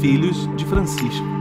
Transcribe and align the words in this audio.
filhos 0.00 0.48
de 0.56 0.64
Francisco. 0.64 1.37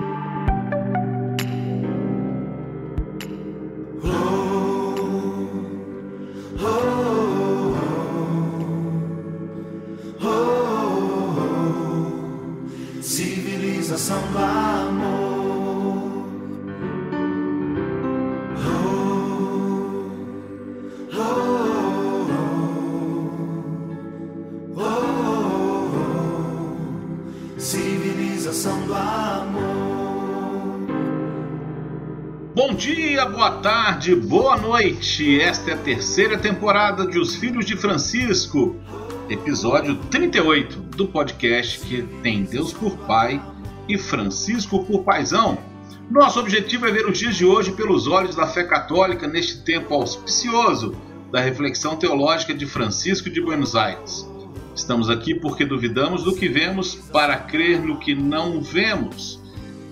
Noite. 34.77 35.41
Esta 35.41 35.72
é 35.72 35.73
a 35.73 35.77
terceira 35.77 36.38
temporada 36.38 37.08
de 37.08 37.18
Os 37.18 37.34
Filhos 37.34 37.66
de 37.66 37.76
Francisco, 37.76 38.76
episódio 39.27 39.95
38 40.12 40.77
do 40.95 41.08
podcast 41.08 41.80
que 41.80 42.04
tem 42.22 42.44
Deus 42.44 42.73
por 42.73 42.95
Pai 42.95 43.41
e 43.90 43.98
Francisco 43.98 44.85
por 44.85 45.04
Paisão. 45.04 45.58
Nosso 46.12 46.40
objetivo 46.40 46.85
é 46.85 46.91
ver 46.91 47.08
os 47.08 47.18
dias 47.18 47.35
de 47.35 47.44
hoje 47.44 47.71
pelos 47.71 48.05
olhos 48.05 48.35
da 48.35 48.45
fé 48.45 48.63
católica 48.66 49.27
neste 49.27 49.63
tempo 49.63 49.95
auspicioso 49.95 50.96
da 51.32 51.41
reflexão 51.41 51.96
teológica 51.96 52.54
de 52.54 52.68
Francisco 52.68 53.32
de 53.32 53.41
Buenos 53.41 53.76
Aires. 53.76 54.29
Estamos 54.76 55.10
aqui 55.10 55.34
porque 55.34 55.66
duvidamos 55.66 56.23
do 56.23 56.35
que 56.35 56.48
vemos 56.48 56.94
para 57.12 57.35
crer 57.35 57.82
no 57.82 57.98
que 57.98 58.13
não 58.13 58.62
vemos. 58.62 59.41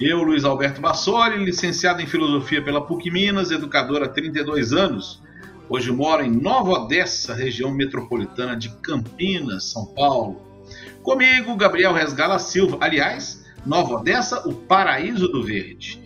Eu, 0.00 0.22
Luiz 0.22 0.44
Alberto 0.44 0.80
Bassoli, 0.80 1.44
licenciado 1.44 2.02
em 2.02 2.06
Filosofia 2.06 2.62
pela 2.62 2.84
PUC 2.84 3.10
Minas, 3.10 3.50
educador 3.50 4.02
há 4.02 4.08
32 4.08 4.72
anos. 4.72 5.22
Hoje 5.68 5.90
moro 5.90 6.22
em 6.22 6.30
Nova 6.30 6.72
Odessa, 6.72 7.34
região 7.34 7.70
metropolitana 7.70 8.56
de 8.56 8.70
Campinas, 8.82 9.70
São 9.70 9.86
Paulo. 9.86 10.51
Comigo, 11.02 11.56
Gabriel 11.56 11.92
Resgala 11.92 12.38
Silva. 12.38 12.78
Aliás, 12.80 13.44
Nova 13.66 13.94
Odessa, 13.94 14.48
o 14.48 14.54
paraíso 14.54 15.28
do 15.28 15.42
verde. 15.42 16.00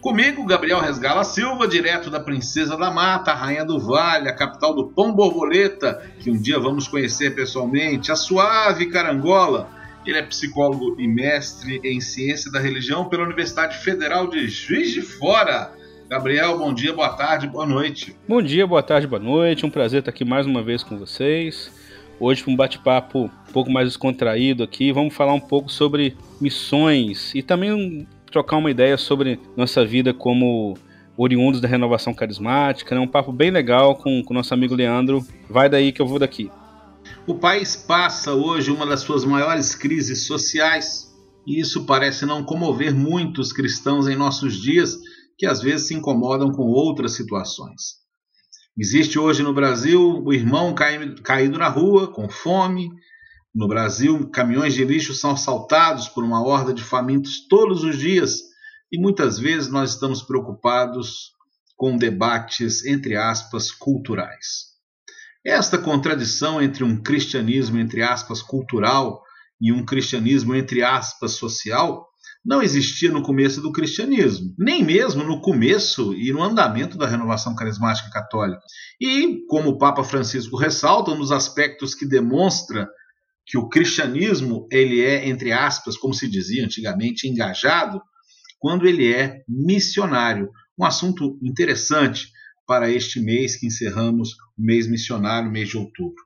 Comigo, 0.00 0.44
Gabriel 0.44 0.80
Resgala 0.80 1.22
Silva, 1.24 1.68
direto 1.68 2.10
da 2.10 2.18
Princesa 2.18 2.76
da 2.76 2.90
Mata, 2.90 3.32
Rainha 3.32 3.64
do 3.64 3.78
Vale, 3.78 4.28
a 4.28 4.34
capital 4.34 4.74
do 4.74 4.88
Pão 4.88 5.12
Borboleta, 5.12 6.02
que 6.18 6.30
um 6.30 6.36
dia 6.36 6.58
vamos 6.58 6.88
conhecer 6.88 7.34
pessoalmente, 7.34 8.10
a 8.10 8.16
suave 8.16 8.86
Carangola. 8.86 9.70
Ele 10.04 10.18
é 10.18 10.22
psicólogo 10.22 11.00
e 11.00 11.06
mestre 11.06 11.80
em 11.84 12.00
ciência 12.00 12.50
da 12.50 12.58
religião 12.58 13.08
pela 13.08 13.22
Universidade 13.22 13.78
Federal 13.78 14.26
de 14.26 14.48
Juiz 14.48 14.90
de 14.90 15.00
Fora. 15.00 15.72
Gabriel, 16.08 16.58
bom 16.58 16.74
dia, 16.74 16.92
boa 16.92 17.10
tarde, 17.10 17.46
boa 17.46 17.64
noite. 17.64 18.16
Bom 18.28 18.42
dia, 18.42 18.66
boa 18.66 18.82
tarde, 18.82 19.06
boa 19.06 19.22
noite. 19.22 19.64
Um 19.64 19.70
prazer 19.70 20.00
estar 20.00 20.10
aqui 20.10 20.24
mais 20.24 20.46
uma 20.46 20.62
vez 20.62 20.82
com 20.82 20.98
vocês. 20.98 21.70
Hoje, 22.20 22.44
um 22.46 22.54
bate-papo 22.54 23.24
um 23.24 23.52
pouco 23.52 23.70
mais 23.70 23.88
descontraído 23.88 24.62
aqui, 24.62 24.92
vamos 24.92 25.14
falar 25.14 25.34
um 25.34 25.40
pouco 25.40 25.70
sobre 25.70 26.16
missões 26.40 27.34
e 27.34 27.42
também 27.42 28.06
trocar 28.30 28.56
uma 28.56 28.70
ideia 28.70 28.96
sobre 28.96 29.38
nossa 29.56 29.84
vida 29.84 30.14
como 30.14 30.74
oriundos 31.16 31.60
da 31.60 31.68
renovação 31.68 32.14
carismática. 32.14 32.94
É 32.94 32.98
né? 32.98 33.04
um 33.04 33.08
papo 33.08 33.32
bem 33.32 33.50
legal 33.50 33.96
com 33.96 34.22
o 34.28 34.34
nosso 34.34 34.54
amigo 34.54 34.74
Leandro. 34.74 35.24
Vai 35.48 35.68
daí 35.68 35.92
que 35.92 36.00
eu 36.00 36.06
vou 36.06 36.18
daqui. 36.18 36.50
O 37.26 37.34
país 37.34 37.76
passa 37.76 38.32
hoje 38.32 38.70
uma 38.70 38.86
das 38.86 39.00
suas 39.00 39.24
maiores 39.24 39.74
crises 39.74 40.26
sociais 40.26 41.12
e 41.46 41.60
isso 41.60 41.84
parece 41.84 42.24
não 42.24 42.44
comover 42.44 42.94
muitos 42.94 43.52
cristãos 43.52 44.08
em 44.08 44.16
nossos 44.16 44.60
dias 44.60 44.96
que 45.36 45.46
às 45.46 45.60
vezes 45.60 45.88
se 45.88 45.94
incomodam 45.94 46.50
com 46.52 46.62
outras 46.62 47.14
situações. 47.16 48.01
Existe 48.76 49.18
hoje 49.18 49.42
no 49.42 49.52
Brasil 49.52 50.22
o 50.24 50.32
irmão 50.32 50.74
caído 50.74 51.58
na 51.58 51.68
rua, 51.68 52.10
com 52.10 52.28
fome. 52.28 52.88
No 53.54 53.68
Brasil, 53.68 54.30
caminhões 54.30 54.72
de 54.72 54.82
lixo 54.82 55.12
são 55.12 55.32
assaltados 55.32 56.08
por 56.08 56.24
uma 56.24 56.42
horda 56.42 56.72
de 56.72 56.82
famintos 56.82 57.46
todos 57.46 57.84
os 57.84 57.98
dias 57.98 58.40
e 58.90 58.98
muitas 58.98 59.38
vezes 59.38 59.70
nós 59.70 59.92
estamos 59.92 60.22
preocupados 60.22 61.32
com 61.76 61.96
debates, 61.96 62.84
entre 62.86 63.14
aspas, 63.14 63.70
culturais. 63.70 64.72
Esta 65.44 65.76
contradição 65.76 66.62
entre 66.62 66.84
um 66.84 67.02
cristianismo, 67.02 67.78
entre 67.78 68.02
aspas, 68.02 68.40
cultural 68.40 69.22
e 69.60 69.72
um 69.72 69.84
cristianismo, 69.84 70.54
entre 70.54 70.82
aspas, 70.82 71.32
social, 71.32 72.06
não 72.44 72.60
existia 72.60 73.10
no 73.10 73.22
começo 73.22 73.60
do 73.60 73.70
cristianismo, 73.70 74.52
nem 74.58 74.84
mesmo 74.84 75.22
no 75.22 75.40
começo 75.40 76.12
e 76.14 76.32
no 76.32 76.42
andamento 76.42 76.98
da 76.98 77.06
renovação 77.06 77.54
carismática 77.54 78.10
católica. 78.10 78.62
E, 79.00 79.44
como 79.48 79.70
o 79.70 79.78
Papa 79.78 80.02
Francisco 80.02 80.56
ressalta, 80.56 81.12
um 81.12 81.18
dos 81.18 81.30
aspectos 81.30 81.94
que 81.94 82.04
demonstra 82.04 82.88
que 83.46 83.56
o 83.56 83.68
cristianismo 83.68 84.66
ele 84.70 85.00
é, 85.00 85.28
entre 85.28 85.52
aspas, 85.52 85.96
como 85.96 86.14
se 86.14 86.28
dizia 86.28 86.64
antigamente, 86.64 87.28
engajado, 87.28 88.00
quando 88.58 88.86
ele 88.86 89.12
é 89.12 89.42
missionário. 89.48 90.48
Um 90.78 90.84
assunto 90.84 91.38
interessante 91.42 92.28
para 92.66 92.90
este 92.90 93.20
mês 93.20 93.56
que 93.56 93.66
encerramos 93.66 94.30
o 94.56 94.62
mês 94.64 94.88
missionário, 94.88 95.50
mês 95.50 95.68
de 95.68 95.76
outubro. 95.76 96.22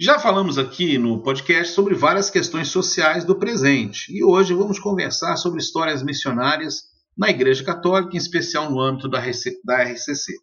Já 0.00 0.16
falamos 0.16 0.58
aqui 0.58 0.96
no 0.96 1.20
podcast 1.24 1.74
sobre 1.74 1.92
várias 1.92 2.30
questões 2.30 2.68
sociais 2.68 3.24
do 3.24 3.36
presente 3.36 4.16
e 4.16 4.22
hoje 4.22 4.54
vamos 4.54 4.78
conversar 4.78 5.36
sobre 5.36 5.58
histórias 5.58 6.04
missionárias 6.04 6.84
na 7.16 7.30
Igreja 7.30 7.64
Católica, 7.64 8.14
em 8.14 8.16
especial 8.16 8.70
no 8.70 8.80
âmbito 8.80 9.08
da 9.08 9.18
RCC. 9.18 10.34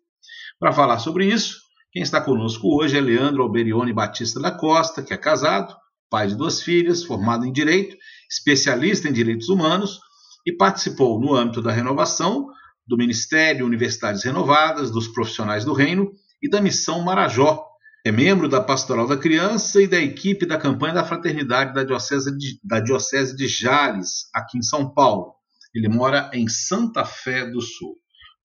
Para 0.59 0.73
falar 0.73 0.99
sobre 0.99 1.27
isso, 1.27 1.55
quem 1.89 2.03
está 2.03 2.19
conosco 2.19 2.67
hoje 2.67 2.97
é 2.97 2.99
Leandro 2.99 3.43
Alberione 3.43 3.93
Batista 3.93 4.41
da 4.41 4.51
Costa, 4.51 5.01
que 5.01 5.13
é 5.13 5.17
casado, 5.17 5.73
pai 6.09 6.27
de 6.27 6.35
duas 6.35 6.61
filhas, 6.61 7.05
formado 7.05 7.45
em 7.45 7.53
Direito, 7.53 7.95
especialista 8.29 9.07
em 9.07 9.13
Direitos 9.13 9.47
Humanos 9.47 10.01
e 10.45 10.51
participou 10.51 11.17
no 11.17 11.33
âmbito 11.33 11.61
da 11.61 11.71
renovação 11.71 12.45
do 12.85 12.97
Ministério 12.97 13.65
Universidades 13.65 14.21
Renovadas, 14.25 14.91
dos 14.91 15.07
Profissionais 15.07 15.63
do 15.63 15.71
Reino 15.71 16.11
e 16.43 16.49
da 16.49 16.59
Missão 16.59 17.01
Marajó. 17.03 17.65
É 18.07 18.11
membro 18.11 18.47
da 18.47 18.61
Pastoral 18.61 19.07
da 19.07 19.17
Criança 19.17 19.81
e 19.81 19.87
da 19.87 19.97
equipe 19.97 20.45
da 20.45 20.59
campanha 20.59 20.93
da 20.93 21.03
Fraternidade 21.03 21.73
da 21.73 21.83
Diocese 21.83 22.37
de, 22.37 22.59
da 22.63 22.79
Diocese 22.79 23.35
de 23.35 23.47
Jales, 23.47 24.29
aqui 24.31 24.59
em 24.59 24.61
São 24.61 24.93
Paulo. 24.93 25.33
Ele 25.73 25.89
mora 25.89 26.29
em 26.31 26.47
Santa 26.47 27.03
Fé 27.03 27.49
do 27.49 27.59
Sul. 27.59 27.95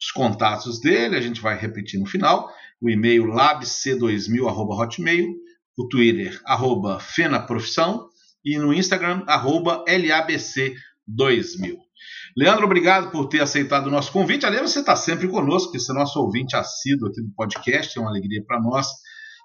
Os 0.01 0.11
contatos 0.13 0.81
dele 0.81 1.15
a 1.15 1.21
gente 1.21 1.43
vai 1.43 1.59
repetir 1.59 2.01
no 2.01 2.07
final: 2.07 2.51
o 2.81 2.89
e-mail 2.89 3.27
labc2000@hotmail, 3.27 5.29
o 5.77 5.89
Twitter 5.89 6.41
arroba 6.47 6.99
fenaprofissão 6.99 8.09
e 8.43 8.57
no 8.57 8.73
Instagram 8.73 9.25
arroba 9.27 9.85
labc2000. 9.87 11.77
Leandro, 12.35 12.65
obrigado 12.65 13.11
por 13.11 13.29
ter 13.29 13.43
aceitado 13.43 13.89
o 13.89 13.91
nosso 13.91 14.11
convite. 14.11 14.47
Aliás, 14.47 14.71
você 14.71 14.81
está 14.81 14.97
sempre 14.97 15.29
conosco, 15.29 15.79
você 15.79 15.93
é 15.93 15.95
nosso 15.95 16.19
ouvinte 16.19 16.57
assíduo 16.57 17.09
aqui 17.09 17.21
do 17.21 17.31
podcast, 17.35 17.99
é 17.99 18.01
uma 18.01 18.09
alegria 18.09 18.43
para 18.47 18.59
nós. 18.59 18.87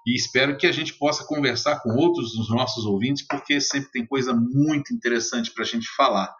E 0.06 0.14
espero 0.14 0.56
que 0.56 0.66
a 0.66 0.72
gente 0.72 0.94
possa 0.94 1.24
conversar 1.24 1.80
com 1.80 1.90
outros 1.90 2.36
dos 2.36 2.48
nossos 2.48 2.86
ouvintes, 2.86 3.26
porque 3.26 3.60
sempre 3.60 3.90
tem 3.90 4.06
coisa 4.06 4.32
muito 4.32 4.94
interessante 4.94 5.52
para 5.52 5.64
a 5.64 5.66
gente 5.66 5.88
falar. 5.96 6.32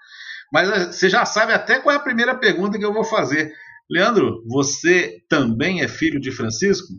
Mas 0.52 0.70
eh, 0.70 0.92
você 0.92 1.08
já 1.08 1.24
sabe 1.24 1.52
até 1.52 1.80
qual 1.80 1.92
é 1.92 1.98
a 1.98 2.02
primeira 2.02 2.34
pergunta 2.34 2.78
que 2.78 2.84
eu 2.84 2.92
vou 2.92 3.02
fazer. 3.04 3.52
Leandro, 3.90 4.44
você 4.46 5.20
também 5.28 5.82
é 5.82 5.88
filho 5.88 6.20
de 6.20 6.30
Francisco? 6.30 6.94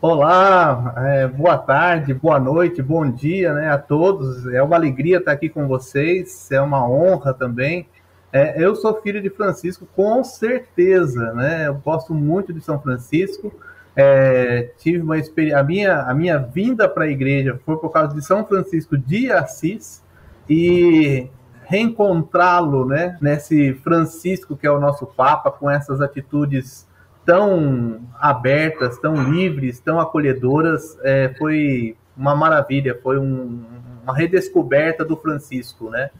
Olá, 0.00 0.94
é, 0.98 1.26
boa 1.26 1.56
tarde, 1.56 2.12
boa 2.12 2.38
noite, 2.38 2.82
bom 2.82 3.10
dia 3.10 3.54
né, 3.54 3.70
a 3.70 3.78
todos. 3.78 4.46
É 4.48 4.62
uma 4.62 4.76
alegria 4.76 5.18
estar 5.18 5.32
aqui 5.32 5.48
com 5.48 5.66
vocês, 5.66 6.50
é 6.50 6.60
uma 6.60 6.88
honra 6.88 7.32
também. 7.32 7.88
É, 8.32 8.62
eu 8.62 8.74
sou 8.74 9.00
filho 9.00 9.22
de 9.22 9.30
Francisco, 9.30 9.88
com 9.96 10.22
certeza, 10.22 11.32
né? 11.32 11.68
Eu 11.68 11.76
gosto 11.76 12.12
muito 12.12 12.52
de 12.52 12.60
São 12.60 12.80
Francisco. 12.80 13.52
É, 13.96 14.70
tive 14.78 15.00
uma 15.00 15.16
experiência. 15.16 15.58
A 15.58 15.62
minha, 15.62 16.02
a 16.02 16.14
minha 16.14 16.38
vinda 16.38 16.86
para 16.86 17.04
a 17.04 17.08
igreja 17.08 17.58
foi 17.64 17.78
por 17.78 17.90
causa 17.90 18.14
de 18.14 18.22
São 18.22 18.44
Francisco 18.44 18.96
de 18.98 19.32
Assis 19.32 20.04
e 20.48 21.28
reencontrá-lo, 21.64 22.84
né? 22.86 23.16
Nesse 23.20 23.72
Francisco 23.82 24.56
que 24.56 24.66
é 24.66 24.70
o 24.70 24.78
nosso 24.78 25.06
Papa, 25.06 25.50
com 25.50 25.70
essas 25.70 26.00
atitudes 26.00 26.86
tão 27.24 28.00
abertas, 28.20 28.98
tão 28.98 29.30
livres, 29.30 29.80
tão 29.80 29.98
acolhedoras, 29.98 30.96
é, 31.02 31.34
foi 31.36 31.96
uma 32.16 32.36
maravilha, 32.36 32.98
foi 33.02 33.18
um, 33.18 33.64
uma 34.04 34.14
redescoberta 34.14 35.04
do 35.04 35.16
Francisco, 35.16 35.90
né? 35.90 36.10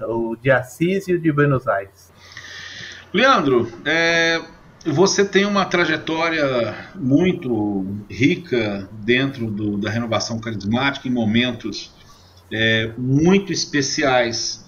O 0.00 0.36
de 0.36 0.50
Assis 0.50 1.06
e 1.06 1.14
o 1.14 1.20
de 1.20 1.30
Buenos 1.30 1.68
Aires. 1.68 2.12
Leandro, 3.12 3.70
é, 3.84 4.42
você 4.86 5.24
tem 5.24 5.44
uma 5.44 5.64
trajetória 5.64 6.90
muito 6.94 7.86
rica 8.08 8.88
dentro 9.04 9.50
do, 9.50 9.76
da 9.76 9.90
renovação 9.90 10.38
carismática, 10.38 11.08
em 11.08 11.10
momentos 11.10 11.92
é, 12.52 12.92
muito 12.96 13.52
especiais. 13.52 14.64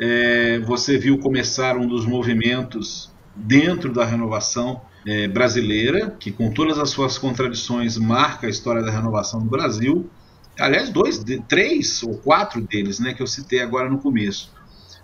É, 0.00 0.58
você 0.60 0.98
viu 0.98 1.18
começar 1.18 1.76
um 1.76 1.86
dos 1.86 2.04
movimentos 2.04 3.10
dentro 3.34 3.92
da 3.92 4.04
renovação 4.04 4.82
é, 5.06 5.28
brasileira, 5.28 6.10
que 6.18 6.32
com 6.32 6.50
todas 6.50 6.78
as 6.78 6.90
suas 6.90 7.16
contradições 7.16 7.96
marca 7.96 8.46
a 8.46 8.50
história 8.50 8.82
da 8.82 8.90
renovação 8.90 9.40
do 9.40 9.48
Brasil. 9.48 10.10
Aliás, 10.58 10.90
dois, 10.90 11.22
três 11.48 12.02
ou 12.02 12.18
quatro 12.18 12.60
deles, 12.60 12.98
né, 12.98 13.14
que 13.14 13.22
eu 13.22 13.26
citei 13.26 13.60
agora 13.60 13.88
no 13.88 13.98
começo. 13.98 14.52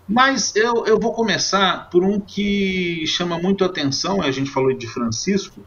Mas 0.08 0.54
eu, 0.54 0.86
eu 0.86 1.00
vou 1.00 1.12
começar 1.12 1.90
por 1.90 2.04
um 2.04 2.20
que 2.20 3.04
chama 3.06 3.38
muito 3.38 3.64
atenção, 3.64 4.22
a 4.22 4.30
gente 4.30 4.50
falou 4.50 4.72
de 4.72 4.86
Francisco, 4.86 5.66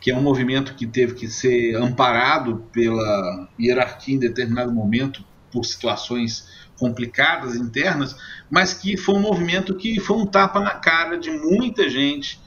que 0.00 0.10
é 0.10 0.16
um 0.16 0.22
movimento 0.22 0.74
que 0.74 0.86
teve 0.86 1.14
que 1.14 1.28
ser 1.28 1.76
amparado 1.76 2.64
pela 2.72 3.48
hierarquia 3.58 4.14
em 4.14 4.18
determinado 4.18 4.72
momento 4.72 5.24
por 5.50 5.64
situações 5.64 6.48
complicadas 6.78 7.56
internas, 7.56 8.16
mas 8.50 8.72
que 8.72 8.96
foi 8.96 9.14
um 9.14 9.20
movimento 9.20 9.74
que 9.74 9.98
foi 10.00 10.16
um 10.16 10.26
tapa 10.26 10.60
na 10.60 10.70
cara 10.70 11.18
de 11.18 11.30
muita 11.30 11.88
gente 11.88 12.40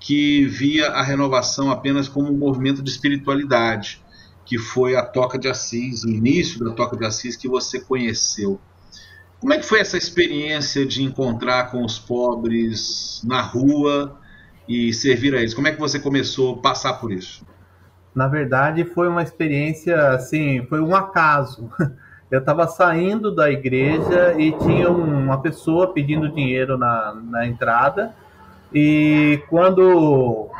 que 0.00 0.44
via 0.44 0.88
a 0.88 1.02
renovação 1.02 1.70
apenas 1.70 2.08
como 2.08 2.30
um 2.30 2.36
movimento 2.36 2.82
de 2.82 2.90
espiritualidade, 2.90 4.02
que 4.44 4.58
foi 4.58 4.94
a 4.94 5.02
Toca 5.02 5.38
de 5.38 5.48
Assis, 5.48 6.04
o 6.04 6.10
início 6.10 6.64
da 6.64 6.72
Toca 6.72 6.96
de 6.96 7.04
Assis 7.04 7.36
que 7.36 7.48
você 7.48 7.80
conheceu. 7.80 8.60
Como 9.46 9.54
é 9.54 9.58
que 9.58 9.64
foi 9.64 9.78
essa 9.78 9.96
experiência 9.96 10.84
de 10.84 11.04
encontrar 11.04 11.70
com 11.70 11.84
os 11.84 12.00
pobres 12.00 13.22
na 13.24 13.40
rua 13.40 14.18
e 14.68 14.92
servir 14.92 15.36
a 15.36 15.38
eles? 15.38 15.54
Como 15.54 15.68
é 15.68 15.70
que 15.70 15.78
você 15.78 16.00
começou 16.00 16.56
a 16.56 16.58
passar 16.58 16.94
por 16.94 17.12
isso? 17.12 17.46
Na 18.12 18.26
verdade, 18.26 18.84
foi 18.84 19.06
uma 19.06 19.22
experiência 19.22 20.08
assim, 20.08 20.66
foi 20.68 20.80
um 20.80 20.96
acaso. 20.96 21.70
Eu 22.28 22.40
estava 22.40 22.66
saindo 22.66 23.32
da 23.32 23.48
igreja 23.48 24.34
e 24.36 24.50
tinha 24.50 24.90
uma 24.90 25.40
pessoa 25.40 25.92
pedindo 25.92 26.28
dinheiro 26.28 26.76
na, 26.76 27.14
na 27.14 27.46
entrada 27.46 28.16
e 28.74 29.40
quando 29.48 30.50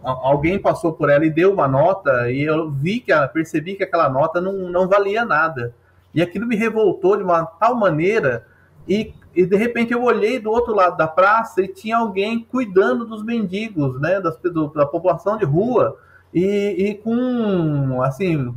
alguém 0.00 0.60
passou 0.60 0.92
por 0.92 1.10
ela 1.10 1.26
e 1.26 1.30
deu 1.30 1.52
uma 1.52 1.66
nota, 1.66 2.30
e 2.30 2.44
eu 2.44 2.70
vi 2.70 3.00
que 3.00 3.12
percebi 3.32 3.74
que 3.74 3.82
aquela 3.82 4.08
nota 4.08 4.40
não, 4.40 4.70
não 4.70 4.86
valia 4.86 5.24
nada. 5.24 5.74
E 6.14 6.22
aquilo 6.22 6.46
me 6.46 6.56
revoltou 6.56 7.16
de 7.16 7.22
uma 7.22 7.44
tal 7.44 7.74
maneira, 7.74 8.46
e, 8.88 9.12
e 9.34 9.44
de 9.44 9.56
repente 9.56 9.92
eu 9.92 10.02
olhei 10.02 10.38
do 10.38 10.50
outro 10.50 10.74
lado 10.74 10.96
da 10.96 11.06
praça 11.06 11.62
e 11.62 11.68
tinha 11.68 11.98
alguém 11.98 12.40
cuidando 12.40 13.04
dos 13.04 13.22
mendigos, 13.22 14.00
né, 14.00 14.20
das, 14.20 14.36
do, 14.38 14.68
da 14.68 14.86
população 14.86 15.36
de 15.36 15.44
rua, 15.44 15.96
e, 16.32 16.74
e 16.78 16.94
com, 16.94 18.02
assim, 18.02 18.54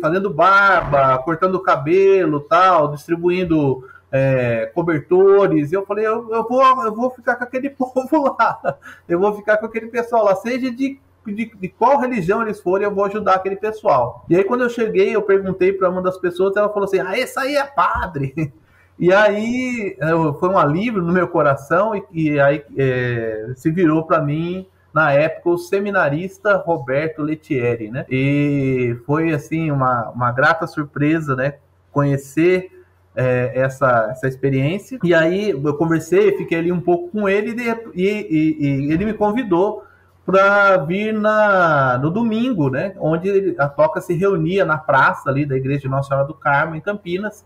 fazendo 0.00 0.30
barba, 0.30 1.18
cortando 1.18 1.54
o 1.54 1.62
cabelo, 1.62 2.40
tal, 2.40 2.88
distribuindo 2.88 3.88
é, 4.10 4.66
cobertores. 4.74 5.72
Eu 5.72 5.86
falei, 5.86 6.06
eu, 6.06 6.30
eu, 6.30 6.46
vou, 6.46 6.62
eu 6.84 6.94
vou 6.94 7.10
ficar 7.10 7.36
com 7.36 7.44
aquele 7.44 7.70
povo 7.70 8.36
lá, 8.38 8.76
eu 9.08 9.18
vou 9.18 9.34
ficar 9.34 9.56
com 9.56 9.66
aquele 9.66 9.86
pessoal 9.86 10.24
lá, 10.24 10.34
seja 10.36 10.70
de, 10.70 11.00
de, 11.26 11.52
de 11.54 11.68
qual 11.68 12.00
religião 12.00 12.42
eles 12.42 12.60
forem, 12.60 12.86
eu 12.86 12.94
vou 12.94 13.04
ajudar 13.04 13.34
aquele 13.34 13.56
pessoal. 13.56 14.24
E 14.28 14.36
aí, 14.36 14.44
quando 14.44 14.62
eu 14.62 14.70
cheguei, 14.70 15.14
eu 15.14 15.22
perguntei 15.22 15.72
para 15.72 15.90
uma 15.90 16.02
das 16.02 16.18
pessoas, 16.18 16.56
ela 16.56 16.68
falou 16.68 16.84
assim: 16.84 17.00
Ah, 17.00 17.18
esse 17.18 17.38
aí 17.38 17.56
é 17.56 17.64
padre. 17.64 18.52
E 18.98 19.12
aí 19.12 19.96
foi 20.38 20.48
um 20.48 20.58
alívio 20.58 21.02
no 21.02 21.12
meu 21.12 21.26
coração, 21.26 21.92
e, 21.96 22.04
e 22.12 22.38
aí 22.38 22.62
é, 22.76 23.50
se 23.56 23.68
virou 23.70 24.04
para 24.04 24.20
mim 24.20 24.66
na 24.92 25.10
época 25.12 25.50
o 25.50 25.58
seminarista 25.58 26.56
Roberto 26.58 27.22
Letieri, 27.22 27.90
né? 27.90 28.04
E 28.08 28.96
foi 29.06 29.32
assim 29.32 29.70
uma, 29.70 30.10
uma 30.10 30.30
grata 30.30 30.66
surpresa, 30.66 31.34
né? 31.34 31.54
Conhecer 31.90 32.70
é, 33.16 33.52
essa, 33.54 34.08
essa 34.10 34.28
experiência. 34.28 34.98
E 35.02 35.14
aí 35.14 35.50
eu 35.50 35.74
conversei, 35.74 36.36
fiquei 36.36 36.58
ali 36.58 36.72
um 36.72 36.80
pouco 36.80 37.10
com 37.10 37.28
ele 37.28 37.56
e, 37.94 38.02
e, 38.02 38.66
e 38.86 38.92
ele 38.92 39.04
me 39.04 39.14
convidou 39.14 39.84
para 40.24 40.76
vir 40.78 41.12
na, 41.12 41.98
no 41.98 42.10
domingo, 42.10 42.70
né? 42.70 42.94
Onde 42.98 43.54
a 43.58 43.68
toca 43.68 44.00
se 44.00 44.14
reunia 44.14 44.64
na 44.64 44.78
praça 44.78 45.28
ali 45.28 45.44
da 45.44 45.56
Igreja 45.56 45.88
Nossa 45.88 46.08
Senhora 46.08 46.26
do 46.26 46.34
Carmo, 46.34 46.76
em 46.76 46.80
Campinas. 46.80 47.44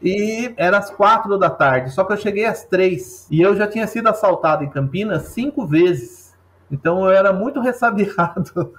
E 0.00 0.52
era 0.56 0.78
às 0.78 0.90
quatro 0.90 1.38
da 1.38 1.48
tarde, 1.48 1.90
só 1.90 2.02
que 2.02 2.12
eu 2.12 2.16
cheguei 2.16 2.44
às 2.44 2.64
três. 2.64 3.26
E 3.30 3.40
eu 3.40 3.56
já 3.56 3.66
tinha 3.66 3.86
sido 3.86 4.08
assaltado 4.08 4.64
em 4.64 4.68
Campinas 4.68 5.24
cinco 5.28 5.64
vezes. 5.64 6.36
Então 6.70 7.04
eu 7.04 7.10
era 7.10 7.32
muito 7.32 7.60
ressabiado. 7.62 8.72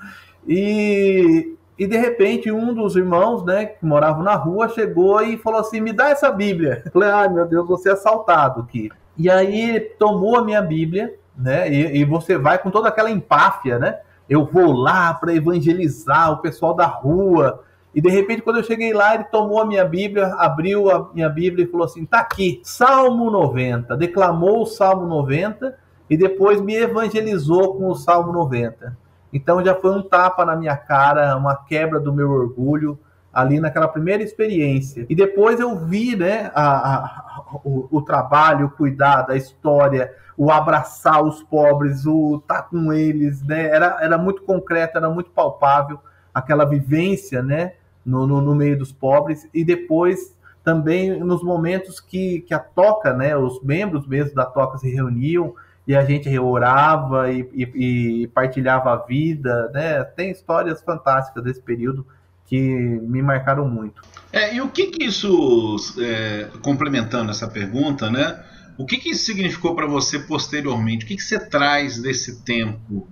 E 0.47 1.55
e 1.77 1.87
de 1.87 1.97
repente 1.97 2.51
um 2.51 2.73
dos 2.73 2.95
irmãos, 2.95 3.43
né, 3.43 3.65
que 3.65 3.83
moravam 3.83 4.21
na 4.21 4.35
rua, 4.35 4.69
chegou 4.69 5.21
e 5.21 5.37
falou 5.37 5.59
assim: 5.59 5.81
"Me 5.81 5.91
dá 5.91 6.09
essa 6.09 6.29
Bíblia". 6.31 6.83
Eu 6.85 6.91
falei: 6.93 7.09
"Ai, 7.09 7.29
meu 7.29 7.45
Deus, 7.45 7.67
você 7.67 7.89
é 7.89 7.93
assaltado 7.93 8.61
aqui". 8.61 8.91
E 9.17 9.29
aí 9.29 9.79
tomou 9.99 10.37
a 10.37 10.43
minha 10.43 10.61
Bíblia, 10.61 11.13
né? 11.35 11.71
E, 11.71 11.99
e 11.99 12.05
você 12.05 12.37
vai 12.37 12.57
com 12.57 12.69
toda 12.69 12.89
aquela 12.89 13.09
empáfia, 13.09 13.79
né? 13.79 13.99
Eu 14.29 14.45
vou 14.45 14.71
lá 14.71 15.13
para 15.13 15.33
evangelizar 15.33 16.31
o 16.31 16.37
pessoal 16.37 16.73
da 16.73 16.85
rua. 16.85 17.63
E 17.93 18.01
de 18.01 18.09
repente, 18.09 18.41
quando 18.41 18.57
eu 18.57 18.63
cheguei 18.63 18.93
lá, 18.93 19.13
ele 19.13 19.25
tomou 19.25 19.61
a 19.61 19.65
minha 19.65 19.85
Bíblia, 19.85 20.33
abriu 20.37 20.89
a 20.89 21.09
minha 21.13 21.29
Bíblia 21.29 21.65
e 21.65 21.67
falou 21.67 21.85
assim: 21.85 22.05
tá 22.05 22.19
aqui, 22.19 22.61
Salmo 22.63 23.29
90. 23.29 23.95
Declamou 23.97 24.61
o 24.61 24.65
Salmo 24.65 25.05
90 25.05 25.77
e 26.09 26.17
depois 26.17 26.61
me 26.61 26.75
evangelizou 26.75 27.75
com 27.75 27.89
o 27.89 27.95
Salmo 27.95 28.31
90. 28.31 28.97
Então 29.31 29.63
já 29.63 29.75
foi 29.75 29.91
um 29.91 30.01
tapa 30.01 30.45
na 30.45 30.55
minha 30.55 30.77
cara, 30.77 31.35
uma 31.35 31.55
quebra 31.55 31.99
do 31.99 32.13
meu 32.13 32.31
orgulho 32.31 32.99
ali 33.33 33.59
naquela 33.59 33.87
primeira 33.87 34.21
experiência. 34.21 35.05
E 35.09 35.15
depois 35.15 35.59
eu 35.59 35.75
vi 35.75 36.15
né, 36.15 36.51
a, 36.53 36.97
a, 36.97 37.59
o, 37.63 37.87
o, 37.89 38.01
trabalho, 38.01 38.67
o 38.67 38.69
cuidado, 38.69 39.31
a 39.31 39.35
história, 39.35 40.13
o 40.37 40.51
abraçar 40.51 41.23
os 41.23 41.41
pobres, 41.41 42.05
o 42.05 42.37
estar 42.37 42.61
tá 42.61 42.63
com 42.63 42.93
eles, 42.93 43.41
né? 43.41 43.65
Era, 43.65 43.97
era 44.01 44.17
muito 44.17 44.43
concreto, 44.43 44.97
era 44.97 45.09
muito 45.09 45.31
palpável 45.31 45.99
aquela 46.31 46.63
vivência 46.63 47.41
né, 47.41 47.73
no, 48.05 48.27
no, 48.27 48.39
no 48.39 48.53
meio 48.53 48.77
dos 48.77 48.91
pobres. 48.91 49.49
E 49.51 49.63
depois 49.63 50.37
também 50.63 51.19
nos 51.19 51.43
momentos 51.43 51.99
que, 51.99 52.41
que 52.41 52.53
a 52.53 52.59
toca, 52.59 53.13
né, 53.13 53.35
os 53.35 53.61
membros 53.63 54.07
mesmo 54.07 54.35
da 54.35 54.45
toca 54.45 54.77
se 54.77 54.89
reuniam 54.89 55.55
e 55.85 55.95
a 55.95 56.05
gente 56.05 56.37
orava 56.39 57.31
e, 57.31 57.41
e, 57.53 58.23
e, 58.23 58.27
partilhava 58.27 58.93
a 58.93 58.97
vida, 58.97 59.69
né? 59.73 60.01
Tem 60.03 60.31
histórias 60.31 60.81
fantásticas 60.81 61.43
desse 61.43 61.61
período 61.61 62.07
que 62.53 62.59
me 62.59 63.19
marcaram 63.23 63.67
muito. 63.67 63.99
É, 64.31 64.53
e 64.53 64.61
o 64.61 64.69
que 64.69 64.85
que 64.85 65.05
isso, 65.05 65.75
é, 65.99 66.51
complementando 66.61 67.31
essa 67.31 67.47
pergunta, 67.47 68.11
né? 68.11 68.43
O 68.77 68.85
que 68.85 68.97
que 68.97 69.09
isso 69.09 69.25
significou 69.25 69.75
para 69.75 69.87
você 69.87 70.19
posteriormente? 70.19 71.03
O 71.03 71.07
que 71.07 71.15
que 71.15 71.23
você 71.23 71.39
traz 71.39 71.99
desse 71.99 72.43
tempo? 72.43 73.07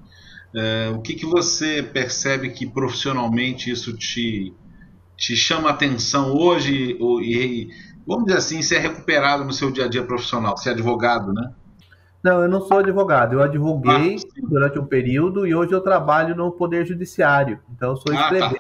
É, 0.56 0.92
o 0.96 1.02
que 1.02 1.16
que 1.16 1.26
você 1.26 1.82
percebe 1.82 2.52
que 2.52 2.68
profissionalmente 2.68 3.72
isso 3.72 3.98
te, 3.98 4.54
te 5.18 5.36
chama 5.36 5.72
atenção 5.72 6.38
hoje 6.38 6.96
e, 7.24 7.68
vamos 8.06 8.26
dizer 8.26 8.38
assim, 8.38 8.62
ser 8.62 8.78
recuperado 8.78 9.44
no 9.44 9.54
seu 9.54 9.72
dia 9.72 9.86
a 9.86 9.90
dia 9.90 10.04
profissional? 10.04 10.56
Ser 10.56 10.70
advogado, 10.72 11.34
né? 11.34 11.52
Não, 12.24 12.44
eu 12.44 12.50
não 12.50 12.62
sou 12.62 12.80
advogado. 12.80 13.34
Eu 13.34 13.42
advoguei 13.42 14.18
ah, 14.18 14.42
durante 14.44 14.78
um 14.78 14.86
período 14.86 15.48
e 15.48 15.56
hoje 15.56 15.72
eu 15.72 15.82
trabalho 15.82 16.36
no 16.36 16.52
Poder 16.52 16.86
Judiciário. 16.86 17.60
Então 17.76 17.92
eu 17.92 17.98
sou 17.98 18.16
ah, 18.16 18.30
tá. 18.30 18.56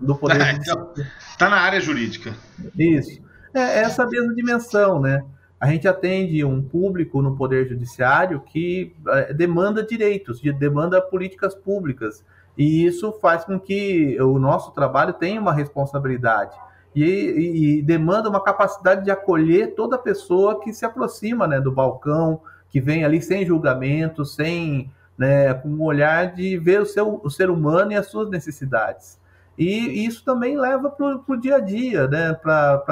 do 0.00 0.14
Poder 0.14 0.40
é, 0.42 0.52
Judiciário. 0.52 0.88
Está 1.30 1.48
na 1.48 1.56
área 1.56 1.80
jurídica. 1.80 2.34
Isso. 2.78 3.22
É 3.54 3.80
essa 3.80 4.06
mesma 4.06 4.34
dimensão, 4.34 5.00
né? 5.00 5.24
A 5.58 5.66
gente 5.68 5.88
atende 5.88 6.44
um 6.44 6.60
público 6.62 7.22
no 7.22 7.34
Poder 7.34 7.66
Judiciário 7.66 8.40
que 8.40 8.94
é, 9.08 9.32
demanda 9.32 9.82
direitos, 9.82 10.40
demanda 10.58 11.00
políticas 11.00 11.54
públicas. 11.54 12.22
E 12.56 12.84
isso 12.84 13.12
faz 13.20 13.44
com 13.44 13.58
que 13.58 14.20
o 14.20 14.38
nosso 14.38 14.72
trabalho 14.72 15.14
tenha 15.14 15.40
uma 15.40 15.52
responsabilidade. 15.52 16.54
E, 16.94 17.02
e, 17.04 17.78
e 17.78 17.82
demanda 17.82 18.28
uma 18.28 18.42
capacidade 18.42 19.04
de 19.04 19.10
acolher 19.10 19.74
toda 19.74 19.98
pessoa 19.98 20.60
que 20.60 20.72
se 20.72 20.84
aproxima 20.84 21.46
né, 21.46 21.60
do 21.60 21.70
balcão, 21.70 22.40
que 22.70 22.80
vem 22.80 23.04
ali 23.04 23.22
sem 23.22 23.44
julgamento, 23.46 24.24
sem 24.24 24.90
né, 25.16 25.54
com 25.54 25.68
um 25.68 25.82
olhar 25.82 26.34
de 26.34 26.58
ver 26.58 26.80
o, 26.80 26.86
seu, 26.86 27.20
o 27.22 27.30
ser 27.30 27.50
humano 27.50 27.92
e 27.92 27.96
as 27.96 28.06
suas 28.06 28.28
necessidades. 28.28 29.18
E 29.58 30.04
isso 30.04 30.24
também 30.24 30.58
leva 30.58 30.90
para 30.90 31.20
o 31.26 31.36
dia 31.36 31.56
a 31.56 31.60
dia, 31.60 32.06
né, 32.06 32.34
para 32.34 32.84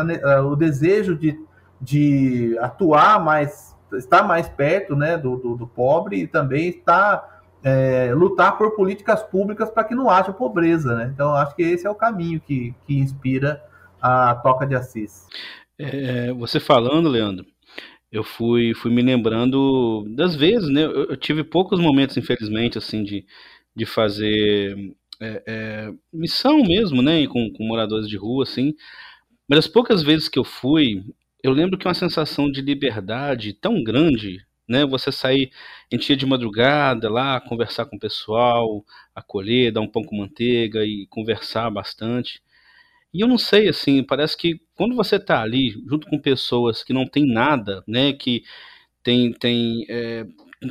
uh, 0.43 0.47
o 0.47 0.57
desejo 0.57 1.15
de, 1.15 1.39
de 1.81 2.57
atuar 2.61 3.23
mais, 3.23 3.77
estar 3.93 4.23
mais 4.23 4.49
perto 4.49 4.97
né, 4.97 5.19
do, 5.19 5.37
do, 5.37 5.57
do 5.57 5.67
pobre 5.67 6.23
e 6.23 6.27
também 6.27 6.69
estar 6.71 7.43
é, 7.63 8.13
lutar 8.15 8.57
por 8.57 8.75
políticas 8.77 9.23
públicas 9.23 9.71
para 9.71 9.85
que 9.85 9.95
não 9.95 10.09
haja 10.09 10.33
pobreza. 10.33 10.97
Né? 10.97 11.11
Então, 11.13 11.35
acho 11.35 11.55
que 11.55 11.63
esse 11.63 11.87
é 11.87 11.91
o 11.91 11.95
caminho 11.95 12.41
que, 12.41 12.75
que 12.87 12.99
inspira 12.99 13.63
a 14.01 14.35
Toca 14.35 14.67
de 14.67 14.75
Assis. 14.75 15.27
É, 15.79 16.33
você 16.33 16.61
falando, 16.61 17.09
Leandro, 17.09 17.47
eu 18.15 18.23
fui, 18.25 18.75
fui 18.75 18.93
me 18.93 19.03
lembrando 19.03 20.05
das 20.11 20.37
vezes, 20.37 20.69
né? 20.71 20.85
Eu, 20.85 21.11
eu 21.11 21.17
tive 21.17 21.43
poucos 21.43 21.81
momentos, 21.81 22.17
infelizmente, 22.17 22.79
assim, 22.79 23.03
de, 23.03 23.27
de 23.75 23.85
fazer 23.85 24.77
é, 25.21 25.43
é, 25.47 25.93
missão 26.13 26.63
mesmo, 26.63 27.03
né? 27.03 27.27
Com, 27.27 27.51
com 27.53 27.65
moradores 27.67 28.09
de 28.09 28.17
rua, 28.17 28.45
assim. 28.45 28.75
Mas 29.49 29.61
as 29.61 29.69
poucas 29.69 30.03
vezes 30.03 30.29
que 30.29 30.39
eu 30.39 30.45
fui, 30.45 31.05
eu 31.43 31.53
lembro 31.53 31.79
que 31.79 31.87
uma 31.89 31.95
sensação 31.95 32.51
de 32.51 32.61
liberdade 32.63 33.53
tão 33.55 33.83
grande, 33.85 34.45
né? 34.69 34.87
Você 34.87 35.13
sair 35.13 35.51
em 35.93 35.99
dia 35.99 36.17
de 36.17 36.27
madrugada 36.27 37.11
lá, 37.11 37.41
conversar 37.41 37.87
com 37.87 37.97
o 37.97 38.01
pessoal, 38.01 38.85
acolher, 39.15 39.73
dar 39.73 39.81
um 39.83 39.89
pão 39.89 40.05
com 40.05 40.17
manteiga 40.17 40.85
e 40.87 41.07
conversar 41.11 41.71
bastante. 41.71 42.41
E 43.15 43.21
eu 43.23 43.29
não 43.29 43.39
sei, 43.39 43.69
assim, 43.69 44.03
parece 44.03 44.37
que 44.37 44.61
quando 44.75 44.97
você 44.97 45.17
está 45.17 45.41
ali 45.41 45.71
junto 45.89 46.09
com 46.09 46.19
pessoas 46.19 46.83
que 46.83 46.93
não 46.93 47.07
tem 47.07 47.25
nada, 47.25 47.85
né, 47.87 48.13
que 48.13 48.43
tem, 49.05 49.33
tem 49.33 49.87
é, 49.89 50.27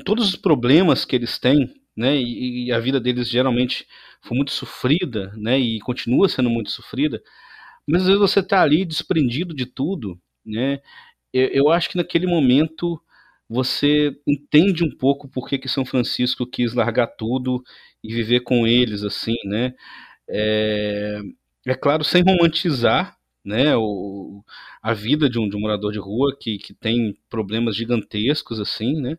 todos 0.05 0.29
os 0.29 0.35
problemas 0.35 1.05
que 1.05 1.15
eles 1.15 1.39
têm, 1.39 1.73
né, 1.95 2.17
e, 2.17 2.67
e, 2.67 2.71
a 2.73 2.79
vida 2.79 3.00
deles 3.00 3.29
geralmente 3.29 3.88
foi 4.21 4.35
muito 4.38 4.51
sofrida, 4.51 5.31
né, 5.38 5.57
e 5.59 5.79
continua 5.81 6.27
sendo 6.29 6.50
muito 6.50 6.71
sofrida, 6.71 7.21
mas 7.88 8.01
às 8.03 8.07
vezes 8.07 8.21
você 8.21 8.41
está 8.41 8.62
ali 8.62 8.85
desprendido 8.85 9.55
de 9.55 9.65
tudo, 9.65 10.19
né, 10.45 10.81
eu, 11.33 11.47
eu, 11.50 11.69
acho 11.69 11.89
que 11.89 11.97
naquele 11.97 12.27
momento 12.27 13.01
você 13.50 14.15
entende 14.27 14.83
um 14.83 14.91
pouco 14.97 15.29
por 15.29 15.47
que, 15.50 15.57
que 15.59 15.69
São 15.69 15.85
Francisco 15.85 16.47
quis 16.47 16.73
largar 16.73 17.07
tudo 17.07 17.63
e 18.03 18.13
viver 18.13 18.41
com 18.41 18.67
eles, 18.67 19.03
assim, 19.03 19.35
né, 19.45 19.73
é, 20.29 21.21
é 21.65 21.75
claro, 21.75 22.03
sem 22.03 22.24
romantizar 22.24 23.17
né, 23.43 23.75
o, 23.75 24.43
a 24.82 24.93
vida 24.93 25.29
de 25.29 25.39
um, 25.39 25.50
de 25.50 25.55
um 25.55 25.60
morador 25.60 25.91
de 25.91 26.00
rua 26.00 26.36
que, 26.39 26.58
que 26.58 26.74
tem 26.74 27.17
problemas 27.29 27.75
gigantescos, 27.75 28.60
assim, 28.60 29.00
né, 29.01 29.17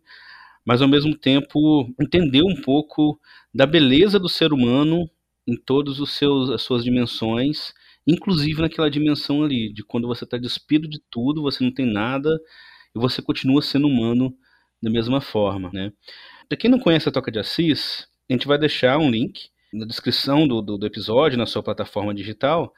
mas 0.65 0.81
ao 0.81 0.89
mesmo 0.89 1.17
tempo 1.17 1.93
entender 2.01 2.43
um 2.43 2.61
pouco 2.63 3.21
da 3.55 3.67
beleza 3.67 4.19
do 4.19 4.29
ser 4.29 4.53
humano 4.53 5.09
em 5.47 5.57
todas 5.57 6.01
os 6.01 6.13
seus, 6.13 6.51
as 6.51 6.63
suas 6.63 6.83
dimensões, 6.83 7.75
inclusive 8.07 8.63
naquela 8.63 8.91
dimensão 8.91 9.45
ali, 9.45 9.73
de 9.73 9.85
quando 9.85 10.09
você 10.09 10.25
está 10.25 10.39
despido 10.39 10.89
de 10.89 11.01
tudo, 11.11 11.43
você 11.43 11.63
não 11.63 11.73
tem 11.73 11.87
nada, 11.87 12.31
e 12.95 12.99
você 12.99 13.21
continua 13.21 13.61
sendo 13.61 13.87
humano 13.87 14.35
da 14.83 14.91
mesma 14.91 15.21
forma, 15.21 15.71
né. 15.73 15.93
Para 16.49 16.59
quem 16.59 16.71
não 16.71 16.79
conhece 16.79 17.09
a 17.09 17.13
Toca 17.13 17.31
de 17.31 17.39
Assis, 17.39 18.07
a 18.29 18.33
gente 18.33 18.47
vai 18.47 18.59
deixar 18.59 18.99
um 18.99 19.11
link 19.11 19.49
na 19.75 19.85
descrição 19.85 20.47
do, 20.47 20.63
do, 20.63 20.79
do 20.79 20.87
episódio, 20.87 21.37
na 21.37 21.47
sua 21.47 21.63
plataforma 21.63 22.15
digital, 22.15 22.73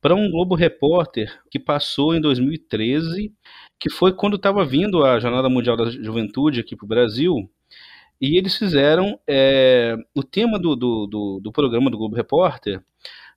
para 0.00 0.14
um 0.14 0.30
Globo 0.30 0.54
Repórter 0.54 1.40
que 1.50 1.58
passou 1.58 2.14
em 2.14 2.20
2013, 2.20 3.32
que 3.80 3.88
foi 3.88 4.12
quando 4.12 4.36
estava 4.36 4.64
vindo 4.64 5.04
a 5.04 5.18
Jornada 5.18 5.48
Mundial 5.48 5.76
da 5.76 5.88
Juventude 5.90 6.60
aqui 6.60 6.76
para 6.76 6.84
o 6.84 6.88
Brasil, 6.88 7.50
e 8.20 8.38
eles 8.38 8.56
fizeram 8.56 9.18
é, 9.26 9.96
o 10.14 10.22
tema 10.22 10.58
do, 10.58 10.76
do, 10.76 11.06
do, 11.06 11.40
do, 11.42 11.52
programa 11.52 11.90
do 11.90 11.98
Globo 11.98 12.14
Repórter 12.14 12.80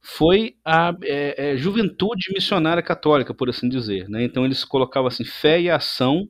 foi 0.01 0.55
a 0.63 0.95
é, 1.03 1.53
é, 1.53 1.57
juventude 1.57 2.31
missionária 2.31 2.83
católica, 2.83 3.33
por 3.33 3.49
assim 3.49 3.67
dizer. 3.67 4.07
Né? 4.07 4.23
Então 4.23 4.45
eles 4.45 4.63
colocavam 4.63 5.07
assim 5.07 5.25
fé 5.25 5.59
e 5.59 5.71
ação, 5.71 6.29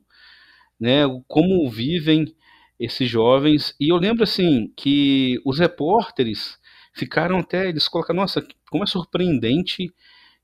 né? 0.80 1.02
Como 1.28 1.68
vivem 1.68 2.34
esses 2.80 3.08
jovens. 3.08 3.74
E 3.78 3.90
eu 3.90 3.96
lembro 3.96 4.22
assim 4.24 4.72
que 4.74 5.38
os 5.44 5.58
repórteres 5.58 6.58
ficaram 6.96 7.38
até, 7.38 7.68
eles 7.68 7.86
colocaram, 7.88 8.20
nossa, 8.20 8.46
como 8.70 8.82
é 8.82 8.86
surpreendente 8.86 9.92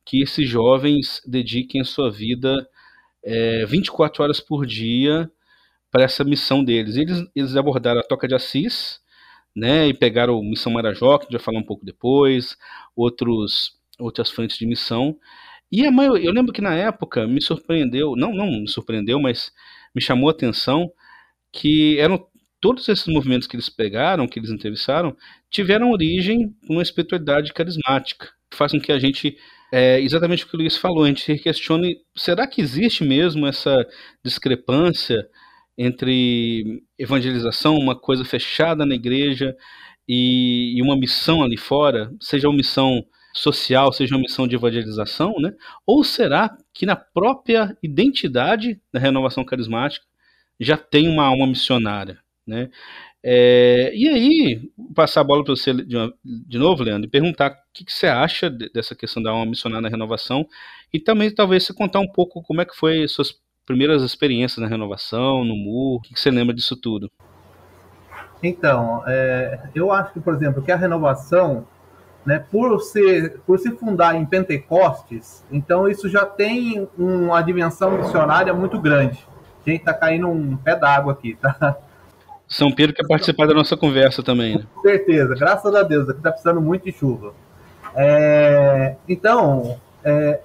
que 0.04 0.23
esses 0.23 0.49
jovens 0.49 1.23
dediquem 1.26 1.82
sua 1.82 2.11
vida 2.11 2.68
é, 3.25 3.64
24 3.66 4.23
horas 4.23 4.40
por 4.40 4.66
dia 4.66 5.30
para 5.90 6.04
essa 6.04 6.23
missão 6.25 6.62
deles. 6.62 6.97
Eles, 6.97 7.26
eles 7.35 7.56
abordaram 7.56 8.00
a 8.00 8.04
Toca 8.04 8.28
de 8.28 8.35
Assis, 8.35 9.00
né, 9.54 9.88
e 9.88 9.94
pegaram 9.94 10.42
Missão 10.42 10.73
Marajó, 10.73 11.18
que 11.18 11.25
a 11.25 11.26
gente 11.26 11.37
vai 11.38 11.44
falar 11.44 11.59
um 11.59 11.66
pouco 11.66 11.85
depois, 11.85 12.56
outros, 12.94 13.78
outras 13.99 14.30
frentes 14.30 14.59
de 14.59 14.66
missão. 14.66 15.16
E 15.71 15.87
a 15.87 15.90
maioria, 15.90 16.26
eu 16.26 16.32
lembro 16.32 16.52
que 16.52 16.61
na 16.61 16.75
época 16.75 17.26
me 17.26 17.40
surpreendeu, 17.40 18.14
não, 18.14 18.35
não 18.35 18.47
me 18.47 18.68
surpreendeu, 18.68 19.18
mas 19.18 19.52
me 19.94 20.02
chamou 20.02 20.28
a 20.28 20.32
atenção 20.32 20.92
que 21.50 21.99
eram 21.99 22.26
todos 22.62 22.88
esses 22.88 23.09
movimentos 23.09 23.49
que 23.49 23.57
eles 23.57 23.69
pegaram, 23.69 24.28
que 24.28 24.38
eles 24.38 24.50
entrevistaram, 24.50 25.16
tiveram 25.50 25.90
origem 25.90 26.54
numa 26.62 26.81
espiritualidade 26.81 27.52
carismática, 27.52 28.28
que 28.49 28.57
faz 28.57 28.71
com 28.71 28.81
que 28.81 28.92
a 28.92 29.00
gente, 29.00 29.37
é, 29.73 30.00
exatamente 30.00 30.45
o 30.45 30.49
que 30.49 30.54
o 30.54 30.59
Luiz 30.59 30.76
falou, 30.76 31.02
a 31.02 31.09
gente 31.09 31.38
questione, 31.38 31.97
será 32.16 32.47
que 32.47 32.62
existe 32.62 33.02
mesmo 33.02 33.49
essa 33.49 33.76
discrepância 34.25 35.28
entre 35.76 36.85
evangelização, 36.97 37.75
uma 37.76 37.99
coisa 37.99 38.25
fechada 38.25 38.87
na 38.87 38.95
igreja, 38.95 39.57
e, 40.09 40.78
e 40.78 40.83
uma 40.83 40.97
missão 40.97 41.42
ali 41.42 41.57
fora, 41.57 42.12
seja 42.21 42.49
uma 42.49 42.57
missão 42.57 43.04
social, 43.35 43.92
seja 43.92 44.14
uma 44.14 44.21
missão 44.21 44.47
de 44.47 44.54
evangelização, 44.54 45.35
né? 45.40 45.52
Ou 45.85 46.04
será 46.04 46.57
que 46.73 46.87
na 46.87 46.95
própria 46.95 47.76
identidade 47.83 48.81
da 48.92 49.00
renovação 49.00 49.45
carismática 49.45 50.07
já 50.61 50.76
tem 50.76 51.09
uma 51.09 51.25
alma 51.25 51.47
missionária? 51.47 52.23
Né? 52.52 52.68
É, 53.25 53.92
e 53.94 54.09
aí, 54.09 54.71
passar 54.94 55.23
a 55.23 55.25
bola 55.25 55.42
para 55.42 55.56
você 55.56 55.73
de, 55.73 55.97
uma, 55.97 56.12
de, 56.23 56.59
novo, 56.59 56.82
Leandro, 56.82 57.06
e 57.06 57.11
perguntar 57.11 57.50
o 57.50 57.54
que, 57.73 57.85
que 57.85 57.92
você 57.92 58.06
acha 58.06 58.50
de, 58.50 58.71
dessa 58.73 58.94
questão 58.94 59.23
da 59.23 59.30
alma 59.30 59.47
missionária 59.47 59.82
na 59.82 59.88
renovação 59.88 60.47
e 60.92 61.00
também 61.00 61.35
talvez 61.35 61.64
você 61.64 61.73
contar 61.73 62.00
um 62.00 62.09
pouco 62.09 62.42
como 62.42 62.61
é 62.61 62.66
que 62.66 62.76
foi 62.76 63.09
suas 63.09 63.35
primeiras 63.64 64.02
experiências 64.02 64.59
na 64.59 64.68
renovação, 64.68 65.44
no 65.44 65.56
MUR, 65.56 65.97
o 65.97 66.00
que, 66.00 66.12
que 66.12 66.21
você 66.21 66.30
lembra 66.30 66.54
disso 66.54 66.76
tudo? 66.76 67.11
Então, 68.42 69.02
é, 69.06 69.61
eu 69.75 69.90
acho 69.90 70.12
que, 70.12 70.21
por 70.21 70.35
exemplo, 70.35 70.61
que 70.61 70.73
a 70.73 70.76
renovação, 70.76 71.66
né, 72.26 72.44
por, 72.50 72.80
ser, 72.80 73.40
por 73.47 73.59
se 73.59 73.71
fundar 73.71 74.14
em 74.14 74.26
Pentecostes, 74.26 75.42
então 75.50 75.88
isso 75.88 76.06
já 76.09 76.26
tem 76.26 76.87
uma 76.99 77.40
dimensão 77.40 77.97
missionária 77.97 78.52
muito 78.52 78.78
grande. 78.78 79.26
Gente 79.64 79.78
está 79.78 79.94
caindo 79.94 80.28
um 80.28 80.56
pé 80.56 80.75
d'água 80.75 81.12
aqui, 81.12 81.37
tá? 81.40 81.78
São 82.52 82.71
Pedro 82.71 82.94
quer 82.94 83.06
participar 83.06 83.47
da 83.47 83.54
nossa 83.54 83.78
conversa 83.78 84.23
também. 84.23 84.59
Né? 84.59 84.64
Com 84.75 84.82
certeza, 84.82 85.35
graças 85.35 85.75
a 85.75 85.82
Deus, 85.82 86.06
aqui 86.06 86.18
está 86.18 86.30
precisando 86.30 86.61
muito 86.61 86.85
de 86.85 86.92
chuva. 86.92 87.32
É, 87.94 88.94
então, 89.09 89.78
é, 90.04 90.38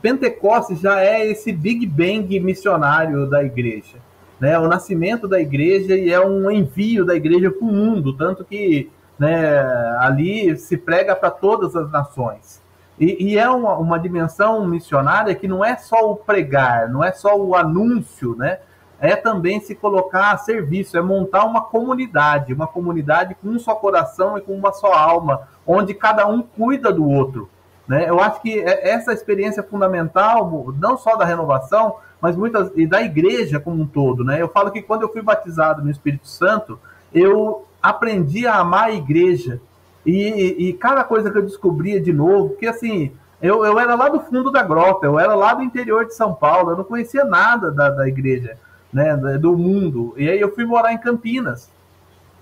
Pentecostes 0.00 0.80
já 0.80 1.02
é 1.02 1.26
esse 1.26 1.52
Big 1.52 1.84
Bang 1.84 2.38
missionário 2.38 3.28
da 3.28 3.42
igreja. 3.42 3.96
Né? 4.38 4.56
O 4.56 4.68
nascimento 4.68 5.26
da 5.26 5.40
igreja 5.40 5.96
e 5.96 6.12
é 6.12 6.20
um 6.24 6.48
envio 6.48 7.04
da 7.04 7.16
igreja 7.16 7.50
para 7.50 7.66
o 7.66 7.72
mundo, 7.72 8.12
tanto 8.12 8.44
que 8.44 8.88
né, 9.18 9.58
ali 9.98 10.56
se 10.56 10.76
prega 10.76 11.16
para 11.16 11.30
todas 11.30 11.74
as 11.74 11.90
nações. 11.90 12.62
E, 13.00 13.32
e 13.32 13.38
é 13.38 13.50
uma, 13.50 13.76
uma, 13.76 13.98
dimensão 13.98 14.64
missionária 14.64 15.34
que 15.34 15.48
não 15.48 15.64
é 15.64 15.76
só 15.76 16.12
o 16.12 16.16
pregar, 16.16 16.88
não 16.88 17.02
é 17.02 17.10
só 17.10 17.36
o 17.36 17.56
anúncio, 17.56 18.36
né? 18.36 18.58
É 19.00 19.14
também 19.14 19.60
se 19.60 19.74
colocar 19.74 20.32
a 20.32 20.38
serviço, 20.38 20.96
é 20.96 21.02
montar 21.02 21.44
uma 21.44 21.62
comunidade, 21.62 22.52
uma 22.52 22.66
comunidade 22.66 23.36
com 23.36 23.48
um 23.48 23.58
só 23.58 23.74
coração 23.74 24.36
e 24.36 24.40
com 24.40 24.54
uma 24.54 24.72
só 24.72 24.92
alma, 24.92 25.48
onde 25.66 25.94
cada 25.94 26.26
um 26.26 26.42
cuida 26.42 26.92
do 26.92 27.08
outro. 27.08 27.48
Né? 27.86 28.08
Eu 28.08 28.20
acho 28.20 28.42
que 28.42 28.58
é, 28.58 28.90
essa 28.90 29.12
experiência 29.12 29.62
fundamental, 29.62 30.72
não 30.78 30.98
só 30.98 31.16
da 31.16 31.24
renovação, 31.24 31.96
mas 32.20 32.36
muitas 32.36 32.72
e 32.74 32.86
da 32.86 33.00
igreja 33.00 33.60
como 33.60 33.82
um 33.82 33.86
todo. 33.86 34.24
Né? 34.24 34.42
Eu 34.42 34.48
falo 34.48 34.70
que 34.70 34.82
quando 34.82 35.02
eu 35.02 35.12
fui 35.12 35.22
batizado 35.22 35.82
no 35.82 35.90
Espírito 35.90 36.26
Santo, 36.26 36.78
eu 37.14 37.66
aprendi 37.80 38.46
a 38.46 38.56
amar 38.56 38.86
a 38.86 38.92
igreja. 38.92 39.60
E, 40.04 40.68
e 40.68 40.72
cada 40.72 41.04
coisa 41.04 41.30
que 41.30 41.38
eu 41.38 41.42
descobria 41.42 42.00
de 42.00 42.12
novo, 42.12 42.50
porque 42.50 42.66
assim, 42.66 43.12
eu, 43.40 43.64
eu 43.64 43.78
era 43.78 43.94
lá 43.94 44.08
do 44.08 44.20
fundo 44.20 44.50
da 44.50 44.62
grota, 44.62 45.06
eu 45.06 45.18
era 45.20 45.34
lá 45.34 45.54
do 45.54 45.62
interior 45.62 46.04
de 46.04 46.14
São 46.14 46.34
Paulo, 46.34 46.70
eu 46.70 46.76
não 46.76 46.84
conhecia 46.84 47.24
nada 47.24 47.70
da, 47.70 47.90
da 47.90 48.08
igreja 48.08 48.58
né, 48.92 49.16
do 49.38 49.56
mundo. 49.56 50.14
E 50.16 50.28
aí 50.28 50.40
eu 50.40 50.54
fui 50.54 50.64
morar 50.64 50.92
em 50.92 50.98
Campinas. 50.98 51.70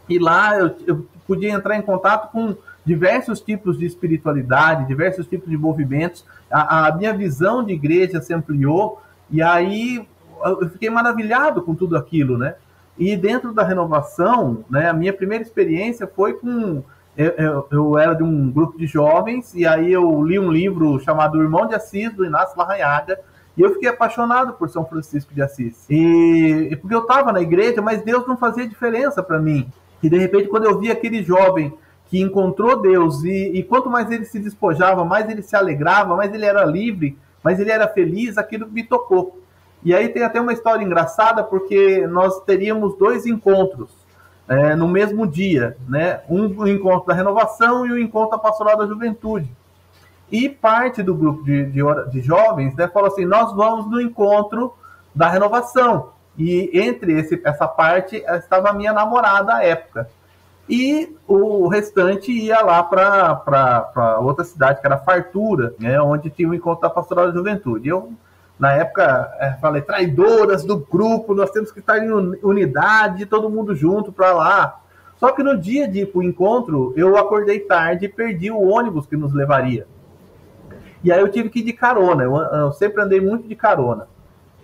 E 0.08 0.18
lá 0.18 0.56
eu, 0.58 0.76
eu 0.86 1.06
podia 1.26 1.50
entrar 1.50 1.76
em 1.76 1.82
contato 1.82 2.30
com 2.30 2.56
diversos 2.84 3.40
tipos 3.40 3.76
de 3.76 3.84
espiritualidade, 3.84 4.86
diversos 4.86 5.26
tipos 5.26 5.50
de 5.50 5.56
movimentos. 5.56 6.24
A, 6.50 6.86
a, 6.86 6.96
minha 6.96 7.12
visão 7.12 7.64
de 7.64 7.72
igreja 7.72 8.20
se 8.20 8.32
ampliou 8.32 9.02
e 9.28 9.42
aí 9.42 10.06
eu 10.44 10.68
fiquei 10.70 10.88
maravilhado 10.88 11.62
com 11.62 11.74
tudo 11.74 11.96
aquilo, 11.96 12.38
né? 12.38 12.54
E 12.96 13.16
dentro 13.16 13.52
da 13.52 13.64
renovação, 13.64 14.64
né, 14.70 14.88
a 14.88 14.92
minha 14.92 15.12
primeira 15.12 15.42
experiência 15.42 16.06
foi 16.06 16.34
com 16.34 16.82
eu, 17.16 17.32
eu, 17.38 17.68
eu, 17.70 17.98
era 17.98 18.14
de 18.14 18.22
um 18.22 18.50
grupo 18.50 18.78
de 18.78 18.86
jovens 18.86 19.54
e 19.54 19.66
aí 19.66 19.90
eu 19.90 20.22
li 20.22 20.38
um 20.38 20.52
livro 20.52 21.00
chamado 21.00 21.42
Irmão 21.42 21.66
de 21.66 21.74
Assis 21.74 22.12
do 22.12 22.24
Inácio 22.24 22.56
Larrañaga 22.58 23.18
e 23.56 23.62
eu 23.62 23.72
fiquei 23.72 23.88
apaixonado 23.88 24.52
por 24.52 24.68
São 24.68 24.84
Francisco 24.84 25.32
de 25.32 25.40
Assis. 25.40 25.86
E, 25.88 26.68
e 26.70 26.76
porque 26.76 26.94
eu 26.94 27.00
estava 27.00 27.32
na 27.32 27.40
igreja, 27.40 27.80
mas 27.80 28.02
Deus 28.02 28.26
não 28.26 28.36
fazia 28.36 28.68
diferença 28.68 29.22
para 29.22 29.38
mim. 29.38 29.66
E 30.02 30.10
de 30.10 30.18
repente, 30.18 30.48
quando 30.48 30.64
eu 30.64 30.78
vi 30.78 30.90
aquele 30.90 31.22
jovem 31.22 31.72
que 32.06 32.20
encontrou 32.20 32.80
Deus 32.80 33.24
e, 33.24 33.52
e 33.54 33.62
quanto 33.62 33.88
mais 33.88 34.10
ele 34.10 34.24
se 34.24 34.38
despojava, 34.38 35.04
mais 35.04 35.28
ele 35.28 35.42
se 35.42 35.56
alegrava, 35.56 36.14
mais 36.14 36.32
ele 36.34 36.44
era 36.44 36.64
livre, 36.64 37.18
mais 37.42 37.58
ele 37.58 37.70
era 37.70 37.88
feliz, 37.88 38.36
aquilo 38.36 38.68
me 38.68 38.82
tocou. 38.82 39.40
E 39.82 39.94
aí 39.94 40.08
tem 40.08 40.22
até 40.22 40.40
uma 40.40 40.52
história 40.52 40.84
engraçada, 40.84 41.42
porque 41.42 42.06
nós 42.06 42.40
teríamos 42.44 42.96
dois 42.98 43.24
encontros 43.24 43.90
é, 44.48 44.76
no 44.76 44.86
mesmo 44.86 45.26
dia, 45.26 45.76
né? 45.88 46.20
Um 46.28 46.66
encontro 46.66 47.06
da 47.06 47.14
renovação 47.14 47.86
e 47.86 47.90
o 47.90 47.94
um 47.94 47.98
encontro 47.98 48.30
da 48.30 48.38
pastoral 48.38 48.76
da 48.76 48.86
juventude. 48.86 49.50
E 50.30 50.48
parte 50.48 51.02
do 51.02 51.14
grupo 51.14 51.44
de, 51.44 51.66
de, 51.66 51.80
de 52.10 52.20
jovens 52.20 52.74
né, 52.74 52.88
falou 52.88 53.08
assim: 53.08 53.24
nós 53.24 53.54
vamos 53.54 53.88
no 53.90 54.00
encontro 54.00 54.72
da 55.14 55.28
renovação. 55.28 56.10
E 56.36 56.70
entre 56.74 57.18
esse, 57.18 57.40
essa 57.44 57.66
parte 57.66 58.16
estava 58.16 58.70
a 58.70 58.72
minha 58.72 58.92
namorada 58.92 59.54
à 59.54 59.64
época. 59.64 60.08
E 60.68 61.16
o 61.28 61.68
restante 61.68 62.32
ia 62.32 62.60
lá 62.60 62.82
para 62.82 64.18
outra 64.20 64.44
cidade, 64.44 64.80
que 64.80 64.86
era 64.86 64.98
Fartura, 64.98 65.74
né, 65.78 66.00
onde 66.00 66.28
tinha 66.28 66.48
o 66.48 66.54
encontro 66.54 66.82
da 66.82 66.90
Pastoral 66.90 67.28
da 67.28 67.32
Juventude. 67.32 67.88
Eu, 67.88 68.12
na 68.58 68.72
época, 68.72 69.32
é, 69.38 69.52
falei: 69.60 69.80
traidoras 69.80 70.64
do 70.64 70.76
grupo, 70.76 71.34
nós 71.34 71.50
temos 71.50 71.70
que 71.70 71.78
estar 71.78 72.04
em 72.04 72.10
unidade, 72.42 73.26
todo 73.26 73.48
mundo 73.48 73.76
junto 73.76 74.12
para 74.12 74.32
lá. 74.32 74.80
Só 75.18 75.32
que 75.32 75.42
no 75.42 75.56
dia 75.56 75.88
de 75.88 76.00
ir 76.00 76.06
para 76.06 76.18
o 76.18 76.22
encontro, 76.22 76.92
eu 76.96 77.16
acordei 77.16 77.60
tarde 77.60 78.04
e 78.04 78.08
perdi 78.08 78.50
o 78.50 78.60
ônibus 78.60 79.06
que 79.06 79.16
nos 79.16 79.32
levaria. 79.32 79.86
E 81.06 81.12
aí 81.12 81.20
eu 81.20 81.30
tive 81.30 81.48
que 81.48 81.60
ir 81.60 81.62
de 81.62 81.72
carona. 81.72 82.24
Eu, 82.24 82.34
eu 82.34 82.72
sempre 82.72 83.00
andei 83.00 83.20
muito 83.20 83.46
de 83.46 83.54
carona. 83.54 84.08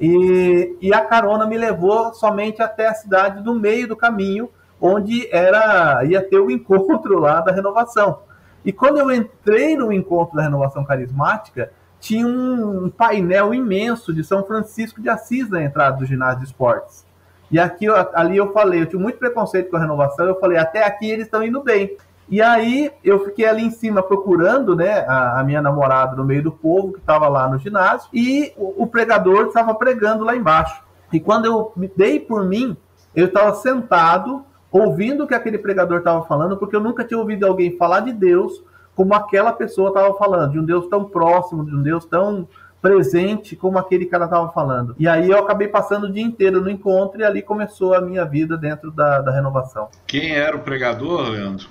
E, 0.00 0.76
e, 0.82 0.92
a 0.92 1.04
carona 1.04 1.46
me 1.46 1.56
levou 1.56 2.12
somente 2.14 2.60
até 2.60 2.88
a 2.88 2.94
cidade 2.94 3.40
do 3.44 3.54
meio 3.54 3.86
do 3.86 3.94
caminho, 3.94 4.50
onde 4.80 5.28
era 5.30 6.04
ia 6.04 6.20
ter 6.20 6.40
o 6.40 6.50
encontro 6.50 7.20
lá 7.20 7.40
da 7.40 7.52
renovação. 7.52 8.22
E 8.64 8.72
quando 8.72 8.98
eu 8.98 9.12
entrei 9.12 9.76
no 9.76 9.92
encontro 9.92 10.34
da 10.34 10.42
renovação 10.42 10.84
carismática, 10.84 11.70
tinha 12.00 12.26
um 12.26 12.90
painel 12.90 13.54
imenso 13.54 14.12
de 14.12 14.24
São 14.24 14.42
Francisco 14.42 15.00
de 15.00 15.08
Assis 15.08 15.48
na 15.48 15.62
entrada 15.62 15.98
do 15.98 16.04
ginásio 16.04 16.40
de 16.40 16.46
esportes. 16.46 17.06
E 17.52 17.60
aqui 17.60 17.86
ali 18.14 18.36
eu 18.36 18.52
falei, 18.52 18.82
eu 18.82 18.86
tinha 18.86 19.00
muito 19.00 19.18
preconceito 19.18 19.70
com 19.70 19.76
a 19.76 19.80
renovação, 19.80 20.26
eu 20.26 20.40
falei, 20.40 20.58
até 20.58 20.82
aqui 20.82 21.08
eles 21.08 21.26
estão 21.26 21.44
indo 21.44 21.62
bem. 21.62 21.96
E 22.28 22.40
aí 22.40 22.90
eu 23.04 23.24
fiquei 23.24 23.46
ali 23.46 23.62
em 23.62 23.70
cima 23.70 24.02
procurando, 24.02 24.74
né, 24.74 25.04
a, 25.06 25.40
a 25.40 25.44
minha 25.44 25.60
namorada 25.60 26.16
no 26.16 26.24
meio 26.24 26.42
do 26.42 26.52
povo 26.52 26.92
que 26.92 26.98
estava 26.98 27.28
lá 27.28 27.48
no 27.48 27.58
ginásio 27.58 28.08
e 28.12 28.52
o, 28.56 28.84
o 28.84 28.86
pregador 28.86 29.46
estava 29.46 29.74
pregando 29.74 30.24
lá 30.24 30.34
embaixo. 30.34 30.82
E 31.12 31.20
quando 31.20 31.44
eu 31.44 31.72
me 31.76 31.90
dei 31.94 32.18
por 32.18 32.44
mim, 32.44 32.76
eu 33.14 33.26
estava 33.26 33.54
sentado 33.54 34.44
ouvindo 34.70 35.24
o 35.24 35.26
que 35.26 35.34
aquele 35.34 35.58
pregador 35.58 35.98
estava 35.98 36.24
falando, 36.24 36.56
porque 36.56 36.74
eu 36.74 36.80
nunca 36.80 37.04
tinha 37.04 37.18
ouvido 37.18 37.46
alguém 37.46 37.76
falar 37.76 38.00
de 38.00 38.12
Deus 38.12 38.62
como 38.94 39.14
aquela 39.14 39.52
pessoa 39.52 39.88
estava 39.88 40.14
falando, 40.14 40.52
de 40.52 40.58
um 40.58 40.64
Deus 40.64 40.86
tão 40.88 41.04
próximo, 41.04 41.64
de 41.64 41.74
um 41.74 41.82
Deus 41.82 42.04
tão 42.04 42.48
presente 42.80 43.54
como 43.54 43.78
aquele 43.78 44.06
cara 44.06 44.24
estava 44.24 44.50
falando. 44.50 44.94
E 44.98 45.06
aí 45.06 45.30
eu 45.30 45.38
acabei 45.38 45.68
passando 45.68 46.04
o 46.04 46.12
dia 46.12 46.22
inteiro 46.22 46.60
no 46.60 46.68
encontro 46.68 47.20
e 47.20 47.24
ali 47.24 47.40
começou 47.40 47.94
a 47.94 48.00
minha 48.00 48.24
vida 48.24 48.56
dentro 48.56 48.90
da, 48.90 49.20
da 49.20 49.32
renovação. 49.32 49.88
Quem 50.06 50.34
era 50.34 50.56
o 50.56 50.60
pregador, 50.60 51.28
Leandro? 51.28 51.68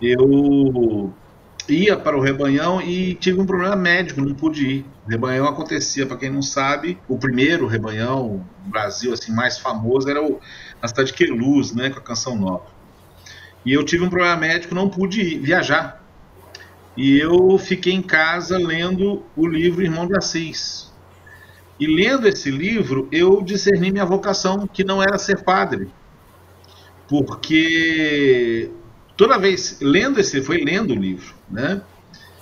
Eu 0.00 1.12
ia 1.68 1.96
para 1.96 2.16
o 2.16 2.20
rebanhão 2.20 2.80
e 2.80 3.14
tive 3.14 3.40
um 3.40 3.46
problema 3.46 3.76
médico, 3.76 4.20
não 4.20 4.34
pude 4.34 4.66
ir. 4.66 4.86
O 5.06 5.10
rebanhão 5.10 5.46
acontecia, 5.46 6.06
para 6.06 6.16
quem 6.16 6.30
não 6.30 6.40
sabe, 6.40 6.98
o 7.08 7.18
primeiro 7.18 7.66
rebanhão 7.66 8.46
no 8.64 8.70
Brasil 8.70 9.12
assim 9.12 9.32
mais 9.32 9.58
famoso 9.58 10.08
era 10.08 10.22
o, 10.22 10.40
na 10.80 10.88
cidade 10.88 11.12
de 11.12 11.14
Queluz, 11.14 11.72
né, 11.74 11.90
com 11.90 11.98
a 11.98 12.02
Canção 12.02 12.36
Nova. 12.36 12.66
E 13.64 13.72
eu 13.72 13.84
tive 13.84 14.04
um 14.04 14.08
problema 14.08 14.36
médico, 14.36 14.74
não 14.74 14.88
pude 14.88 15.20
ir, 15.20 15.38
viajar. 15.40 16.02
E 16.96 17.18
eu 17.18 17.58
fiquei 17.58 17.92
em 17.92 18.02
casa 18.02 18.56
lendo 18.56 19.24
o 19.36 19.46
livro 19.46 19.82
Irmão 19.82 20.06
de 20.06 20.16
Assis, 20.16 20.87
e 21.78 21.86
lendo 21.86 22.26
esse 22.26 22.50
livro, 22.50 23.08
eu 23.12 23.42
discerni 23.42 23.92
minha 23.92 24.04
vocação, 24.04 24.66
que 24.66 24.82
não 24.82 25.02
era 25.02 25.18
ser 25.18 25.44
padre. 25.44 25.88
Porque 27.08 28.70
toda 29.16 29.38
vez, 29.38 29.78
lendo 29.80 30.20
esse, 30.20 30.42
foi 30.42 30.58
lendo 30.58 30.92
o 30.92 30.96
livro, 30.96 31.34
né? 31.50 31.82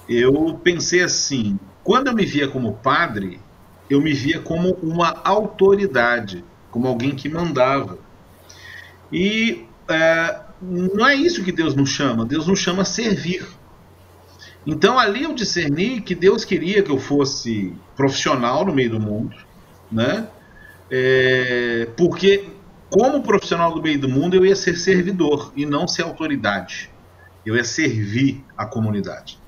Eu 0.08 0.58
pensei 0.62 1.02
assim, 1.02 1.58
quando 1.82 2.08
eu 2.08 2.14
me 2.14 2.24
via 2.24 2.48
como 2.48 2.74
padre, 2.74 3.40
eu 3.88 4.00
me 4.00 4.12
via 4.12 4.40
como 4.40 4.72
uma 4.82 5.20
autoridade, 5.24 6.44
como 6.70 6.88
alguém 6.88 7.14
que 7.14 7.28
mandava. 7.28 7.98
E 9.12 9.66
é, 9.88 10.40
não 10.60 11.06
é 11.06 11.14
isso 11.14 11.44
que 11.44 11.52
Deus 11.52 11.74
nos 11.74 11.90
chama, 11.90 12.24
Deus 12.24 12.46
nos 12.46 12.58
chama 12.58 12.82
a 12.82 12.84
servir. 12.84 13.46
Então 14.66 14.98
ali 14.98 15.22
eu 15.22 15.32
discerni 15.32 16.00
que 16.00 16.14
Deus 16.14 16.44
queria 16.44 16.82
que 16.82 16.90
eu 16.90 16.98
fosse 16.98 17.72
profissional 17.94 18.64
no 18.64 18.74
meio 18.74 18.90
do 18.90 19.00
mundo, 19.00 19.36
né? 19.90 20.28
É, 20.90 21.88
porque 21.96 22.48
como 22.90 23.22
profissional 23.22 23.72
do 23.72 23.82
meio 23.82 24.00
do 24.00 24.08
mundo 24.08 24.34
eu 24.34 24.44
ia 24.44 24.56
ser 24.56 24.76
servidor 24.76 25.52
e 25.54 25.64
não 25.64 25.86
ser 25.86 26.02
autoridade. 26.02 26.90
Eu 27.44 27.54
ia 27.54 27.64
servir 27.64 28.44
a 28.56 28.66
comunidade. 28.66 29.38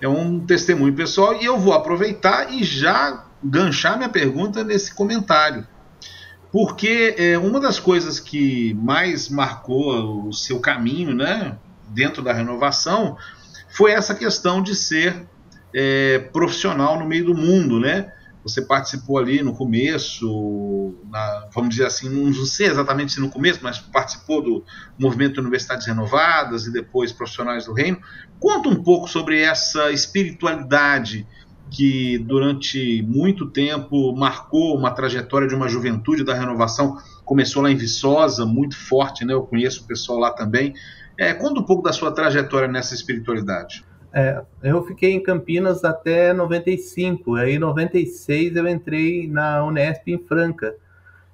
É 0.00 0.08
um 0.08 0.40
testemunho 0.40 0.94
pessoal 0.94 1.40
e 1.40 1.44
eu 1.44 1.56
vou 1.58 1.72
aproveitar 1.72 2.52
e 2.52 2.64
já 2.64 3.26
ganchar 3.42 3.96
minha 3.96 4.08
pergunta 4.08 4.64
nesse 4.64 4.92
comentário. 4.94 5.66
Porque 6.50 7.14
é, 7.16 7.38
uma 7.38 7.60
das 7.60 7.78
coisas 7.78 8.18
que 8.18 8.74
mais 8.74 9.28
marcou 9.28 10.26
o 10.26 10.32
seu 10.32 10.58
caminho, 10.58 11.14
né, 11.14 11.56
dentro 11.88 12.22
da 12.22 12.32
renovação, 12.32 13.16
foi 13.70 13.92
essa 13.92 14.14
questão 14.14 14.62
de 14.62 14.74
ser 14.74 15.26
é, 15.74 16.18
profissional 16.32 16.98
no 16.98 17.06
meio 17.06 17.26
do 17.26 17.34
mundo, 17.34 17.78
né? 17.80 18.12
Você 18.42 18.62
participou 18.62 19.18
ali 19.18 19.42
no 19.42 19.52
começo, 19.52 20.94
na, 21.10 21.48
vamos 21.54 21.70
dizer 21.70 21.84
assim, 21.84 22.08
não 22.08 22.32
sei 22.46 22.68
exatamente 22.68 23.12
se 23.12 23.20
no 23.20 23.28
começo, 23.28 23.60
mas 23.62 23.78
participou 23.78 24.42
do 24.42 24.64
movimento 24.98 25.34
de 25.34 25.40
Universidades 25.40 25.86
Renovadas 25.86 26.66
e 26.66 26.72
depois 26.72 27.12
Profissionais 27.12 27.66
do 27.66 27.74
Reino. 27.74 27.98
Conta 28.38 28.70
um 28.70 28.82
pouco 28.82 29.06
sobre 29.08 29.40
essa 29.40 29.90
espiritualidade 29.90 31.26
que 31.70 32.18
durante 32.18 33.02
muito 33.02 33.46
tempo 33.46 34.14
marcou 34.16 34.76
uma 34.76 34.90
trajetória 34.90 35.46
de 35.46 35.54
uma 35.54 35.68
juventude 35.68 36.24
da 36.24 36.34
renovação. 36.34 36.96
Começou 37.24 37.62
lá 37.62 37.70
em 37.70 37.76
Viçosa, 37.76 38.44
muito 38.44 38.76
forte, 38.76 39.24
né? 39.24 39.34
Eu 39.34 39.42
conheço 39.42 39.84
o 39.84 39.86
pessoal 39.86 40.18
lá 40.18 40.32
também. 40.32 40.74
É, 41.20 41.34
conta 41.34 41.60
um 41.60 41.62
pouco 41.62 41.82
da 41.82 41.92
sua 41.92 42.10
trajetória 42.10 42.66
nessa 42.66 42.94
espiritualidade. 42.94 43.84
É, 44.10 44.40
eu 44.62 44.82
fiquei 44.86 45.12
em 45.12 45.22
Campinas 45.22 45.84
até 45.84 46.32
95, 46.32 47.34
aí 47.34 47.56
em 47.56 47.58
96 47.58 48.56
eu 48.56 48.66
entrei 48.66 49.28
na 49.28 49.62
Unesp 49.62 50.08
em 50.08 50.16
Franca. 50.16 50.74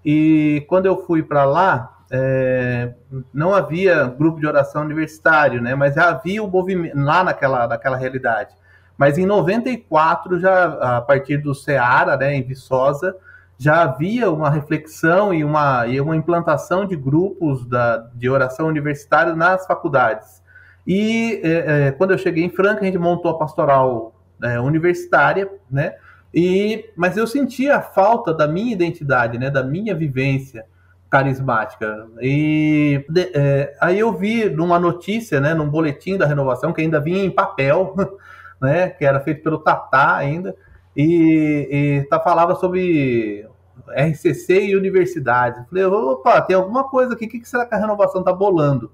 E 0.05 0.65
quando 0.67 0.87
eu 0.87 1.07
fui 1.07 1.23
para 1.23 1.45
lá, 1.45 1.99
é, 2.11 2.95
não 3.33 3.55
havia 3.55 4.07
grupo 4.07 4.41
de 4.41 4.47
oração 4.49 4.83
universitário, 4.83 5.63
né? 5.63 5.77
Mas 5.77 5.95
já 5.95 6.09
havia 6.09 6.43
o 6.43 6.51
movimento 6.51 6.99
lá 6.99 7.23
naquela, 7.23 7.69
naquela 7.69 7.97
realidade. 7.97 8.57
Mas 8.99 9.19
em 9.19 9.25
94, 9.25 10.41
já 10.41 10.97
a 10.97 11.01
partir 11.01 11.37
do 11.37 11.55
Ceará, 11.55 12.17
né, 12.17 12.35
em 12.35 12.43
Viçosa, 12.43 13.15
já 13.59 13.83
havia 13.83 14.31
uma 14.31 14.51
reflexão 14.51 15.33
e 15.33 15.43
uma, 15.43 15.87
e 15.87 16.01
uma 16.01 16.15
implantação 16.15 16.87
de 16.87 16.95
grupos 16.95 17.67
da, 17.67 17.99
de 18.15 18.29
oração 18.29 18.67
universitária 18.67 19.35
nas 19.35 19.67
faculdades. 19.67 20.43
E 20.87 21.41
é, 21.43 21.87
é, 21.89 21.93
quando 21.93 22.13
eu 22.13 22.19
cheguei 22.19 22.45
em 22.45 22.51
Franca, 22.51 22.83
a 22.83 22.85
gente 22.85 22.99
montou 22.99 23.31
a 23.31 23.39
pastoral 23.39 24.15
é, 24.43 24.61
universitária, 24.61 25.51
né? 25.71 25.95
E, 26.33 26.91
mas 26.95 27.17
eu 27.17 27.27
sentia 27.27 27.77
a 27.77 27.83
falta 27.83 28.33
da 28.33 28.47
minha 28.47 28.73
identidade, 28.73 29.39
né? 29.39 29.51
Da 29.51 29.65
minha 29.65 29.95
vivência 29.95 30.67
carismática. 31.09 32.07
E 32.21 33.05
de, 33.09 33.31
é, 33.35 33.75
aí 33.81 33.99
eu 33.99 34.13
vi 34.13 34.51
numa 34.51 34.79
notícia, 34.79 35.41
né? 35.41 35.55
Num 35.55 35.69
boletim 35.69 36.19
da 36.19 36.27
renovação 36.27 36.73
que 36.75 36.83
ainda 36.83 37.01
vinha 37.01 37.25
em 37.25 37.31
papel, 37.31 37.97
né? 38.61 38.91
Que 38.91 39.05
era 39.05 39.19
feito 39.19 39.43
pelo 39.43 39.59
Tatá 39.59 40.15
ainda 40.15 40.55
e, 40.97 41.69
e 41.71 42.07
tá, 42.09 42.19
falava 42.19 42.55
sobre 42.55 43.47
RCC 43.89 44.67
e 44.67 44.77
universidades. 44.77 45.63
falei, 45.69 45.85
opa, 45.85 46.41
tem 46.41 46.57
alguma 46.57 46.85
coisa 46.85 47.13
aqui, 47.13 47.27
o 47.27 47.29
que, 47.29 47.41
que 47.41 47.49
será 47.49 47.67
que 47.67 47.75
a 47.75 47.79
renovação 47.79 48.23
tá 48.23 48.33
bolando? 48.33 48.91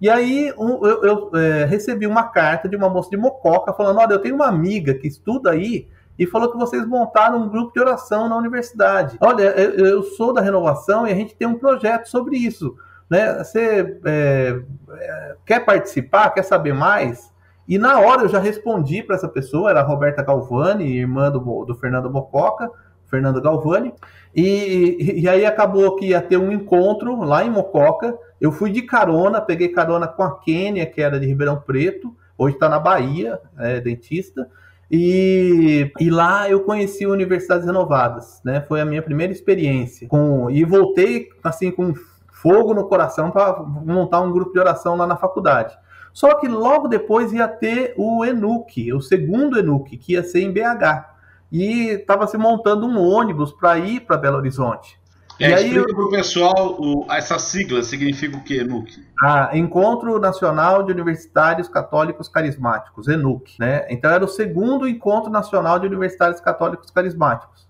E 0.00 0.10
aí 0.10 0.52
um, 0.58 0.86
eu, 0.86 1.02
eu 1.02 1.30
é, 1.34 1.64
recebi 1.64 2.06
uma 2.06 2.24
carta 2.24 2.68
de 2.68 2.76
uma 2.76 2.90
moça 2.90 3.08
de 3.08 3.16
Mococa 3.16 3.72
falando, 3.72 3.98
olha, 3.98 4.12
eu 4.12 4.18
tenho 4.18 4.34
uma 4.34 4.46
amiga 4.46 4.92
que 4.92 5.08
estuda 5.08 5.52
aí 5.52 5.88
e 6.18 6.26
falou 6.26 6.50
que 6.50 6.58
vocês 6.58 6.86
montaram 6.86 7.42
um 7.42 7.48
grupo 7.48 7.72
de 7.72 7.80
oração 7.80 8.28
na 8.28 8.36
universidade. 8.36 9.16
Olha, 9.20 9.42
eu, 9.42 9.86
eu 9.86 10.02
sou 10.02 10.34
da 10.34 10.42
renovação 10.42 11.06
e 11.06 11.12
a 11.12 11.14
gente 11.14 11.34
tem 11.34 11.48
um 11.48 11.58
projeto 11.58 12.06
sobre 12.06 12.36
isso. 12.36 12.76
Né? 13.08 13.42
Você 13.42 13.98
é, 14.04 14.60
é 14.90 15.36
quer 15.46 15.60
participar, 15.60 16.30
quer 16.30 16.42
saber 16.42 16.74
mais? 16.74 17.32
E 17.68 17.78
na 17.78 17.98
hora 18.00 18.22
eu 18.22 18.28
já 18.28 18.38
respondi 18.38 19.02
para 19.02 19.16
essa 19.16 19.28
pessoa, 19.28 19.70
era 19.70 19.80
a 19.80 19.84
Roberta 19.84 20.22
Galvani, 20.22 20.98
irmã 20.98 21.30
do, 21.30 21.64
do 21.64 21.74
Fernando 21.74 22.10
Mococa, 22.10 22.70
Fernando 23.06 23.40
Galvani, 23.40 23.92
e, 24.34 25.20
e 25.22 25.28
aí 25.28 25.44
acabou 25.46 25.96
que 25.96 26.06
ia 26.06 26.20
ter 26.20 26.36
um 26.36 26.52
encontro 26.52 27.22
lá 27.22 27.44
em 27.44 27.50
Mococa. 27.50 28.16
Eu 28.40 28.52
fui 28.52 28.70
de 28.70 28.82
carona, 28.82 29.40
peguei 29.40 29.68
carona 29.68 30.06
com 30.06 30.22
a 30.22 30.38
Kênia, 30.38 30.86
que 30.86 31.00
era 31.00 31.18
de 31.18 31.26
Ribeirão 31.26 31.60
Preto, 31.60 32.14
hoje 32.36 32.54
está 32.54 32.68
na 32.68 32.78
Bahia, 32.78 33.40
é 33.58 33.80
dentista. 33.80 34.48
E, 34.90 35.90
e, 35.98 36.10
lá 36.10 36.48
eu 36.48 36.60
conheci 36.60 37.06
Universidades 37.06 37.66
Renovadas, 37.66 38.40
né? 38.44 38.60
Foi 38.60 38.80
a 38.80 38.84
minha 38.84 39.02
primeira 39.02 39.32
experiência. 39.32 40.06
Com, 40.06 40.48
e 40.48 40.64
voltei 40.64 41.28
assim 41.42 41.72
com 41.72 41.92
fogo 42.30 42.72
no 42.72 42.86
coração 42.86 43.32
para 43.32 43.60
montar 43.62 44.20
um 44.20 44.30
grupo 44.30 44.52
de 44.52 44.60
oração 44.60 44.96
lá 44.96 45.06
na 45.06 45.16
faculdade. 45.16 45.76
Só 46.16 46.36
que 46.36 46.48
logo 46.48 46.88
depois 46.88 47.30
ia 47.30 47.46
ter 47.46 47.92
o 47.94 48.24
ENUC, 48.24 48.90
o 48.90 49.02
segundo 49.02 49.58
ENUC, 49.58 49.98
que 49.98 50.14
ia 50.14 50.24
ser 50.24 50.40
em 50.40 50.50
BH. 50.50 51.04
E 51.52 51.88
estava 51.90 52.26
se 52.26 52.38
montando 52.38 52.86
um 52.86 52.98
ônibus 52.98 53.52
para 53.52 53.78
ir 53.78 54.00
para 54.00 54.16
Belo 54.16 54.38
Horizonte. 54.38 54.98
É, 55.38 55.50
e 55.50 55.54
aí 55.54 55.66
explica 55.66 55.94
para 55.94 56.04
o 56.04 56.10
pessoal 56.10 56.76
o, 56.80 57.06
essa 57.10 57.38
sigla 57.38 57.82
significa 57.82 58.34
o 58.34 58.42
que, 58.42 58.56
ENUC? 58.56 59.04
Ah, 59.22 59.50
Encontro 59.52 60.18
Nacional 60.18 60.84
de 60.84 60.90
Universitários 60.90 61.68
Católicos 61.68 62.30
Carismáticos, 62.30 63.08
ENUC. 63.08 63.56
Né? 63.60 63.84
Então 63.90 64.10
era 64.10 64.24
o 64.24 64.28
segundo 64.28 64.88
Encontro 64.88 65.30
Nacional 65.30 65.78
de 65.78 65.86
Universitários 65.86 66.40
Católicos 66.40 66.90
Carismáticos. 66.90 67.68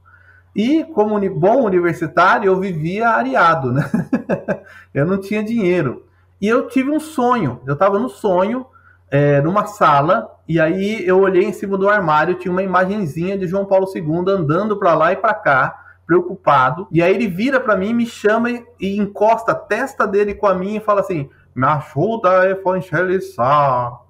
E 0.55 0.85
como 0.85 1.19
bom 1.31 1.65
universitário, 1.65 2.47
eu 2.47 2.61
vivia 2.61 3.09
areado, 3.09 3.73
né? 3.73 3.91
eu 4.95 5.05
não 5.05 5.21
tinha 5.21 5.43
dinheiro. 5.43 6.06
E 6.41 6.47
eu 6.47 6.69
tive 6.69 6.91
um 6.91 7.01
sonho. 7.01 7.61
Eu 7.67 7.75
estava 7.75 7.99
no 7.99 8.09
sonho, 8.09 8.67
é, 9.11 9.41
numa 9.41 9.67
sala, 9.67 10.31
e 10.49 10.61
aí 10.61 11.07
eu 11.07 11.21
olhei 11.21 11.45
em 11.45 11.53
cima 11.53 11.77
do 11.77 11.89
armário, 11.89 12.35
tinha 12.37 12.53
uma 12.53 12.63
imagenzinha 12.63 13.37
de 13.37 13.47
João 13.47 13.65
Paulo 13.65 13.87
II 13.95 14.25
andando 14.29 14.77
para 14.77 14.95
lá 14.95 15.13
e 15.13 15.17
para 15.17 15.35
cá, 15.35 15.85
preocupado. 16.07 16.87
E 16.93 17.03
aí 17.03 17.15
ele 17.15 17.27
vira 17.27 17.59
para 17.59 17.77
mim, 17.77 17.93
me 17.93 18.07
chama 18.07 18.51
e, 18.51 18.65
e 18.79 18.97
encosta 18.99 19.53
a 19.53 19.57
testa 19.57 20.07
dele 20.07 20.35
com 20.35 20.47
a 20.47 20.55
minha 20.55 20.79
e 20.79 20.85
fala 20.85 21.01
assim: 21.01 21.29
Me 21.55 21.67
ajuda 21.67 22.41
a 22.41 22.51
evangelizar. 22.51 24.01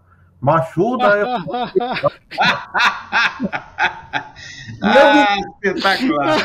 Me 0.43 0.53
ajuda 0.53 1.07
a 1.15 1.19
evangelizar. 1.21 2.13
ah, 4.83 5.37
espetacular! 5.65 6.39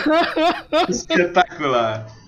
espetacular! 0.88 2.21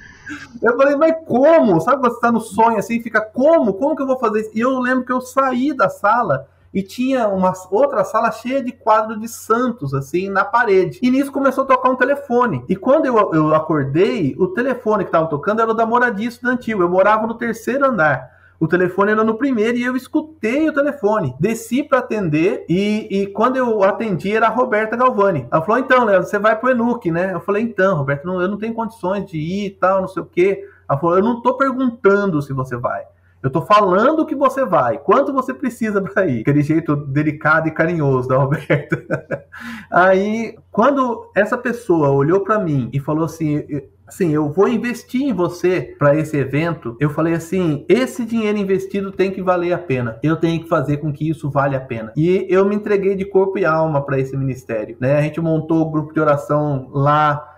Eu 0.62 0.78
falei, 0.78 0.96
mas 0.96 1.16
como? 1.26 1.80
Sabe 1.82 2.02
você 2.02 2.20
tá 2.20 2.32
no 2.32 2.42
sonho 2.42 2.78
assim, 2.78 3.02
fica 3.02 3.22
como? 3.22 3.74
Como 3.74 3.96
que 3.96 4.02
eu 4.02 4.08
vou 4.08 4.18
fazer 4.18 4.42
isso? 4.42 4.52
E 4.54 4.62
eu 4.62 4.80
lembro 4.80 5.06
que 5.06 5.12
eu 5.12 5.22
saí 5.22 5.74
da 5.74 5.90
sala 5.90 6.48
e 6.74 6.82
tinha 6.82 7.28
uma 7.28 7.54
outra 7.70 8.04
sala 8.04 8.32
cheia 8.32 8.64
de 8.64 8.72
quadros 8.72 9.20
de 9.20 9.28
santos, 9.28 9.94
assim, 9.94 10.28
na 10.30 10.44
parede. 10.44 11.00
E 11.04 11.12
nisso 11.12 11.32
começou 11.32 11.64
a 11.64 11.68
tocar 11.68 11.90
um 11.90 11.96
telefone. 11.96 12.66
E 12.68 12.76
quando 12.76 13.06
eu, 13.06 13.32
eu 13.34 13.54
acordei, 13.54 14.36
o 14.40 14.48
telefone 14.48 15.04
que 15.04 15.10
estava 15.10 15.28
tocando 15.28 15.62
era 15.62 15.70
o 15.70 15.76
da 15.76 15.86
moradia 15.86 16.28
estudantil. 16.28 16.82
Eu 16.82 16.90
morava 16.90 17.28
no 17.28 17.36
terceiro 17.36 17.86
andar. 17.86 18.32
O 18.64 18.68
telefone 18.68 19.12
era 19.12 19.26
no 19.26 19.36
primeiro 19.36 19.78
e 19.78 19.84
eu 19.84 19.94
escutei 19.94 20.70
o 20.70 20.74
telefone. 20.74 21.36
Desci 21.38 21.84
para 21.84 22.00
atender 22.00 22.66
e, 22.70 23.10
e, 23.12 23.28
quando 23.28 23.58
eu 23.58 23.84
atendi 23.84 24.34
era 24.34 24.48
a 24.48 24.50
Roberta 24.50 24.96
Galvani. 24.96 25.46
Ela 25.52 25.62
falou: 25.62 25.82
então, 25.82 26.06
Léo, 26.06 26.24
você 26.24 26.40
vai 26.40 26.58
pro 26.58 26.70
Enuc, 26.70 27.12
né? 27.12 27.34
Eu 27.34 27.42
falei: 27.42 27.62
então, 27.62 27.98
Roberta, 27.98 28.26
não, 28.26 28.42
eu 28.42 28.48
não 28.48 28.58
tenho 28.58 28.74
condições 28.74 29.30
de 29.30 29.38
ir 29.38 29.66
e 29.66 29.70
tal, 29.72 30.00
não 30.00 30.08
sei 30.08 30.24
o 30.24 30.26
quê. 30.26 30.64
Ela 30.90 30.98
falou: 30.98 31.18
eu 31.18 31.22
não 31.22 31.42
tô 31.42 31.58
perguntando 31.58 32.42
se 32.42 32.54
você 32.54 32.78
vai. 32.78 33.04
Eu 33.42 33.50
tô 33.50 33.62
falando 33.64 34.26
que 34.26 34.34
você 34.34 34.64
vai, 34.64 34.98
quanto 34.98 35.34
você 35.34 35.54
precisa 35.54 36.02
para 36.02 36.26
ir. 36.26 36.40
Aquele 36.40 36.64
jeito 36.64 36.96
delicado 36.96 37.68
e 37.68 37.72
carinhoso 37.72 38.30
da 38.30 38.38
Roberta. 38.38 39.04
Aí, 39.92 40.56
quando 40.72 41.30
essa 41.36 41.58
pessoa 41.58 42.12
olhou 42.12 42.40
para 42.40 42.60
mim 42.60 42.90
e 42.94 43.00
falou 43.02 43.26
assim: 43.26 43.66
assim, 44.14 44.32
eu 44.32 44.52
vou 44.52 44.68
investir 44.68 45.24
em 45.24 45.34
você 45.34 45.96
para 45.98 46.16
esse 46.16 46.38
evento. 46.38 46.96
Eu 47.00 47.10
falei 47.10 47.34
assim, 47.34 47.86
esse 47.90 48.24
dinheiro 48.24 48.58
investido 48.58 49.12
tem 49.12 49.32
que 49.32 49.42
valer 49.42 49.74
a 49.74 49.78
pena. 49.78 50.20
Eu 50.22 50.36
tenho 50.36 50.62
que 50.62 50.70
fazer 50.70 50.98
com 50.98 51.12
que 51.12 51.28
isso 51.28 51.50
vale 51.50 51.76
a 51.76 51.82
pena. 51.82 52.14
E 52.16 52.46
eu 52.50 52.66
me 52.66 52.76
entreguei 52.76 53.16
de 53.16 53.26
corpo 53.26 53.58
e 53.58 53.66
alma 53.66 54.06
para 54.06 54.20
esse 54.20 54.38
ministério, 54.38 54.96
né? 55.00 55.18
A 55.18 55.22
gente 55.22 55.42
montou 55.42 55.82
o 55.82 55.92
grupo 55.92 56.14
de 56.14 56.20
oração 56.20 56.90
lá 56.94 57.50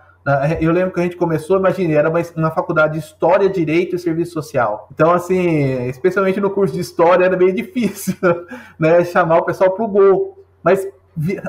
eu 0.60 0.72
lembro 0.72 0.92
que 0.92 0.98
a 0.98 1.04
gente 1.04 1.16
começou, 1.16 1.56
imagine, 1.56 1.94
era 1.94 2.10
uma, 2.10 2.20
uma, 2.36 2.50
faculdade 2.50 2.94
de 2.94 2.98
História, 2.98 3.48
Direito 3.48 3.94
e 3.94 3.98
Serviço 3.98 4.32
Social. 4.32 4.88
Então, 4.92 5.12
assim, 5.12 5.86
especialmente 5.86 6.40
no 6.40 6.50
curso 6.50 6.74
de 6.74 6.80
História, 6.80 7.24
era 7.24 7.36
bem 7.36 7.54
difícil, 7.54 8.16
né, 8.76 9.04
chamar 9.04 9.38
o 9.38 9.44
pessoal 9.44 9.70
para 9.70 9.84
o 9.84 9.88
gol. 9.88 10.44
Mas 10.64 10.84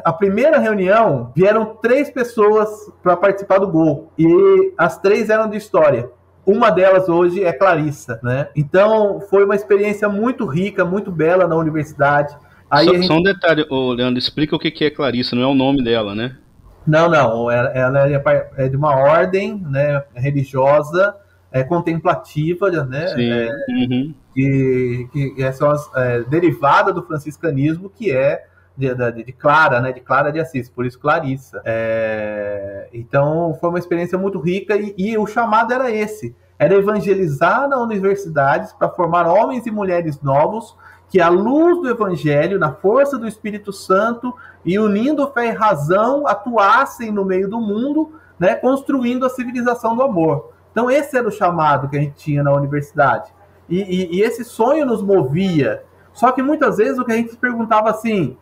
a 0.03 0.13
primeira 0.13 0.59
reunião 0.59 1.31
vieram 1.35 1.77
três 1.81 2.09
pessoas 2.09 2.69
para 3.03 3.17
participar 3.17 3.59
do 3.59 3.67
gol 3.67 4.11
e 4.17 4.73
as 4.77 4.97
três 4.99 5.29
eram 5.29 5.49
de 5.49 5.57
história. 5.57 6.09
Uma 6.45 6.69
delas 6.69 7.09
hoje 7.09 7.43
é 7.43 7.51
Clarissa, 7.51 8.19
né? 8.23 8.47
Então 8.55 9.19
foi 9.29 9.43
uma 9.43 9.55
experiência 9.55 10.07
muito 10.07 10.45
rica, 10.45 10.85
muito 10.85 11.11
bela 11.11 11.45
na 11.45 11.55
universidade. 11.57 12.33
Aí 12.71 12.85
só, 12.85 12.93
gente... 12.93 13.07
só 13.07 13.13
um 13.15 13.23
detalhe, 13.23 13.65
ô, 13.69 13.91
Leandro, 13.91 14.17
explica 14.17 14.55
o 14.55 14.59
que 14.59 14.85
é 14.85 14.89
Clarissa, 14.89 15.35
não 15.35 15.43
é 15.43 15.47
o 15.47 15.55
nome 15.55 15.83
dela, 15.83 16.15
né? 16.15 16.37
Não, 16.85 17.09
não, 17.09 17.51
ela, 17.51 18.07
é, 18.07 18.49
é 18.55 18.69
de 18.69 18.77
uma 18.77 18.95
ordem 18.95 19.61
né, 19.69 20.01
religiosa 20.15 21.13
é, 21.51 21.61
contemplativa, 21.61 22.69
né? 22.85 23.07
Sim. 23.09 23.29
É, 23.29 23.49
uhum. 23.69 24.13
que, 24.33 25.09
que 25.11 25.43
é 25.43 25.51
é, 25.95 26.23
derivada 26.23 26.93
do 26.93 27.03
franciscanismo, 27.03 27.89
que 27.89 28.09
é 28.09 28.45
de, 28.77 28.93
de, 28.93 29.23
de, 29.23 29.31
Clara, 29.33 29.81
né? 29.81 29.91
De 29.91 29.99
Clara 29.99 30.31
de 30.31 30.39
Assis, 30.39 30.69
por 30.69 30.85
isso 30.85 30.99
Clarissa. 30.99 31.61
É, 31.65 32.87
então 32.93 33.57
foi 33.59 33.69
uma 33.69 33.79
experiência 33.79 34.17
muito 34.17 34.39
rica 34.39 34.75
e, 34.75 34.93
e, 34.97 35.17
o 35.17 35.25
chamado 35.25 35.73
era 35.73 35.89
esse: 35.89 36.35
era 36.59 36.75
evangelizar 36.75 37.67
nas 37.67 37.79
universidades 37.79 38.71
para 38.73 38.89
formar 38.89 39.27
homens 39.27 39.65
e 39.65 39.71
mulheres 39.71 40.21
novos 40.21 40.75
que, 41.09 41.19
à 41.19 41.29
luz 41.29 41.81
do 41.81 41.89
Evangelho, 41.89 42.59
na 42.59 42.73
força 42.73 43.17
do 43.17 43.27
Espírito 43.27 43.71
Santo 43.73 44.33
e 44.63 44.77
unindo 44.77 45.27
fé 45.31 45.47
e 45.47 45.51
razão, 45.51 46.27
atuassem 46.27 47.11
no 47.11 47.25
meio 47.25 47.49
do 47.49 47.59
mundo, 47.59 48.13
né? 48.37 48.55
Construindo 48.55 49.25
a 49.25 49.29
civilização 49.29 49.95
do 49.95 50.03
amor. 50.03 50.51
Então 50.71 50.91
esse 50.91 51.17
era 51.17 51.27
o 51.27 51.31
chamado 51.31 51.89
que 51.89 51.97
a 51.97 52.01
gente 52.01 52.15
tinha 52.15 52.43
na 52.43 52.53
universidade. 52.53 53.33
E, 53.67 53.81
e, 53.81 54.17
e 54.17 54.21
esse 54.21 54.43
sonho 54.43 54.85
nos 54.85 55.01
movia. 55.01 55.83
Só 56.13 56.31
que 56.31 56.41
muitas 56.41 56.77
vezes 56.77 56.99
o 56.99 57.05
que 57.05 57.11
a 57.11 57.15
gente 57.15 57.35
perguntava 57.37 57.89
assim, 57.89 58.37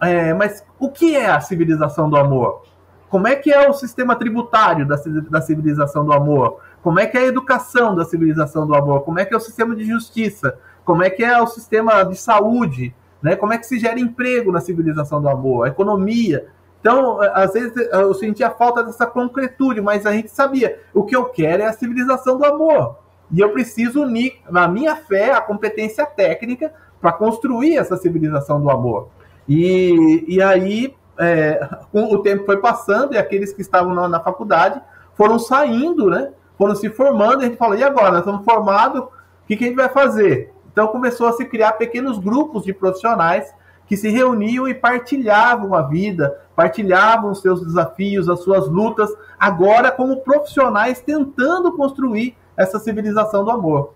é, 0.00 0.32
mas 0.34 0.64
o 0.78 0.90
que 0.90 1.16
é 1.16 1.26
a 1.26 1.40
civilização 1.40 2.08
do 2.08 2.16
amor? 2.16 2.62
Como 3.08 3.26
é 3.26 3.34
que 3.34 3.52
é 3.52 3.68
o 3.68 3.72
sistema 3.72 4.14
tributário 4.14 4.86
da, 4.86 4.96
da 5.28 5.42
civilização 5.42 6.04
do 6.04 6.12
amor? 6.12 6.60
Como 6.82 6.98
é 7.00 7.06
que 7.06 7.18
é 7.18 7.22
a 7.22 7.26
educação 7.26 7.94
da 7.94 8.04
civilização 8.04 8.66
do 8.66 8.74
amor? 8.74 9.02
Como 9.02 9.18
é 9.18 9.24
que 9.24 9.34
é 9.34 9.36
o 9.36 9.40
sistema 9.40 9.74
de 9.74 9.84
justiça? 9.84 10.58
Como 10.84 11.02
é 11.02 11.10
que 11.10 11.24
é 11.24 11.40
o 11.40 11.46
sistema 11.46 12.04
de 12.04 12.16
saúde? 12.16 12.94
Né? 13.20 13.36
Como 13.36 13.52
é 13.52 13.58
que 13.58 13.66
se 13.66 13.78
gera 13.78 13.98
emprego 13.98 14.52
na 14.52 14.60
civilização 14.60 15.20
do 15.20 15.28
amor? 15.28 15.66
A 15.66 15.68
economia. 15.68 16.46
Então, 16.80 17.20
às 17.20 17.52
vezes 17.52 17.76
eu 17.76 18.14
sentia 18.14 18.48
falta 18.50 18.82
dessa 18.82 19.06
concretude, 19.06 19.80
mas 19.80 20.06
a 20.06 20.12
gente 20.12 20.30
sabia, 20.30 20.80
o 20.94 21.02
que 21.02 21.14
eu 21.14 21.26
quero 21.26 21.62
é 21.62 21.66
a 21.66 21.72
civilização 21.72 22.38
do 22.38 22.46
amor. 22.46 22.96
E 23.30 23.40
eu 23.40 23.50
preciso 23.50 24.02
unir 24.02 24.40
na 24.48 24.66
minha 24.66 24.96
fé 24.96 25.32
a 25.32 25.40
competência 25.40 26.06
técnica 26.06 26.72
para 27.00 27.12
construir 27.12 27.76
essa 27.76 27.96
civilização 27.96 28.60
do 28.60 28.70
amor. 28.70 29.08
E, 29.52 30.24
e 30.28 30.40
aí, 30.40 30.94
é, 31.18 31.68
o 31.92 32.18
tempo 32.18 32.46
foi 32.46 32.58
passando 32.58 33.14
e 33.14 33.18
aqueles 33.18 33.52
que 33.52 33.60
estavam 33.60 33.92
na, 33.92 34.08
na 34.08 34.20
faculdade 34.20 34.80
foram 35.14 35.40
saindo, 35.40 36.08
né? 36.08 36.30
Foram 36.56 36.76
se 36.76 36.88
formando, 36.88 37.42
e 37.42 37.46
a 37.46 37.48
gente 37.48 37.58
falou, 37.58 37.76
e 37.76 37.82
agora? 37.82 38.12
Nós 38.12 38.20
estamos 38.20 38.44
formados, 38.44 39.00
o 39.00 39.10
que, 39.48 39.56
que 39.56 39.64
a 39.64 39.66
gente 39.66 39.76
vai 39.76 39.88
fazer? 39.88 40.54
Então 40.70 40.86
começou 40.86 41.26
a 41.26 41.32
se 41.32 41.44
criar 41.44 41.72
pequenos 41.72 42.18
grupos 42.18 42.62
de 42.62 42.72
profissionais 42.72 43.52
que 43.86 43.96
se 43.96 44.08
reuniam 44.08 44.68
e 44.68 44.74
partilhavam 44.74 45.74
a 45.74 45.82
vida, 45.82 46.40
partilhavam 46.54 47.32
os 47.32 47.40
seus 47.40 47.60
desafios, 47.60 48.28
as 48.28 48.40
suas 48.40 48.68
lutas, 48.68 49.12
agora 49.36 49.90
como 49.90 50.20
profissionais 50.20 51.00
tentando 51.00 51.72
construir 51.72 52.36
essa 52.56 52.78
civilização 52.78 53.44
do 53.44 53.50
amor. 53.50 53.94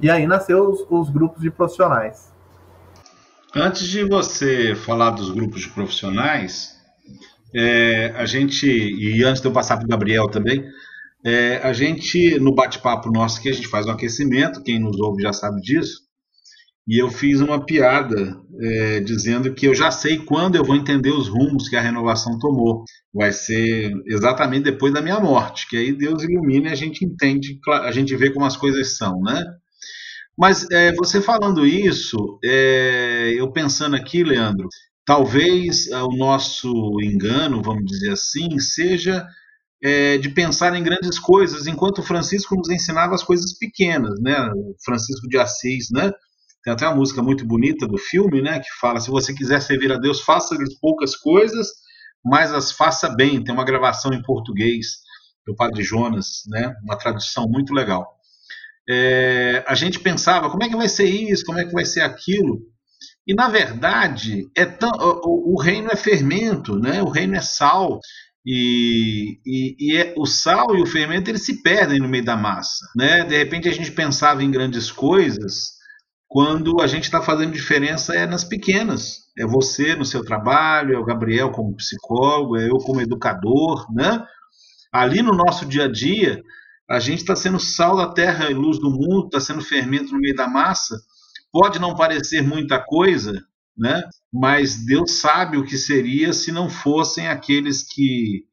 E 0.00 0.08
aí 0.08 0.28
nasceu 0.28 0.70
os, 0.70 0.86
os 0.88 1.10
grupos 1.10 1.42
de 1.42 1.50
profissionais. 1.50 2.33
Antes 3.56 3.86
de 3.86 4.02
você 4.02 4.74
falar 4.74 5.10
dos 5.10 5.30
grupos 5.30 5.60
de 5.60 5.68
profissionais, 5.68 6.74
é, 7.54 8.12
a 8.16 8.26
gente, 8.26 8.66
e 8.66 9.22
antes 9.22 9.40
de 9.40 9.46
eu 9.46 9.52
passar 9.52 9.76
para 9.76 9.84
o 9.84 9.88
Gabriel 9.88 10.28
também, 10.28 10.64
é, 11.24 11.58
a 11.58 11.72
gente, 11.72 12.36
no 12.40 12.52
bate-papo 12.52 13.12
nosso 13.12 13.38
aqui, 13.38 13.48
a 13.48 13.52
gente 13.52 13.68
faz 13.68 13.86
um 13.86 13.92
aquecimento, 13.92 14.60
quem 14.60 14.80
nos 14.80 14.98
ouve 14.98 15.22
já 15.22 15.32
sabe 15.32 15.60
disso, 15.60 16.00
e 16.86 17.00
eu 17.00 17.08
fiz 17.08 17.40
uma 17.40 17.64
piada 17.64 18.36
é, 18.60 19.00
dizendo 19.00 19.54
que 19.54 19.68
eu 19.68 19.74
já 19.74 19.88
sei 19.90 20.18
quando 20.18 20.56
eu 20.56 20.64
vou 20.64 20.74
entender 20.74 21.12
os 21.12 21.28
rumos 21.28 21.68
que 21.68 21.76
a 21.76 21.80
renovação 21.80 22.36
tomou. 22.40 22.84
Vai 23.12 23.30
ser 23.30 23.92
exatamente 24.06 24.64
depois 24.64 24.92
da 24.92 25.00
minha 25.00 25.20
morte, 25.20 25.68
que 25.68 25.76
aí 25.76 25.92
Deus 25.92 26.24
ilumina 26.24 26.68
e 26.68 26.72
a 26.72 26.74
gente 26.74 27.04
entende, 27.04 27.58
a 27.68 27.92
gente 27.92 28.14
vê 28.16 28.30
como 28.32 28.44
as 28.44 28.56
coisas 28.56 28.96
são, 28.96 29.20
né? 29.22 29.44
Mas 30.36 30.68
é, 30.70 30.92
você 30.94 31.20
falando 31.20 31.66
isso, 31.66 32.38
é, 32.44 33.32
eu 33.36 33.52
pensando 33.52 33.94
aqui, 33.94 34.24
Leandro, 34.24 34.68
talvez 35.04 35.88
é, 35.88 36.02
o 36.02 36.10
nosso 36.10 36.68
engano, 37.00 37.62
vamos 37.62 37.84
dizer 37.84 38.12
assim, 38.12 38.58
seja 38.58 39.24
é, 39.82 40.18
de 40.18 40.30
pensar 40.30 40.74
em 40.74 40.82
grandes 40.82 41.18
coisas, 41.18 41.66
enquanto 41.66 42.02
Francisco 42.02 42.56
nos 42.56 42.68
ensinava 42.70 43.14
as 43.14 43.22
coisas 43.22 43.56
pequenas, 43.58 44.18
né? 44.20 44.34
Francisco 44.84 45.28
de 45.28 45.38
Assis, 45.38 45.88
né? 45.92 46.10
Tem 46.64 46.72
até 46.72 46.86
uma 46.88 46.96
música 46.96 47.22
muito 47.22 47.46
bonita 47.46 47.86
do 47.86 47.98
filme, 47.98 48.42
né? 48.42 48.58
Que 48.60 48.70
fala: 48.80 48.98
se 49.00 49.10
você 49.10 49.34
quiser 49.34 49.60
servir 49.60 49.92
a 49.92 49.98
Deus, 49.98 50.22
faça-lhe 50.22 50.64
poucas 50.80 51.14
coisas, 51.16 51.68
mas 52.24 52.52
as 52.52 52.72
faça 52.72 53.08
bem. 53.10 53.44
Tem 53.44 53.54
uma 53.54 53.64
gravação 53.64 54.12
em 54.12 54.22
português 54.22 54.86
do 55.46 55.54
Padre 55.54 55.82
Jonas, 55.82 56.42
né? 56.48 56.74
Uma 56.82 56.96
tradução 56.96 57.46
muito 57.48 57.74
legal 57.74 58.13
é, 58.88 59.64
a 59.66 59.74
gente 59.74 59.98
pensava 59.98 60.50
como 60.50 60.62
é 60.62 60.68
que 60.68 60.76
vai 60.76 60.88
ser 60.88 61.06
isso, 61.06 61.44
como 61.44 61.58
é 61.58 61.64
que 61.64 61.72
vai 61.72 61.84
ser 61.84 62.02
aquilo. 62.02 62.60
E 63.26 63.34
na 63.34 63.48
verdade, 63.48 64.48
é 64.56 64.66
tão, 64.66 64.90
o, 64.90 65.54
o 65.54 65.60
reino 65.60 65.90
é 65.90 65.96
fermento, 65.96 66.78
né? 66.78 67.02
o 67.02 67.08
reino 67.08 67.34
é 67.34 67.40
sal. 67.40 67.98
E, 68.46 69.38
e, 69.46 69.76
e 69.78 69.96
é, 69.96 70.14
o 70.18 70.26
sal 70.26 70.76
e 70.76 70.82
o 70.82 70.86
fermento 70.86 71.30
eles 71.30 71.46
se 71.46 71.62
perdem 71.62 71.98
no 71.98 72.08
meio 72.08 72.24
da 72.24 72.36
massa. 72.36 72.86
Né? 72.94 73.24
De 73.24 73.36
repente 73.36 73.68
a 73.68 73.72
gente 73.72 73.90
pensava 73.90 74.42
em 74.42 74.50
grandes 74.50 74.92
coisas 74.92 75.74
quando 76.28 76.80
a 76.82 76.86
gente 76.86 77.04
está 77.04 77.22
fazendo 77.22 77.52
diferença 77.52 78.14
é 78.14 78.26
nas 78.26 78.44
pequenas. 78.44 79.24
É 79.38 79.46
você 79.46 79.94
no 79.94 80.04
seu 80.04 80.22
trabalho, 80.22 80.94
é 80.94 80.98
o 80.98 81.04
Gabriel 81.04 81.50
como 81.50 81.76
psicólogo, 81.76 82.58
é 82.58 82.68
eu 82.68 82.76
como 82.78 83.00
educador. 83.00 83.86
Né? 83.94 84.22
Ali 84.92 85.22
no 85.22 85.32
nosso 85.32 85.64
dia 85.64 85.84
a 85.84 85.90
dia, 85.90 86.42
a 86.88 86.98
gente 86.98 87.20
está 87.20 87.34
sendo 87.34 87.58
sal 87.58 87.96
da 87.96 88.12
terra 88.12 88.50
e 88.50 88.54
luz 88.54 88.78
do 88.78 88.90
mundo, 88.90 89.26
está 89.26 89.40
sendo 89.40 89.62
fermento 89.62 90.12
no 90.12 90.20
meio 90.20 90.34
da 90.34 90.46
massa. 90.46 90.96
Pode 91.52 91.78
não 91.78 91.94
parecer 91.94 92.42
muita 92.42 92.78
coisa, 92.78 93.42
né? 93.76 94.02
mas 94.32 94.84
Deus 94.84 95.20
sabe 95.20 95.56
o 95.56 95.64
que 95.64 95.78
seria 95.78 96.32
se 96.32 96.50
não 96.52 96.68
fossem 96.68 97.28
aqueles 97.28 97.82
que, 97.82 98.44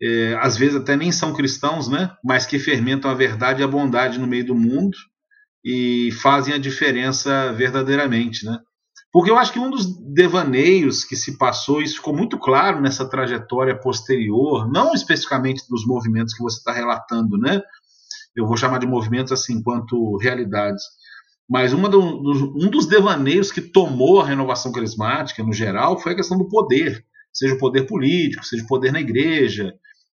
é, 0.00 0.34
às 0.40 0.56
vezes, 0.56 0.76
até 0.76 0.96
nem 0.96 1.10
são 1.10 1.34
cristãos, 1.34 1.88
né? 1.88 2.14
mas 2.24 2.46
que 2.46 2.58
fermentam 2.58 3.10
a 3.10 3.14
verdade 3.14 3.60
e 3.60 3.64
a 3.64 3.68
bondade 3.68 4.18
no 4.18 4.26
meio 4.26 4.46
do 4.46 4.54
mundo 4.54 4.96
e 5.64 6.12
fazem 6.22 6.54
a 6.54 6.58
diferença 6.58 7.52
verdadeiramente. 7.52 8.46
Né? 8.46 8.56
Porque 9.16 9.30
eu 9.30 9.38
acho 9.38 9.50
que 9.50 9.58
um 9.58 9.70
dos 9.70 9.86
devaneios 10.12 11.02
que 11.02 11.16
se 11.16 11.38
passou, 11.38 11.80
isso 11.80 11.94
ficou 11.94 12.14
muito 12.14 12.38
claro 12.38 12.82
nessa 12.82 13.08
trajetória 13.08 13.74
posterior, 13.74 14.70
não 14.70 14.92
especificamente 14.92 15.66
dos 15.70 15.86
movimentos 15.86 16.34
que 16.34 16.42
você 16.42 16.58
está 16.58 16.70
relatando, 16.70 17.38
né? 17.38 17.62
Eu 18.36 18.46
vou 18.46 18.58
chamar 18.58 18.78
de 18.78 18.86
movimentos 18.86 19.32
assim, 19.32 19.54
enquanto 19.54 20.18
realidades. 20.18 20.84
Mas 21.48 21.72
do, 21.72 21.88
do, 21.88 22.62
um 22.62 22.68
dos 22.68 22.84
devaneios 22.84 23.50
que 23.50 23.62
tomou 23.62 24.20
a 24.20 24.26
renovação 24.26 24.70
carismática, 24.70 25.42
no 25.42 25.54
geral, 25.54 25.98
foi 25.98 26.12
a 26.12 26.16
questão 26.16 26.36
do 26.36 26.46
poder, 26.46 27.02
seja 27.32 27.54
o 27.54 27.58
poder 27.58 27.86
político, 27.86 28.44
seja 28.44 28.64
o 28.64 28.68
poder 28.68 28.92
na 28.92 29.00
igreja, 29.00 29.72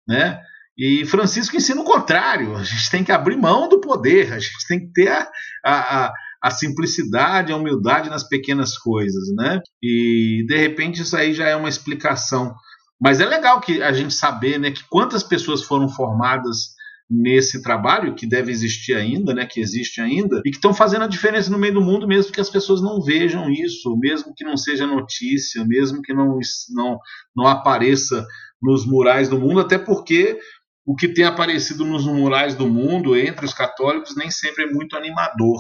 né? 0.07 0.39
E 0.77 1.07
Francisco 1.07 1.57
ensina 1.57 1.81
o 1.81 1.85
contrário, 1.85 2.55
a 2.55 2.63
gente 2.63 2.91
tem 2.91 3.03
que 3.03 3.11
abrir 3.11 3.35
mão 3.35 3.67
do 3.67 3.81
poder, 3.81 4.31
a 4.31 4.37
gente 4.37 4.67
tem 4.67 4.79
que 4.79 4.93
ter 4.93 5.09
a, 5.09 5.27
a 5.65 6.13
a 6.41 6.49
simplicidade, 6.49 7.51
a 7.51 7.55
humildade 7.55 8.09
nas 8.09 8.27
pequenas 8.27 8.77
coisas, 8.77 9.31
né? 9.35 9.61
E 9.81 10.43
de 10.47 10.57
repente 10.57 11.01
isso 11.01 11.15
aí 11.15 11.33
já 11.33 11.47
é 11.47 11.55
uma 11.55 11.69
explicação. 11.69 12.53
Mas 12.99 13.19
é 13.19 13.25
legal 13.25 13.61
que 13.61 13.81
a 13.81 13.91
gente 13.91 14.13
saber, 14.13 14.59
né, 14.59 14.71
que 14.71 14.83
quantas 14.89 15.23
pessoas 15.23 15.63
foram 15.63 15.87
formadas 15.89 16.75
nesse 17.09 17.61
trabalho 17.61 18.15
que 18.15 18.25
deve 18.25 18.51
existir 18.51 18.95
ainda, 18.95 19.33
né, 19.33 19.45
que 19.45 19.59
existe 19.59 19.99
ainda, 19.99 20.41
e 20.45 20.51
que 20.51 20.57
estão 20.57 20.73
fazendo 20.73 21.03
a 21.03 21.07
diferença 21.07 21.49
no 21.49 21.57
meio 21.57 21.73
do 21.73 21.81
mundo, 21.81 22.07
mesmo 22.07 22.31
que 22.31 22.39
as 22.39 22.49
pessoas 22.49 22.81
não 22.81 23.01
vejam 23.01 23.49
isso, 23.49 23.97
mesmo 23.97 24.33
que 24.35 24.45
não 24.45 24.55
seja 24.55 24.87
notícia, 24.87 25.65
mesmo 25.65 26.01
que 26.01 26.13
não, 26.13 26.39
não, 26.69 26.99
não 27.35 27.47
apareça 27.47 28.25
nos 28.61 28.85
murais 28.85 29.27
do 29.27 29.39
mundo, 29.39 29.59
até 29.59 29.77
porque 29.77 30.39
o 30.85 30.95
que 30.95 31.07
tem 31.07 31.25
aparecido 31.25 31.83
nos 31.83 32.05
murais 32.05 32.55
do 32.55 32.67
mundo 32.67 33.15
entre 33.17 33.45
os 33.45 33.53
católicos 33.53 34.15
nem 34.15 34.31
sempre 34.31 34.65
é 34.65 34.71
muito 34.71 34.95
animador 34.95 35.59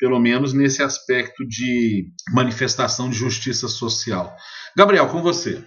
pelo 0.00 0.18
menos 0.18 0.54
nesse 0.54 0.82
aspecto 0.82 1.46
de 1.46 2.10
manifestação 2.32 3.10
de 3.10 3.16
justiça 3.16 3.68
social. 3.68 4.34
Gabriel, 4.74 5.06
com 5.08 5.20
você. 5.20 5.62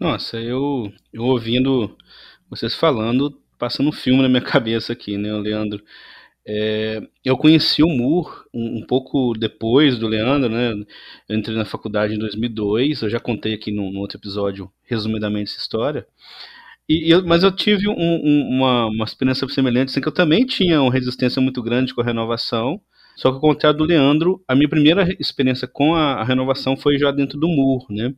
Nossa, 0.00 0.38
eu, 0.38 0.90
eu 1.12 1.24
ouvindo 1.24 1.94
vocês 2.48 2.74
falando, 2.74 3.38
passando 3.58 3.90
um 3.90 3.92
filme 3.92 4.22
na 4.22 4.28
minha 4.28 4.40
cabeça 4.42 4.94
aqui, 4.94 5.18
né, 5.18 5.30
Leandro? 5.34 5.84
É, 6.50 7.02
eu 7.22 7.36
conheci 7.36 7.82
o 7.82 7.88
Moore 7.88 8.38
um, 8.54 8.78
um, 8.78 8.86
pouco 8.86 9.34
depois 9.34 9.98
do 9.98 10.08
Leandro, 10.08 10.48
né? 10.48 10.72
Eu 11.28 11.36
entrei 11.36 11.54
na 11.54 11.66
faculdade 11.66 12.14
em 12.14 12.18
2002, 12.18 13.02
eu 13.02 13.10
já 13.10 13.20
contei 13.20 13.52
aqui 13.52 13.70
no, 13.70 13.98
outro 13.98 14.16
episódio, 14.16 14.72
resumidamente, 14.84 15.50
essa 15.50 15.60
história. 15.60 16.06
E, 16.88 17.12
eu, 17.12 17.22
mas 17.26 17.42
eu 17.42 17.52
tive 17.52 17.86
um, 17.86 17.92
um, 17.92 18.48
uma, 18.48 18.86
uma 18.86 19.04
experiência 19.04 19.46
semelhante, 19.50 19.90
assim, 19.90 20.00
que 20.00 20.08
eu 20.08 20.12
também 20.12 20.46
tinha 20.46 20.80
uma 20.80 20.90
resistência 20.90 21.42
muito 21.42 21.62
grande 21.62 21.94
com 21.94 22.00
a 22.00 22.04
renovação, 22.04 22.80
só 23.18 23.30
que 23.30 23.34
ao 23.34 23.40
contrário 23.40 23.76
do 23.76 23.84
Leandro, 23.84 24.40
a 24.46 24.54
minha 24.54 24.68
primeira 24.68 25.08
experiência 25.18 25.66
com 25.66 25.92
a, 25.92 26.20
a 26.20 26.24
renovação 26.24 26.76
foi 26.76 26.96
já 27.00 27.10
dentro 27.10 27.36
do 27.36 27.48
muro, 27.48 27.84
né? 27.90 28.14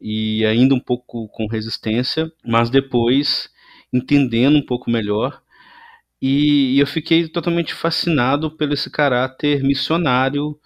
E 0.00 0.42
ainda 0.46 0.74
um 0.74 0.80
pouco 0.80 1.28
com 1.28 1.46
resistência, 1.46 2.32
mas 2.42 2.70
depois 2.70 3.50
entendendo 3.92 4.56
um 4.56 4.64
pouco 4.64 4.90
melhor. 4.90 5.42
E, 6.20 6.76
e 6.76 6.78
eu 6.78 6.86
fiquei 6.86 7.28
totalmente 7.28 7.74
fascinado 7.74 8.50
pelo 8.50 8.72
esse 8.72 8.90
caráter 8.90 9.62
missionário 9.62 10.58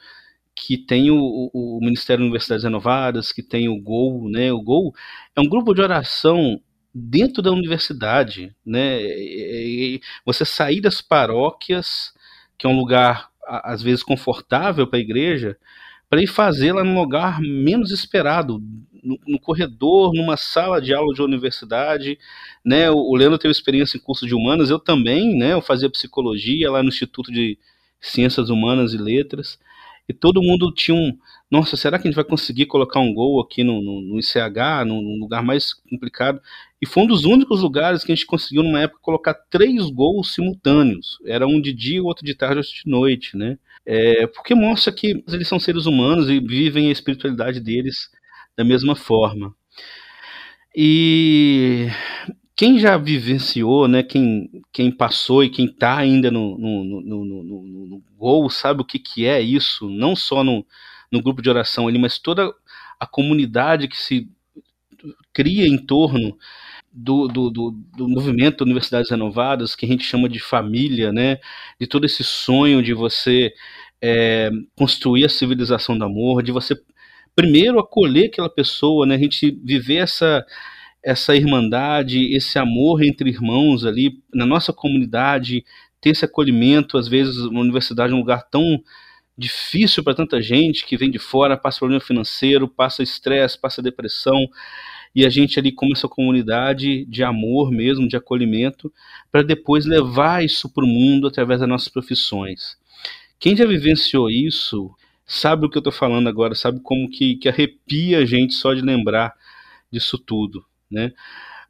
que 0.55 0.79
tem 0.79 1.11
o, 1.11 1.17
o, 1.53 1.79
o, 1.79 1.81
Ministério 1.81 2.23
de 2.23 2.27
Universidades 2.27 2.63
Renovadas, 2.63 3.33
que 3.33 3.43
tem 3.43 3.69
o 3.69 3.81
GOL, 3.81 4.31
né? 4.31 4.53
O 4.53 4.63
GOL 4.63 4.95
é 5.35 5.41
um 5.41 5.49
grupo 5.49 5.75
de 5.75 5.81
oração 5.83 6.61
dentro 6.95 7.43
da 7.43 7.51
universidade, 7.51 8.55
né? 8.65 9.03
E, 9.03 10.01
você 10.25 10.45
sair 10.45 10.81
das 10.81 11.01
paróquias, 11.01 12.13
que 12.57 12.65
é 12.65 12.71
um 12.71 12.79
lugar 12.79 13.30
às 13.65 13.83
vezes 13.83 14.03
confortável 14.03 14.87
para 14.87 14.99
a 14.99 15.03
igreja, 15.03 15.57
para 16.09 16.23
ir 16.23 16.27
fazê-la 16.27 16.85
num 16.85 16.99
lugar 16.99 17.41
menos 17.41 17.91
esperado, 17.91 18.63
no, 19.03 19.19
no, 19.27 19.41
corredor, 19.41 20.13
numa 20.13 20.37
sala 20.37 20.81
de 20.81 20.93
aula 20.93 21.15
de 21.15 21.23
universidade, 21.23 22.19
né? 22.65 22.91
O, 22.91 22.97
o 22.97 23.17
Leandro 23.17 23.39
teve 23.39 23.53
experiência 23.53 23.97
em 23.97 24.01
curso 24.01 24.27
de 24.27 24.35
humanas, 24.35 24.71
eu 24.71 24.79
também, 24.79 25.37
né? 25.37 25.53
Eu 25.53 25.63
fazia 25.63 25.89
psicologia 25.89 26.71
lá 26.71 26.83
no 26.83 26.89
Instituto 26.89 27.33
de 27.33 27.59
Ciências 28.01 28.51
Humanas 28.51 28.93
e 28.93 28.99
Letras, 28.99 29.59
e 30.09 30.13
todo 30.13 30.43
mundo 30.43 30.73
tinha 30.73 30.97
um, 30.97 31.17
nossa, 31.51 31.77
será 31.77 31.99
que 31.99 32.07
a 32.07 32.11
gente 32.11 32.17
vai 32.17 32.25
conseguir 32.25 32.67
colocar 32.67 33.01
um 33.01 33.13
gol 33.13 33.41
aqui 33.41 33.65
no, 33.65 33.83
no, 33.83 34.01
no 34.01 34.19
ICH, 34.21 34.87
num 34.87 35.19
lugar 35.19 35.43
mais 35.43 35.75
complicado? 35.75 36.41
E 36.81 36.87
foi 36.87 37.03
um 37.03 37.07
dos 37.07 37.25
únicos 37.25 37.63
lugares 37.63 38.05
que 38.05 38.13
a 38.13 38.15
gente 38.15 38.27
conseguiu, 38.27 38.63
numa 38.63 38.81
época, 38.81 39.01
colocar 39.03 39.35
três 39.35 39.91
gols 39.91 40.33
simultâneos. 40.33 41.19
Era 41.27 41.47
um 41.47 41.61
de 41.61 41.73
dia, 41.73 42.03
outro 42.03 42.25
de 42.25 42.35
tarde, 42.35 42.59
outro 42.59 42.73
de 42.73 42.89
noite, 42.89 43.37
né? 43.37 43.59
É, 43.85 44.27
porque 44.29 44.55
mostra 44.55 44.93
que 44.93 45.25
eles 45.29 45.49
são 45.49 45.59
seres 45.59 45.87
humanos 45.87 46.31
e 46.31 46.39
vivem 46.39 46.89
a 46.89 46.93
espiritualidade 46.93 47.59
deles 47.59 48.09
da 48.57 48.63
mesma 48.63 48.95
forma. 48.95 49.55
E 50.75 51.89
quem 52.61 52.79
já 52.79 52.99
vivenciou, 52.99 53.89
né, 53.89 54.03
quem, 54.03 54.51
quem 54.71 54.93
passou 54.93 55.43
e 55.43 55.49
quem 55.49 55.65
está 55.65 55.97
ainda 55.97 56.31
no, 56.31 56.59
no, 56.59 56.85
no, 56.85 57.25
no, 57.25 58.03
gol, 58.19 58.51
sabe 58.51 58.83
o 58.83 58.85
que, 58.85 58.99
que 58.99 59.25
é 59.25 59.41
isso, 59.41 59.89
não 59.89 60.15
só 60.15 60.45
no, 60.45 60.63
no 61.11 61.23
grupo 61.23 61.41
de 61.41 61.49
oração 61.49 61.89
ali, 61.89 61.99
mas 61.99 62.19
toda 62.19 62.53
a 63.01 63.07
comunidade 63.07 63.89
que 63.89 63.97
se 63.97 64.29
cria 65.33 65.67
em 65.67 65.79
torno. 65.79 66.37
do, 66.93 67.29
do, 67.29 67.49
do, 67.49 67.71
do 67.97 68.07
movimento 68.07 68.61
Universidades 68.63 69.11
Renovadas, 69.11 69.75
que 69.75 69.87
a 69.87 69.89
gente 69.89 70.05
chama 70.05 70.29
de 70.29 70.39
família, 70.39 71.11
né? 71.11 71.39
De 71.81 71.87
todo 71.87 72.05
esse 72.05 72.23
sonho 72.23 72.83
de 72.83 72.93
você 72.93 73.55
é, 74.03 74.51
construir 74.77 75.25
a 75.25 75.31
civilização 75.31 75.97
do 75.97 76.05
amor, 76.05 76.43
de 76.43 76.53
você 76.53 76.79
primeiro 77.35 77.79
acolher 77.79 78.27
aquela 78.27 78.51
pessoa, 78.51 79.07
né? 79.07 79.15
A 79.15 79.19
gente 79.19 79.51
viver 79.65 80.03
essa 80.03 80.45
essa 81.03 81.35
irmandade, 81.35 82.35
esse 82.35 82.59
amor 82.59 83.03
entre 83.03 83.31
irmãos 83.31 83.85
ali 83.85 84.23
na 84.33 84.45
nossa 84.45 84.73
comunidade, 84.73 85.65
ter 86.01 86.11
esse 86.11 86.25
acolhimento, 86.25 86.99
às 86.99 87.09
vezes 87.09 87.37
uma 87.39 87.61
universidade 87.61 88.13
é 88.13 88.17
um 88.17 88.21
lugar 88.21 88.49
tão 88.51 88.83
difícil 89.37 90.05
para 90.05 90.15
tanta 90.15 90.41
gente 90.43 90.85
que 90.85 90.97
vem 90.97 91.11
de 91.11 91.19
fora, 91.19 91.57
passa 91.57 91.79
problema 91.79 92.01
financeiro, 92.01 92.69
passa 92.69 93.03
estresse, 93.03 93.59
passa 93.59 93.83
depressão, 93.83 94.39
e 95.15 95.25
a 95.25 95.31
gente 95.31 95.59
ali 95.59 95.73
como 95.73 95.93
essa 95.93 96.07
comunidade 96.07 97.05
de 97.07 97.25
amor 97.25 97.71
mesmo, 97.71 98.07
de 98.07 98.17
acolhimento, 98.17 98.93
para 99.33 99.43
depois 99.43 99.87
levar 99.87 100.45
isso 100.45 100.69
para 100.73 100.85
o 100.85 100.89
mundo 100.89 101.27
através 101.27 101.61
das 101.61 101.69
nossas 101.69 101.89
profissões. 101.89 102.77
Quem 103.39 103.57
já 103.57 103.65
vivenciou 103.65 104.31
isso 104.31 104.95
sabe 105.27 105.65
o 105.65 105.71
que 105.71 105.79
eu 105.79 105.81
estou 105.81 105.93
falando 105.93 106.29
agora, 106.29 106.55
sabe 106.55 106.81
como 106.81 107.11
que, 107.11 107.37
que 107.37 107.49
arrepia 107.49 108.19
a 108.19 108.27
gente 108.27 108.53
só 108.53 108.75
de 108.75 108.83
lembrar 108.83 109.33
disso 109.91 110.19
tudo, 110.19 110.65
né? 110.91 111.13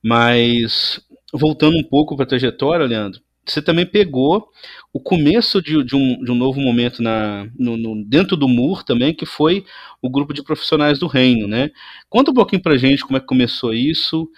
Mas 0.03 1.01
voltando 1.33 1.77
um 1.77 1.85
pouco 1.85 2.17
para 2.17 2.25
a 2.25 2.29
trajetória, 2.29 2.87
Leandro, 2.87 3.21
você 3.47 3.61
também 3.61 3.87
pegou 3.87 4.49
o 4.93 5.01
começo 5.01 5.63
de, 5.63 5.83
de, 5.85 5.97
um, 5.97 6.23
de 6.23 6.31
um, 6.31 6.35
novo 6.35 6.61
momento 6.61 7.03
na, 7.03 7.47
no, 7.59 7.77
no, 7.77 8.05
dentro 8.05 8.37
do 8.37 8.49
MUR 8.49 8.85
também, 8.85 9.15
que 9.15 9.27
foi 9.27 9.65
o 10.01 10.11
grupo 10.11 10.33
de 10.33 10.43
profissionais 10.43 10.99
do 10.99 11.07
reino, 11.07 11.49
né? 11.49 11.71
Conta 12.09 12.31
um 12.31 12.35
pouquinho 12.35 12.63
pra 12.63 12.77
gente 12.77 13.05
como 13.05 13.17
é 13.17 13.21
que 13.21 13.27
começou 13.27 13.73
isso. 13.73 14.29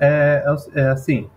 É, 0.00 0.44
é, 0.76 0.80
é 0.80 0.88
assim, 0.88 1.28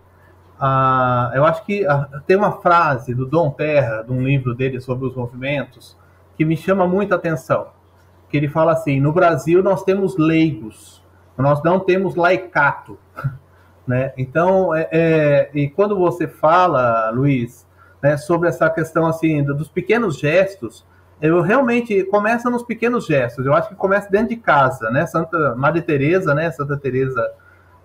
a, 0.58 1.30
eu 1.34 1.44
acho 1.44 1.64
que 1.64 1.86
a, 1.86 2.04
tem 2.26 2.36
uma 2.36 2.60
frase 2.60 3.14
do 3.14 3.26
Dom 3.26 3.50
Terra, 3.50 4.02
de 4.02 4.12
um 4.12 4.22
livro 4.22 4.54
dele 4.54 4.80
sobre 4.80 5.06
os 5.06 5.14
movimentos, 5.14 5.96
que 6.36 6.44
me 6.44 6.56
chama 6.56 6.86
muita 6.86 7.14
atenção. 7.14 7.68
Que 8.28 8.36
ele 8.36 8.48
fala 8.48 8.72
assim: 8.72 9.00
no 9.00 9.12
Brasil 9.12 9.62
nós 9.62 9.84
temos 9.84 10.16
leigos, 10.18 11.02
nós 11.38 11.62
não 11.62 11.80
temos 11.80 12.14
laicato. 12.14 12.98
Né? 13.86 14.12
Então, 14.18 14.74
é, 14.74 14.86
é, 14.92 15.50
e 15.54 15.66
quando 15.66 15.96
você 15.96 16.28
fala, 16.28 17.08
Luiz, 17.08 17.66
né, 18.02 18.18
sobre 18.18 18.50
essa 18.50 18.68
questão 18.68 19.06
assim 19.06 19.42
dos 19.42 19.70
pequenos 19.70 20.18
gestos, 20.18 20.84
eu 21.20 21.40
realmente 21.40 22.04
começa 22.04 22.48
nos 22.48 22.62
pequenos 22.62 23.06
gestos. 23.06 23.44
Eu 23.44 23.54
acho 23.54 23.70
que 23.70 23.74
começa 23.74 24.10
dentro 24.10 24.28
de 24.28 24.36
casa, 24.36 24.90
né? 24.90 25.06
Santa 25.06 25.54
Maria 25.56 25.82
Teresa, 25.82 26.34
né? 26.34 26.50
Santa 26.50 26.76
Teresa 26.76 27.32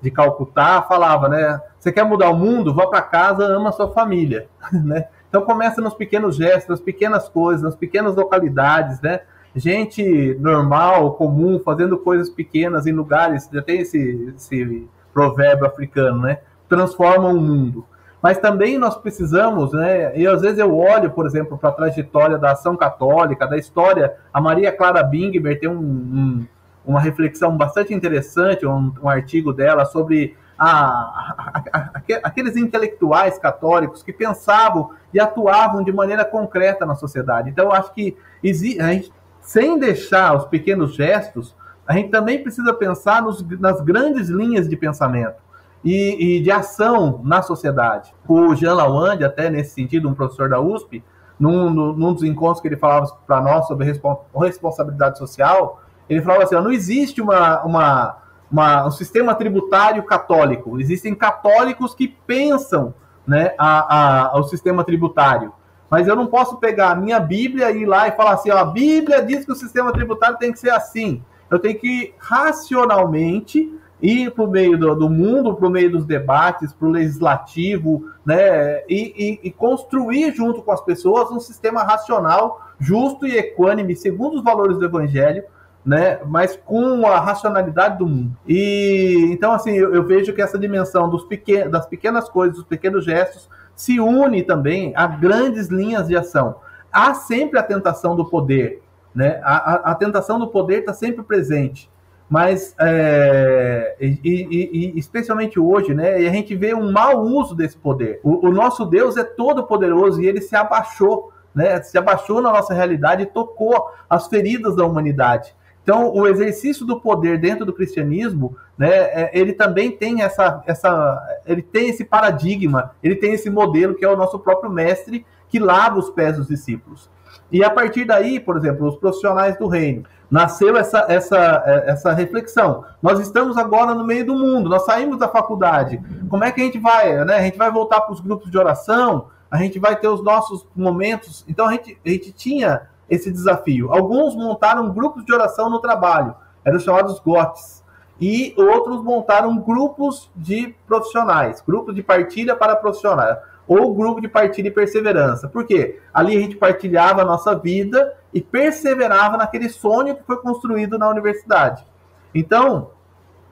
de 0.02 0.12
Calcutá 0.12 0.82
falava, 0.84 1.28
né? 1.30 1.60
Você 1.80 1.92
quer 1.92 2.04
mudar 2.04 2.30
o 2.30 2.36
mundo? 2.36 2.74
Vá 2.74 2.88
para 2.88 3.02
casa, 3.02 3.46
ama 3.46 3.70
a 3.70 3.72
sua 3.72 3.92
família, 3.92 4.48
né? 4.72 5.08
Então 5.30 5.42
começa 5.42 5.82
nos 5.82 5.96
pequenos 5.96 6.36
gestos, 6.36 6.70
nas 6.70 6.82
pequenas 6.82 7.28
coisas, 7.28 7.64
nas 7.64 7.76
pequenas 7.76 8.16
localidades, 8.16 9.02
né? 9.02 9.22
Gente 9.56 10.36
normal, 10.40 11.14
comum, 11.14 11.60
fazendo 11.60 11.98
coisas 11.98 12.30
pequenas 12.30 12.88
em 12.88 12.92
lugares. 12.92 13.50
Já 13.52 13.62
tem 13.62 13.82
esse, 13.82 14.34
esse 14.36 14.88
provérbio 15.14 15.68
africano, 15.68 16.22
né? 16.22 16.40
Transforma 16.68 17.30
o 17.30 17.40
mundo. 17.40 17.86
Mas 18.22 18.38
também 18.38 18.78
nós 18.78 18.96
precisamos, 18.96 19.74
né? 19.74 20.18
E 20.18 20.26
às 20.26 20.42
vezes 20.42 20.58
eu 20.58 20.76
olho, 20.76 21.12
por 21.12 21.26
exemplo, 21.26 21.58
para 21.58 21.70
a 21.70 21.74
trajetória 21.74 22.38
da 22.38 22.54
ação 22.54 22.76
católica, 22.76 23.46
da 23.46 23.58
história. 23.58 24.16
A 24.34 24.40
Maria 24.40 24.72
Clara 24.72 25.04
Bingber 25.04 25.60
tem 25.60 25.70
um, 25.70 25.78
um, 25.78 26.48
uma 26.86 27.02
reflexão 27.02 27.56
bastante 27.56 27.94
interessante, 27.94 28.66
um, 28.66 28.94
um 29.04 29.10
artigo 29.10 29.52
dela 29.52 29.86
sobre 29.86 30.36
a, 30.58 30.70
a, 30.70 31.64
a, 31.74 31.90
aqueles 32.24 32.56
intelectuais 32.56 33.38
católicos 33.38 34.02
que 34.02 34.14
pensavam 34.14 34.92
e 35.14 35.20
atuavam 35.20 35.84
de 35.84 35.92
maneira 35.92 36.24
concreta 36.24 36.86
na 36.86 36.96
sociedade. 36.96 37.50
Então, 37.50 37.66
eu 37.66 37.72
acho 37.74 37.94
que 37.94 38.18
gente, 38.42 39.12
sem 39.44 39.78
deixar 39.78 40.36
os 40.36 40.46
pequenos 40.46 40.96
gestos, 40.96 41.56
a 41.86 41.94
gente 41.94 42.10
também 42.10 42.42
precisa 42.42 42.74
pensar 42.74 43.22
nos, 43.22 43.46
nas 43.60 43.80
grandes 43.82 44.30
linhas 44.30 44.68
de 44.68 44.76
pensamento 44.76 45.36
e, 45.84 46.38
e, 46.38 46.42
de 46.42 46.50
ação 46.50 47.22
na 47.24 47.42
sociedade. 47.42 48.16
O 48.28 48.56
Jean 48.56 48.74
Lawande, 48.74 49.24
até 49.24 49.50
nesse 49.50 49.76
sentido, 49.76 50.10
um 50.10 50.14
professor 50.14 50.50
da 50.50 50.60
USP, 50.60 51.04
num, 51.38 51.70
num 51.70 52.14
dos 52.14 52.24
encontros 52.24 52.62
que 52.62 52.68
ele 52.70 52.78
falava 52.78 53.06
para 53.28 53.42
nós 53.42 53.68
sobre 53.68 53.94
responsabilidade 54.34 55.18
social, 55.18 55.82
ele 56.10 56.22
falava 56.22 56.44
assim: 56.44 56.56
ó, 56.56 56.62
não 56.62 56.72
existe 56.72 57.22
uma, 57.22 57.62
uma, 57.64 58.18
uma, 58.50 58.88
um 58.88 58.92
sistema 58.92 59.36
tributário 59.36 60.04
católico, 60.04 60.80
existem 60.80 61.14
católicos 61.14 61.94
que 61.94 62.08
pensam 62.08 62.94
né, 63.28 63.54
a, 63.58 64.38
a, 64.38 64.44
sistema 64.44 64.84
tributário. 64.84 65.52
Mas 65.94 66.08
eu 66.08 66.16
não 66.16 66.28
posso 66.28 66.58
pegar 66.58 66.92
a 66.92 66.96
minha 66.96 67.20
Bíblia 67.20 67.72
e 67.72 67.84
ir 67.84 67.86
lá 67.86 68.08
e 68.08 68.12
falar 68.12 68.34
assim: 68.34 68.50
ó, 68.50 68.58
a 68.58 68.66
Bíblia 68.66 69.22
diz 69.22 69.46
que 69.46 69.52
o 69.52 69.56
sistema 69.56 69.94
tributário 69.94 70.38
tem 70.38 70.52
que 70.52 70.60
ser 70.60 70.72
assim 70.72 71.22
eu 71.54 71.60
tenho 71.60 71.78
que 71.78 72.14
racionalmente 72.18 73.72
ir 74.02 74.32
para 74.32 74.44
o 74.44 74.50
meio 74.50 74.78
do, 74.78 74.96
do 74.96 75.10
mundo, 75.10 75.54
para 75.54 75.68
o 75.68 75.70
meio 75.70 75.92
dos 75.92 76.04
debates, 76.04 76.74
para 76.74 76.88
o 76.88 76.92
legislativo, 76.92 78.10
né, 78.26 78.80
e, 78.90 79.40
e, 79.44 79.48
e, 79.48 79.52
construir 79.52 80.34
junto 80.34 80.62
com 80.62 80.72
as 80.72 80.82
pessoas 80.82 81.32
um 81.32 81.40
sistema 81.40 81.84
racional, 81.84 82.60
justo 82.80 83.26
e 83.26 83.38
equânime, 83.38 83.96
segundo 83.96 84.38
os 84.38 84.44
valores 84.44 84.78
do 84.78 84.86
Evangelho, 84.86 85.44
né, 85.86 86.20
mas 86.26 86.60
com 86.66 87.06
a 87.06 87.20
racionalidade 87.20 88.00
do 88.00 88.08
mundo. 88.08 88.36
E 88.48 89.30
então, 89.32 89.52
assim, 89.52 89.72
eu, 89.72 89.94
eu 89.94 90.04
vejo 90.04 90.34
que 90.34 90.42
essa 90.42 90.58
dimensão 90.58 91.08
dos 91.08 91.24
pequen 91.26 91.70
das 91.70 91.86
pequenas 91.86 92.28
coisas, 92.28 92.58
dos 92.58 92.66
pequenos 92.66 93.06
gestos, 93.06 93.48
se 93.84 94.00
une 94.00 94.42
também 94.44 94.94
a 94.96 95.06
grandes 95.06 95.68
linhas 95.68 96.08
de 96.08 96.16
ação. 96.16 96.56
Há 96.90 97.14
sempre 97.14 97.60
a 97.60 97.64
tentação 97.64 98.16
do 98.16 98.24
poder, 98.24 98.82
né? 99.14 99.42
A, 99.44 99.56
a, 99.56 99.76
a 99.92 99.96
tentação 99.96 100.40
do 100.40 100.48
poder 100.48 100.80
está 100.80 100.94
sempre 100.94 101.22
presente, 101.22 101.92
mas 102.30 102.74
é, 102.80 103.98
e, 104.00 104.20
e, 104.24 104.94
e, 104.96 104.98
especialmente 104.98 105.60
hoje, 105.60 105.94
né? 105.94 106.22
E 106.22 106.26
a 106.26 106.32
gente 106.32 106.56
vê 106.56 106.74
um 106.74 106.94
mau 106.94 107.24
uso 107.24 107.54
desse 107.54 107.76
poder. 107.76 108.22
O, 108.24 108.48
o 108.48 108.52
nosso 108.54 108.86
Deus 108.86 109.18
é 109.18 109.24
todo 109.26 109.66
poderoso 109.66 110.22
e 110.22 110.28
ele 110.28 110.40
se 110.40 110.56
abaixou, 110.56 111.34
né? 111.54 111.82
Se 111.82 111.98
abaixou 111.98 112.42
na 112.42 112.54
nossa 112.54 112.74
realidade 112.74 113.24
e 113.24 113.26
tocou 113.26 113.90
as 114.10 114.28
feridas 114.28 114.78
da 114.78 114.86
humanidade. 114.86 115.54
Então, 115.84 116.10
o 116.14 116.26
exercício 116.26 116.86
do 116.86 117.02
poder 117.02 117.38
dentro 117.38 117.66
do 117.66 117.74
cristianismo, 117.74 118.56
né, 118.78 118.90
é, 118.90 119.32
ele 119.34 119.54
também 119.54 119.92
tem 119.92 120.22
essa, 120.22 120.64
essa, 120.66 121.42
ele 121.46 121.62
tem 121.62 121.90
esse 121.90 122.04
paradigma, 122.04 122.92
ele 123.04 123.16
tem 123.16 123.34
esse 123.34 123.50
modelo 123.50 123.96
que 123.96 124.04
é 124.04 124.10
o 124.10 124.18
nosso 124.18 124.40
próprio 124.40 124.72
mestre 124.72 125.26
que 125.48 125.60
lava 125.60 126.00
os 126.00 126.10
pés 126.10 126.38
dos 126.38 126.48
discípulos. 126.48 127.10
E 127.52 127.64
a 127.64 127.70
partir 127.70 128.06
daí, 128.06 128.40
por 128.40 128.58
exemplo, 128.58 128.88
os 128.88 128.96
profissionais 128.96 129.58
do 129.58 129.68
reino, 129.68 130.04
nasceu 130.30 130.76
essa, 130.76 131.06
essa, 131.08 131.64
essa 131.86 132.12
reflexão. 132.12 132.84
Nós 133.00 133.20
estamos 133.20 133.56
agora 133.56 133.94
no 133.94 134.04
meio 134.04 134.26
do 134.26 134.34
mundo, 134.34 134.68
nós 134.68 134.84
saímos 134.84 135.20
da 135.20 135.28
faculdade. 135.28 136.02
Como 136.28 136.44
é 136.44 136.52
que 136.52 136.60
a 136.60 136.64
gente 136.64 136.80
vai? 136.80 137.24
Né? 137.24 137.36
A 137.36 137.42
gente 137.44 137.58
vai 137.58 137.72
voltar 137.72 138.02
para 138.02 138.14
os 138.14 138.20
grupos 138.20 138.50
de 138.50 138.58
oração, 138.58 139.28
a 139.52 139.58
gente 139.58 139.78
vai 139.78 139.96
ter 139.96 140.08
os 140.08 140.24
nossos 140.24 140.66
momentos. 140.76 141.46
Então 141.48 141.68
a 141.68 141.74
gente, 141.74 142.00
a 142.04 142.10
gente 142.10 142.32
tinha 142.32 142.82
esse 143.08 143.32
desafio. 143.32 143.94
Alguns 143.94 144.36
montaram 144.36 144.92
grupos 144.92 145.24
de 145.24 145.32
oração 145.32 145.70
no 145.70 145.80
trabalho, 145.80 146.34
eram 146.66 146.80
chamados 146.80 147.20
GOTs. 147.20 147.83
E 148.26 148.54
outros 148.56 149.04
montaram 149.04 149.58
grupos 149.58 150.32
de 150.34 150.74
profissionais, 150.88 151.62
grupos 151.62 151.94
de 151.94 152.02
partilha 152.02 152.56
para 152.56 152.74
profissionais 152.74 153.38
ou 153.68 153.94
grupo 153.94 154.22
de 154.22 154.30
partilha 154.30 154.70
e 154.70 154.72
perseverança. 154.72 155.50
Por 155.50 155.66
quê? 155.66 156.00
Ali 156.14 156.38
a 156.38 156.40
gente 156.40 156.56
partilhava 156.56 157.22
a 157.22 157.26
nossa 157.26 157.54
vida 157.54 158.16
e 158.34 158.40
perseverava 158.40 159.36
naquele 159.36 159.68
sonho 159.68 160.16
que 160.16 160.24
foi 160.24 160.38
construído 160.38 160.98
na 160.98 161.10
universidade. 161.10 161.86
Então, 162.34 162.92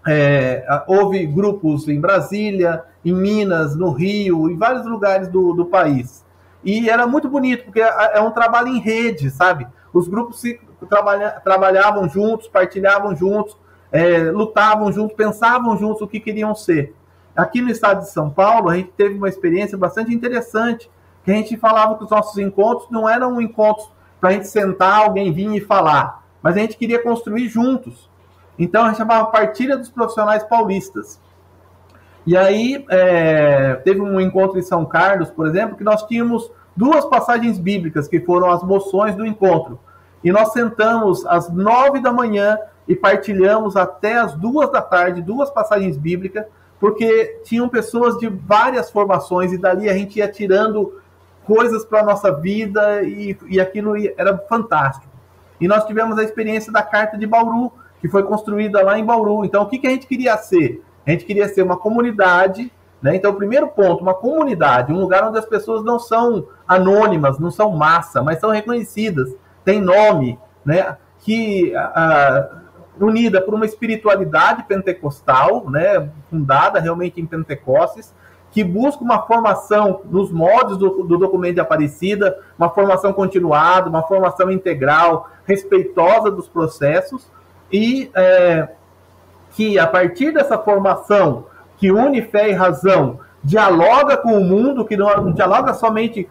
é, 0.07 0.63
houve 0.87 1.25
grupos 1.25 1.89
em 1.89 1.99
Brasília, 1.99 2.85
em 3.03 3.13
Minas, 3.13 3.75
no 3.75 3.91
Rio, 3.91 4.49
em 4.49 4.55
vários 4.55 4.85
lugares 4.85 5.27
do, 5.27 5.51
do 5.51 5.65
país. 5.65 6.25
E 6.63 6.89
era 6.89 7.05
muito 7.05 7.27
bonito, 7.27 7.65
porque 7.65 7.81
é, 7.81 8.11
é 8.13 8.21
um 8.21 8.31
trabalho 8.31 8.69
em 8.69 8.79
rede, 8.79 9.29
sabe? 9.31 9.67
Os 9.93 10.07
grupos 10.07 10.39
se 10.39 10.61
trabalha, 10.89 11.41
trabalhavam 11.43 12.07
juntos, 12.07 12.47
partilhavam 12.47 13.13
juntos, 13.13 13.57
é, 13.91 14.31
lutavam 14.31 14.91
juntos, 14.91 15.15
pensavam 15.15 15.77
juntos 15.77 16.01
o 16.01 16.07
que 16.07 16.19
queriam 16.19 16.55
ser. 16.55 16.95
Aqui 17.35 17.61
no 17.61 17.69
estado 17.69 18.01
de 18.01 18.09
São 18.09 18.29
Paulo, 18.29 18.69
a 18.69 18.75
gente 18.75 18.91
teve 18.91 19.15
uma 19.15 19.29
experiência 19.29 19.77
bastante 19.77 20.13
interessante, 20.13 20.89
que 21.23 21.31
a 21.31 21.33
gente 21.33 21.55
falava 21.57 21.97
que 21.97 22.03
os 22.03 22.09
nossos 22.09 22.37
encontros 22.37 22.89
não 22.89 23.07
eram 23.07 23.41
encontros 23.41 23.89
para 24.19 24.29
a 24.29 24.33
gente 24.33 24.47
sentar, 24.47 25.03
alguém 25.03 25.31
vir 25.31 25.55
e 25.55 25.61
falar, 25.61 26.23
mas 26.41 26.55
a 26.55 26.59
gente 26.59 26.77
queria 26.77 27.01
construir 27.01 27.47
juntos. 27.47 28.09
Então 28.57 28.83
a 28.83 28.87
gente 28.89 28.97
chamava 28.97 29.27
Partilha 29.27 29.77
dos 29.77 29.89
Profissionais 29.89 30.43
Paulistas. 30.43 31.19
E 32.25 32.37
aí 32.37 32.85
é, 32.89 33.75
teve 33.83 33.99
um 33.99 34.19
encontro 34.19 34.59
em 34.59 34.61
São 34.61 34.85
Carlos, 34.85 35.31
por 35.31 35.47
exemplo, 35.47 35.75
que 35.75 35.83
nós 35.83 36.03
tínhamos 36.05 36.51
duas 36.75 37.05
passagens 37.05 37.57
bíblicas 37.57 38.07
que 38.07 38.19
foram 38.19 38.51
as 38.51 38.63
moções 38.63 39.15
do 39.15 39.25
encontro. 39.25 39.79
E 40.23 40.31
nós 40.31 40.53
sentamos 40.53 41.25
às 41.25 41.49
nove 41.49 41.99
da 41.99 42.13
manhã 42.13 42.59
e 42.91 42.95
partilhamos 42.95 43.77
até 43.77 44.17
as 44.17 44.35
duas 44.35 44.69
da 44.69 44.81
tarde 44.81 45.21
duas 45.21 45.49
passagens 45.49 45.97
bíblicas 45.97 46.45
porque 46.77 47.39
tinham 47.45 47.69
pessoas 47.69 48.17
de 48.17 48.27
várias 48.27 48.91
formações 48.91 49.53
e 49.53 49.57
dali 49.57 49.89
a 49.89 49.93
gente 49.93 50.19
ia 50.19 50.27
tirando 50.27 50.99
coisas 51.45 51.85
para 51.85 52.01
a 52.01 52.03
nossa 52.03 52.31
vida 52.31 53.01
e, 53.03 53.37
e 53.47 53.61
aquilo 53.61 53.93
era 54.17 54.37
fantástico. 54.49 55.11
E 55.59 55.67
nós 55.67 55.85
tivemos 55.85 56.17
a 56.17 56.23
experiência 56.23 56.73
da 56.73 56.81
Carta 56.81 57.17
de 57.17 57.27
Bauru, 57.27 57.71
que 57.99 58.09
foi 58.09 58.23
construída 58.23 58.81
lá 58.81 58.97
em 58.97 59.05
Bauru. 59.05 59.45
Então, 59.45 59.61
o 59.61 59.67
que, 59.67 59.77
que 59.77 59.85
a 59.85 59.91
gente 59.91 60.07
queria 60.07 60.35
ser? 60.37 60.83
A 61.05 61.11
gente 61.11 61.23
queria 61.23 61.47
ser 61.47 61.61
uma 61.61 61.77
comunidade 61.77 62.71
né? 63.01 63.15
Então, 63.15 63.31
o 63.31 63.35
primeiro 63.35 63.67
ponto, 63.67 64.03
uma 64.03 64.13
comunidade, 64.13 64.93
um 64.93 64.99
lugar 64.99 65.23
onde 65.27 65.39
as 65.39 65.45
pessoas 65.45 65.83
não 65.83 65.97
são 65.97 66.45
anônimas, 66.67 67.39
não 67.39 67.49
são 67.49 67.71
massa, 67.71 68.21
mas 68.21 68.39
são 68.39 68.51
reconhecidas, 68.51 69.33
tem 69.65 69.81
nome, 69.81 70.37
né? 70.63 70.97
que 71.21 71.73
unida 72.99 73.41
por 73.41 73.53
uma 73.53 73.65
espiritualidade 73.65 74.63
pentecostal, 74.63 75.69
né? 75.69 76.09
fundada 76.29 76.79
realmente 76.79 77.19
em 77.19 77.25
Pentecostes, 77.25 78.13
que 78.51 78.63
busca 78.63 79.03
uma 79.03 79.21
formação 79.21 80.01
nos 80.05 80.31
moldes 80.31 80.77
do, 80.77 81.03
do 81.03 81.17
documento 81.17 81.55
de 81.55 81.61
Aparecida, 81.61 82.37
uma 82.57 82.69
formação 82.69 83.13
continuada, 83.13 83.89
uma 83.89 84.03
formação 84.03 84.51
integral, 84.51 85.29
respeitosa 85.45 86.29
dos 86.29 86.49
processos, 86.49 87.31
e 87.71 88.11
é, 88.13 88.67
que 89.51 89.79
a 89.79 89.87
partir 89.87 90.33
dessa 90.33 90.57
formação 90.57 91.45
que 91.77 91.91
une 91.91 92.21
fé 92.21 92.49
e 92.49 92.53
razão, 92.53 93.19
dialoga 93.43 94.15
com 94.15 94.37
o 94.37 94.43
mundo, 94.43 94.85
que 94.85 94.95
não 94.95 95.31
dialoga 95.31 95.73
somente 95.73 96.29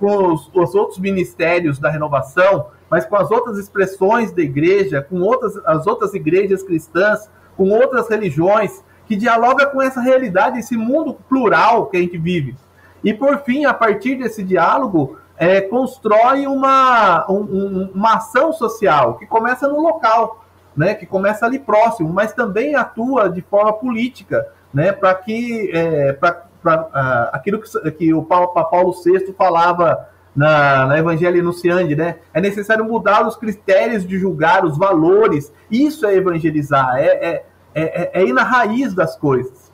com 0.00 0.32
os, 0.32 0.50
os, 0.52 0.74
outros 0.74 0.98
ministérios 0.98 1.78
da 1.78 1.90
renovação, 1.90 2.66
mas 2.90 3.04
com 3.04 3.16
as 3.16 3.30
outras 3.30 3.58
expressões 3.58 4.32
da 4.32 4.42
igreja, 4.42 5.02
com 5.02 5.20
outras, 5.20 5.56
as 5.66 5.86
outras 5.86 6.14
igrejas 6.14 6.62
cristãs, 6.62 7.30
com 7.56 7.70
outras 7.70 8.08
religiões, 8.08 8.82
que 9.06 9.16
dialoga 9.16 9.66
com 9.66 9.80
essa 9.80 10.00
realidade, 10.00 10.58
esse 10.58 10.76
mundo 10.76 11.14
plural 11.28 11.86
que 11.86 11.96
a 11.96 12.00
gente 12.00 12.18
vive. 12.18 12.56
E 13.02 13.14
por 13.14 13.38
fim, 13.38 13.64
a 13.64 13.72
partir 13.72 14.16
desse 14.16 14.42
diálogo, 14.42 15.16
é, 15.36 15.60
constrói 15.60 16.46
uma, 16.46 17.30
um, 17.30 17.90
uma 17.94 18.16
ação 18.16 18.52
social 18.52 19.14
que 19.14 19.26
começa 19.26 19.68
no 19.68 19.80
local, 19.80 20.44
né, 20.76 20.94
que 20.94 21.06
começa 21.06 21.46
ali 21.46 21.58
próximo, 21.58 22.12
mas 22.12 22.32
também 22.32 22.74
atua 22.74 23.28
de 23.28 23.40
forma 23.40 23.72
política, 23.72 24.46
né, 24.74 24.92
para 24.92 25.14
que 25.14 25.70
é, 25.72 26.12
para 26.12 26.48
uh, 26.64 27.30
aquilo 27.32 27.60
que, 27.60 27.90
que 27.92 28.14
o 28.14 28.22
Papa 28.22 28.64
Paulo 28.64 28.92
VI 28.92 29.32
falava 29.32 30.08
na, 30.34 30.86
na 30.86 30.98
Evangelho 30.98 31.38
Enunciante, 31.38 31.94
né? 31.96 32.16
É 32.32 32.40
necessário 32.40 32.84
mudar 32.84 33.26
os 33.26 33.36
critérios 33.36 34.06
de 34.06 34.18
julgar, 34.18 34.64
os 34.64 34.76
valores. 34.76 35.52
Isso 35.70 36.06
é 36.06 36.14
evangelizar, 36.14 36.96
é, 36.96 37.06
é, 37.06 37.44
é, 37.74 38.10
é 38.20 38.24
ir 38.24 38.32
na 38.32 38.42
raiz 38.42 38.94
das 38.94 39.16
coisas. 39.16 39.72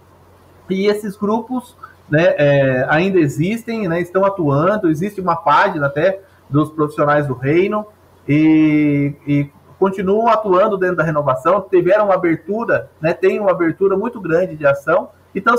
E 0.68 0.86
esses 0.86 1.16
grupos 1.16 1.76
né, 2.08 2.34
é, 2.36 2.86
ainda 2.88 3.18
existem, 3.18 3.88
né, 3.88 4.00
estão 4.00 4.24
atuando, 4.24 4.88
existe 4.88 5.20
uma 5.20 5.36
página 5.36 5.86
até 5.86 6.20
dos 6.48 6.70
profissionais 6.70 7.26
do 7.26 7.34
reino, 7.34 7.86
e, 8.28 9.14
e 9.26 9.50
continuam 9.78 10.28
atuando 10.28 10.78
dentro 10.78 10.96
da 10.96 11.04
renovação, 11.04 11.60
tiveram 11.68 12.06
uma 12.06 12.14
abertura, 12.14 12.90
né, 13.00 13.12
tem 13.12 13.38
uma 13.38 13.50
abertura 13.50 13.96
muito 13.96 14.20
grande 14.20 14.56
de 14.56 14.66
ação 14.66 15.10
e 15.34 15.38
estão 15.38 15.56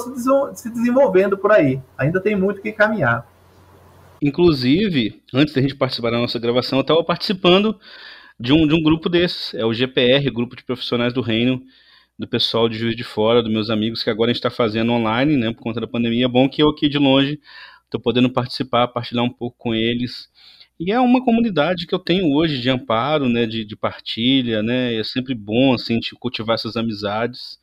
se 0.56 0.70
desenvolvendo 0.70 1.38
por 1.38 1.52
aí. 1.52 1.82
Ainda 1.98 2.20
tem 2.20 2.36
muito 2.36 2.62
que 2.62 2.72
caminhar. 2.72 3.28
Inclusive, 4.26 5.22
antes 5.32 5.54
da 5.54 5.62
gente 5.62 5.76
participar 5.76 6.10
da 6.10 6.18
nossa 6.18 6.40
gravação, 6.40 6.80
eu 6.80 6.82
estava 6.82 7.04
participando 7.04 7.80
de 8.40 8.52
um, 8.52 8.68
de 8.68 8.74
um 8.74 8.82
grupo 8.82 9.08
desses, 9.08 9.54
é 9.54 9.64
o 9.64 9.72
GPR, 9.72 10.32
Grupo 10.32 10.56
de 10.56 10.64
Profissionais 10.64 11.14
do 11.14 11.22
Reino, 11.22 11.62
do 12.18 12.28
pessoal 12.28 12.68
de 12.68 12.76
Juiz 12.76 12.96
de 12.96 13.04
Fora, 13.04 13.44
dos 13.44 13.52
meus 13.52 13.70
amigos, 13.70 14.02
que 14.02 14.10
agora 14.10 14.32
a 14.32 14.34
gente 14.34 14.40
está 14.40 14.50
fazendo 14.50 14.92
online, 14.94 15.38
né, 15.38 15.54
por 15.54 15.62
conta 15.62 15.80
da 15.80 15.88
pandemia. 15.88 16.26
É 16.26 16.28
bom 16.28 16.50
que 16.50 16.64
eu 16.64 16.70
aqui 16.70 16.90
de 16.90 16.98
longe 16.98 17.40
estou 17.84 18.02
podendo 18.02 18.28
participar, 18.30 18.88
partilhar 18.88 19.24
um 19.24 19.30
pouco 19.30 19.56
com 19.60 19.76
eles 19.76 20.28
e 20.80 20.92
é 20.92 21.00
uma 21.00 21.24
comunidade 21.24 21.88
que 21.88 21.96
eu 21.96 22.00
tenho 22.00 22.34
hoje 22.34 22.60
de 22.60 22.70
amparo, 22.70 23.30
né, 23.30 23.46
de, 23.46 23.64
de 23.64 23.76
partilha, 23.76 24.62
né, 24.62 24.96
é 24.96 25.04
sempre 25.04 25.34
bom, 25.34 25.74
assim, 25.74 26.00
cultivar 26.20 26.56
essas 26.56 26.76
amizades. 26.76 27.60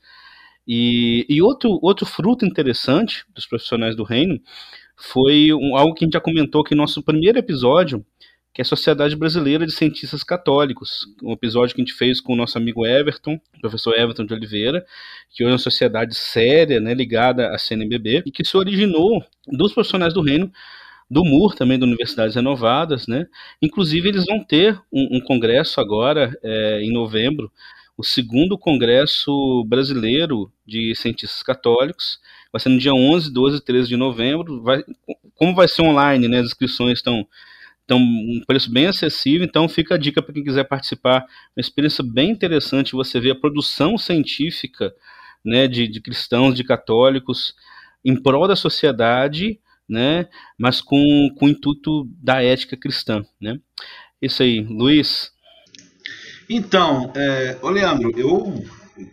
E, 0.67 1.27
e 1.29 1.43
outro, 1.43 1.79
outro 1.83 2.07
fruto 2.07 2.47
interessante 2.47 3.25
dos 3.35 3.47
profissionais 3.47 3.97
do 3.97 4.05
reino 4.05 4.41
foi 5.03 5.53
um, 5.53 5.77
algo 5.77 5.95
que 5.95 6.05
a 6.05 6.07
gente 6.07 6.15
já 6.15 6.21
comentou 6.21 6.61
aqui 6.61 6.77
no 6.77 6.83
nosso 6.83 7.03
primeiro 7.03 7.37
episódio, 7.37 8.07
que 8.55 8.61
é 8.61 8.63
a 8.63 8.65
Sociedade 8.65 9.17
Brasileira 9.17 9.67
de 9.67 9.73
Cientistas 9.73 10.23
Católicos, 10.23 11.07
um 11.23 11.33
episódio 11.33 11.75
que 11.75 11.81
a 11.81 11.85
gente 11.85 11.95
fez 11.95 12.21
com 12.21 12.35
o 12.35 12.37
nosso 12.37 12.57
amigo 12.57 12.87
Everton, 12.87 13.41
professor 13.61 13.99
Everton 13.99 14.25
de 14.25 14.33
Oliveira, 14.33 14.87
que 15.31 15.43
hoje 15.43 15.51
é 15.51 15.53
uma 15.55 15.59
sociedade 15.59 16.15
séria, 16.15 16.79
né, 16.79 16.95
ligada 16.95 17.49
à 17.49 17.59
CNBB, 17.59 18.23
e 18.25 18.31
que 18.31 18.45
se 18.45 18.57
originou 18.57 19.25
dos 19.49 19.73
profissionais 19.73 20.15
do 20.15 20.23
reino 20.23 20.53
do 21.11 21.25
MUR, 21.25 21.55
também 21.57 21.79
da 21.79 21.85
Universidades 21.85 22.37
Renovadas, 22.37 23.07
né? 23.09 23.27
Inclusive, 23.61 24.09
eles 24.09 24.25
vão 24.25 24.43
ter 24.43 24.81
um, 24.93 25.17
um 25.17 25.21
congresso 25.21 25.81
agora, 25.81 26.33
é, 26.43 26.81
em 26.83 26.93
novembro, 26.93 27.51
o 27.97 28.05
segundo 28.05 28.57
congresso 28.57 29.65
brasileiro 29.65 30.51
de 30.67 30.95
cientistas 30.95 31.43
católicos, 31.43 32.21
vai 32.53 32.61
ser 32.61 32.69
no 32.69 32.79
dia 32.79 32.93
11, 32.93 33.33
12 33.33 33.57
e 33.57 33.61
13 33.61 33.89
de 33.89 33.97
novembro, 33.97 34.63
vai, 34.63 34.85
como 35.35 35.55
vai 35.55 35.67
ser 35.67 35.83
online, 35.83 36.29
né, 36.29 36.41
as 36.41 36.47
inscrições 36.47 36.99
estão 36.99 37.27
então, 37.85 37.99
um 37.99 38.41
preço 38.47 38.73
bem 38.73 38.87
acessível, 38.87 39.45
então 39.45 39.69
fica 39.69 39.97
a 39.97 39.99
dica 39.99 40.23
para 40.23 40.33
quem 40.33 40.45
quiser 40.45 40.65
participar. 40.65 41.27
Uma 41.55 41.61
experiência 41.61 42.03
bem 42.03 42.31
interessante 42.31 42.93
você 42.93 43.21
ver 43.21 43.33
a 43.33 43.39
produção 43.39 43.99
científica 43.99 44.95
né, 45.45 45.67
de, 45.67 45.89
de 45.89 46.01
cristãos, 46.01 46.55
de 46.55 46.65
católicos, 46.65 47.55
em 48.05 48.21
prol 48.21 48.47
da 48.47 48.57
sociedade, 48.57 49.61
né? 49.89 50.29
Mas 50.57 50.81
com, 50.81 51.29
com 51.37 51.47
o 51.47 51.49
intuito 51.49 52.09
da 52.23 52.43
ética 52.43 52.77
cristã, 52.77 53.25
né? 53.41 53.59
Isso 54.21 54.43
aí, 54.43 54.61
Luiz. 54.61 55.33
Então, 56.49 57.13
é, 57.15 57.59
ô 57.61 57.69
Leandro, 57.69 58.13
eu 58.17 58.65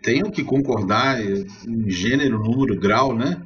tenho 0.03 0.31
que 0.31 0.43
concordar 0.43 1.19
em 1.21 1.89
gênero, 1.89 2.39
número, 2.39 2.79
grau, 2.79 3.15
né? 3.15 3.41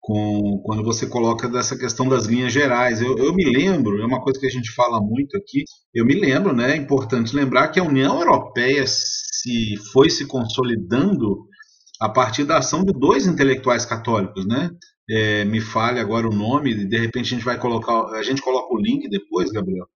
Com, 0.00 0.62
quando 0.64 0.82
você 0.82 1.06
coloca 1.06 1.48
dessa 1.48 1.76
questão 1.76 2.08
das 2.08 2.26
linhas 2.26 2.52
gerais. 2.52 3.00
Eu, 3.00 3.18
eu, 3.18 3.34
me 3.34 3.44
lembro, 3.44 4.00
é 4.00 4.06
uma 4.06 4.22
coisa 4.22 4.40
que 4.40 4.46
a 4.46 4.50
gente 4.50 4.70
fala 4.72 5.00
muito 5.00 5.36
aqui, 5.36 5.64
eu 5.94 6.04
me 6.06 6.14
lembro, 6.14 6.54
né? 6.54 6.72
É 6.72 6.76
importante 6.76 7.36
lembrar 7.36 7.68
que 7.68 7.80
a 7.80 7.84
União 7.84 8.18
Europeia 8.20 8.84
se 8.86 9.76
foi 9.92 10.08
se 10.10 10.26
consolidando 10.26 11.46
a 12.00 12.08
partir 12.08 12.44
da 12.44 12.58
ação 12.58 12.84
de 12.84 12.92
dois 12.92 13.26
intelectuais 13.26 13.84
católicos, 13.84 14.46
né? 14.46 14.70
é, 15.10 15.44
me 15.44 15.60
fale 15.60 16.00
agora 16.00 16.28
o 16.28 16.34
nome, 16.34 16.74
de 16.86 16.98
repente 16.98 17.32
a 17.32 17.36
gente 17.36 17.44
vai 17.44 17.58
colocar, 17.58 18.06
a 18.14 18.22
gente 18.22 18.42
coloca 18.42 18.74
o 18.74 18.78
link 18.78 19.08
depois, 19.08 19.50
Gabriel, 19.50 19.86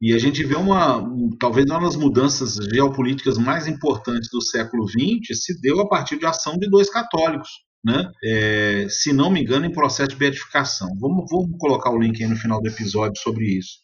e 0.00 0.14
a 0.14 0.18
gente 0.18 0.44
vê 0.44 0.54
uma, 0.54 1.02
talvez 1.40 1.66
uma 1.68 1.80
das 1.80 1.96
mudanças 1.96 2.54
geopolíticas 2.72 3.36
mais 3.36 3.66
importantes 3.66 4.30
do 4.30 4.40
século 4.40 4.88
XX 4.88 5.36
se 5.42 5.60
deu 5.60 5.80
a 5.80 5.88
partir 5.88 6.18
de 6.18 6.26
ação 6.26 6.56
de 6.56 6.70
dois 6.70 6.88
católicos, 6.88 7.48
né? 7.84 8.08
É, 8.24 8.86
se 8.88 9.12
não 9.12 9.30
me 9.30 9.40
engano, 9.40 9.66
em 9.66 9.72
processo 9.72 10.10
de 10.10 10.16
beatificação. 10.16 10.88
Vamos, 11.00 11.28
colocar 11.58 11.90
o 11.90 11.98
link 11.98 12.22
aí 12.22 12.28
no 12.28 12.36
final 12.36 12.62
do 12.62 12.68
episódio 12.68 13.20
sobre 13.20 13.46
isso. 13.46 13.78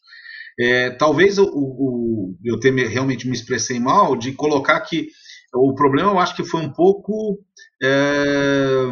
É, 0.59 0.91
talvez 0.91 1.37
o, 1.37 1.47
o, 1.47 2.37
eu 2.45 2.61
realmente 2.89 3.27
me 3.27 3.35
expressei 3.35 3.81
mal 3.81 4.15
de 4.15 4.33
colocar 4.33 4.81
que 4.83 5.09
o 5.53 5.75
problema 5.75 6.11
eu 6.11 6.19
acho 6.19 6.37
que 6.37 6.45
foi 6.45 6.61
um 6.61 6.73
pouco 6.73 7.41
é, 7.83 8.85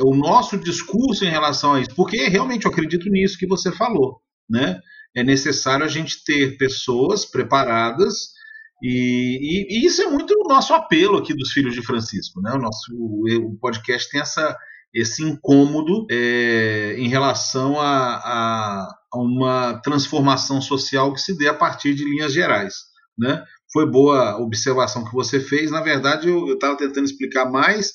o 0.00 0.14
nosso 0.14 0.56
discurso 0.58 1.24
em 1.24 1.30
relação 1.30 1.74
a 1.74 1.80
isso, 1.80 1.94
porque 1.96 2.28
realmente 2.28 2.66
eu 2.66 2.70
acredito 2.70 3.08
nisso 3.10 3.38
que 3.38 3.46
você 3.46 3.72
falou, 3.72 4.20
né? 4.48 4.80
É 5.16 5.22
necessário 5.22 5.84
a 5.84 5.88
gente 5.88 6.22
ter 6.24 6.56
pessoas 6.58 7.24
preparadas 7.24 8.38
e, 8.82 9.38
e, 9.40 9.78
e, 9.78 9.86
isso 9.86 10.00
é 10.02 10.06
muito 10.06 10.32
o 10.34 10.48
nosso 10.48 10.72
apelo 10.72 11.18
aqui 11.18 11.34
dos 11.34 11.50
Filhos 11.50 11.74
de 11.74 11.82
Francisco, 11.82 12.40
né? 12.40 12.52
O 12.52 12.58
nosso 12.58 12.92
o, 12.94 13.58
podcast 13.60 14.08
tem 14.10 14.20
essa 14.20 14.56
esse 14.94 15.22
incômodo 15.22 16.06
é, 16.10 16.94
em 16.96 17.08
relação 17.08 17.78
a, 17.78 18.16
a, 18.16 18.88
a, 19.12 19.18
uma 19.18 19.80
transformação 19.82 20.62
social 20.62 21.12
que 21.12 21.20
se 21.20 21.36
dê 21.36 21.46
a 21.46 21.52
partir 21.52 21.94
de 21.94 22.04
linhas 22.04 22.32
gerais, 22.32 22.74
né? 23.18 23.44
Foi 23.70 23.84
boa 23.84 24.30
a 24.30 24.38
observação 24.38 25.04
que 25.04 25.12
você 25.12 25.40
fez. 25.40 25.70
Na 25.70 25.82
verdade, 25.82 26.28
eu 26.28 26.54
estava 26.54 26.76
tentando 26.76 27.04
explicar 27.04 27.50
mais 27.50 27.92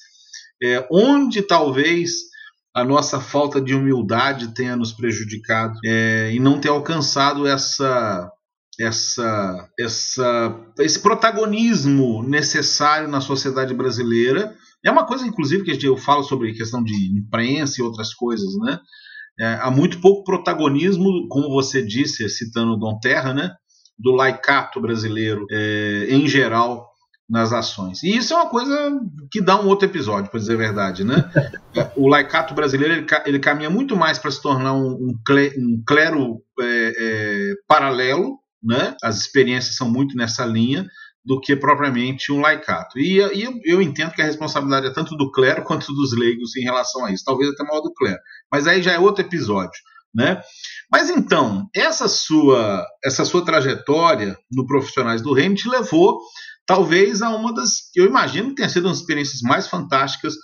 é, 0.62 0.88
onde 0.92 1.42
talvez 1.42 2.12
a 2.76 2.84
nossa 2.84 3.20
falta 3.20 3.62
de 3.62 3.76
humildade 3.76 4.54
tenha 4.54 4.76
nos 4.76 4.92
prejudicado 4.92 5.78
é, 5.86 6.32
e 6.34 6.40
não 6.40 6.60
ter 6.60 6.70
alcançado 6.70 7.46
essa, 7.48 8.32
essa, 8.80 9.70
essa, 9.80 10.60
esse 10.80 11.00
protagonismo 11.00 12.24
necessário 12.24 13.08
na 13.08 13.22
sociedade 13.22 13.74
brasileira. 13.74 14.56
É 14.84 14.92
uma 14.92 15.06
coisa, 15.06 15.26
inclusive, 15.26 15.64
que 15.64 15.88
eu 15.88 15.98
falo 15.98 16.24
sobre 16.24 16.54
questão 16.54 16.84
de 16.84 16.94
imprensa 17.18 17.80
e 17.80 17.84
outras 17.84 18.14
coisas, 18.14 18.54
né? 18.66 18.80
É, 19.40 19.60
há 19.62 19.72
muito 19.72 20.00
pouco 20.00 20.24
protagonismo, 20.24 21.28
como 21.28 21.50
você 21.50 21.82
disse, 21.82 22.28
citando 22.30 22.78
Dom 22.78 23.00
Terra, 23.00 23.34
né? 23.34 23.52
do 23.98 24.12
laicato 24.12 24.82
brasileiro 24.82 25.46
é, 25.52 26.08
em 26.10 26.28
geral 26.28 26.93
nas 27.30 27.54
ações. 27.54 28.04
E 28.04 28.16
isso 28.16 28.34
é 28.34 28.38
uma 28.38 28.50
coisa 28.50 29.00
que 29.32 29.42
dá 29.42 29.60
um 29.60 29.68
outro 29.68 29.88
episódio, 29.88 30.30
para 30.30 30.40
dizer 30.40 30.54
a 30.54 30.58
verdade, 30.58 31.04
né? 31.04 31.30
o 31.96 32.08
laicato 32.08 32.54
brasileiro 32.54 32.94
ele, 32.94 33.06
ele 33.26 33.40
caminha 33.40 33.70
muito 33.70 33.96
mais 33.96 34.20
para 34.20 34.32
se 34.32 34.42
tornar 34.42 34.74
um, 34.74 34.92
um, 34.92 35.84
clero 35.86 36.42
é, 36.60 36.94
é, 36.98 37.54
paralelo, 37.68 38.40
né? 38.62 38.96
As 39.02 39.20
experiências 39.20 39.76
são 39.76 39.90
muito 39.90 40.16
nessa 40.16 40.46
linha 40.46 40.86
do 41.26 41.40
que 41.40 41.56
propriamente 41.56 42.32
um 42.32 42.42
laicato. 42.42 43.00
E, 43.00 43.18
e 43.18 43.44
eu, 43.44 43.54
eu, 43.64 43.82
entendo 43.82 44.12
que 44.12 44.22
a 44.22 44.26
responsabilidade 44.26 44.88
é 44.88 44.94
tanto 44.94 45.16
do 45.16 45.32
clero 45.32 45.64
quanto 45.66 45.94
dos 45.94 46.18
leigos 46.18 46.56
em 46.56 46.64
relação 46.64 47.06
a 47.06 47.12
isso, 47.12 47.24
talvez 47.26 47.50
até 47.50 47.64
maior 47.64 47.82
do 47.82 47.94
clero. 47.94 48.20
Mas 48.52 48.68
aí 48.68 48.82
já 48.82 48.92
é 48.92 49.00
outro 49.00 49.24
episódio, 49.24 49.80
né? 50.14 50.42
Mas 50.92 51.10
então, 51.10 51.68
essa 51.74 52.08
sua 52.08 52.86
essa 53.04 53.26
sua 53.26 53.44
trajetória 53.44 54.38
no 54.52 54.68
Profissionais 54.68 55.22
do 55.22 55.34
Reino 55.34 55.56
te 55.56 55.68
levou 55.70 56.20
talvez 56.66 57.22
a 57.22 57.30
uma 57.30 57.54
das 57.54 57.92
que 57.92 58.00
eu 58.00 58.06
imagino 58.06 58.50
que 58.50 58.56
tenha 58.56 58.70
sido 58.70 58.86
uma 58.86 58.92
das 58.92 59.00
experiências 59.00 59.42
mais 59.42 59.68
fantásticas 59.68 60.36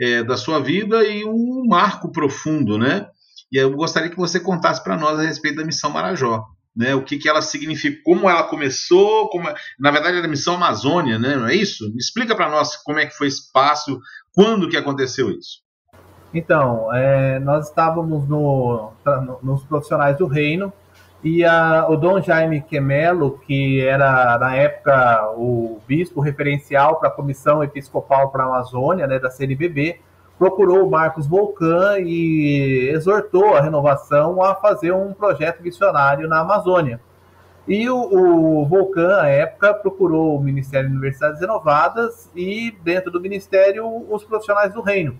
é, 0.00 0.22
da 0.22 0.36
sua 0.36 0.60
vida 0.60 1.04
e 1.04 1.24
um 1.24 1.66
marco 1.68 2.10
profundo, 2.10 2.78
né? 2.78 3.06
E 3.52 3.56
eu 3.56 3.70
gostaria 3.72 4.10
que 4.10 4.16
você 4.16 4.40
contasse 4.40 4.82
para 4.82 4.96
nós 4.96 5.18
a 5.18 5.22
respeito 5.22 5.56
da 5.56 5.64
missão 5.64 5.90
Marajó 5.90 6.44
né? 6.76 6.94
O 6.94 7.02
que, 7.02 7.18
que 7.18 7.28
ela 7.28 7.40
significa, 7.40 8.00
como 8.04 8.28
ela 8.28 8.42
começou, 8.44 9.28
como, 9.28 9.48
na 9.78 9.90
verdade 9.90 10.18
era 10.18 10.26
a 10.26 10.30
missão 10.30 10.54
Amazônia, 10.54 11.18
né? 11.18 11.36
Não 11.36 11.46
é 11.46 11.54
isso? 11.54 11.84
Explica 11.96 12.34
para 12.34 12.50
nós 12.50 12.76
como 12.76 12.98
é 12.98 13.06
que 13.06 13.16
foi 13.16 13.28
esse 13.28 13.52
passo, 13.52 14.00
quando 14.34 14.68
que 14.68 14.76
aconteceu 14.76 15.30
isso. 15.30 15.62
Então, 16.32 16.92
é, 16.92 17.38
nós 17.38 17.68
estávamos 17.68 18.28
no, 18.28 18.92
nos 19.40 19.62
profissionais 19.64 20.18
do 20.18 20.26
reino 20.26 20.72
e 21.24 21.42
a, 21.42 21.86
o 21.88 21.96
Dom 21.96 22.20
Jaime 22.20 22.60
Quemelo, 22.60 23.38
que 23.38 23.80
era 23.80 24.38
na 24.38 24.54
época 24.54 25.32
o 25.38 25.80
bispo 25.88 26.20
referencial 26.20 27.00
para 27.00 27.08
a 27.08 27.12
Comissão 27.12 27.64
Episcopal 27.64 28.30
para 28.30 28.44
a 28.44 28.46
Amazônia, 28.46 29.06
né, 29.06 29.18
da 29.18 29.30
CNBB, 29.30 30.00
procurou 30.38 30.86
o 30.86 30.90
Marcos 30.90 31.26
Volcan 31.26 31.98
e 32.00 32.90
exortou 32.92 33.56
a 33.56 33.62
renovação 33.62 34.42
a 34.42 34.54
fazer 34.54 34.92
um 34.92 35.14
projeto 35.14 35.62
missionário 35.62 36.28
na 36.28 36.40
Amazônia. 36.40 37.00
E 37.66 37.88
o, 37.88 37.96
o 37.96 38.66
Volcan, 38.66 39.22
à 39.22 39.26
época, 39.26 39.72
procurou 39.72 40.36
o 40.36 40.42
Ministério 40.42 40.90
de 40.90 40.92
Universidades 40.94 41.40
Renovadas 41.40 42.30
e, 42.36 42.76
dentro 42.82 43.10
do 43.10 43.18
Ministério, 43.18 43.86
os 44.10 44.22
profissionais 44.24 44.74
do 44.74 44.82
reino. 44.82 45.18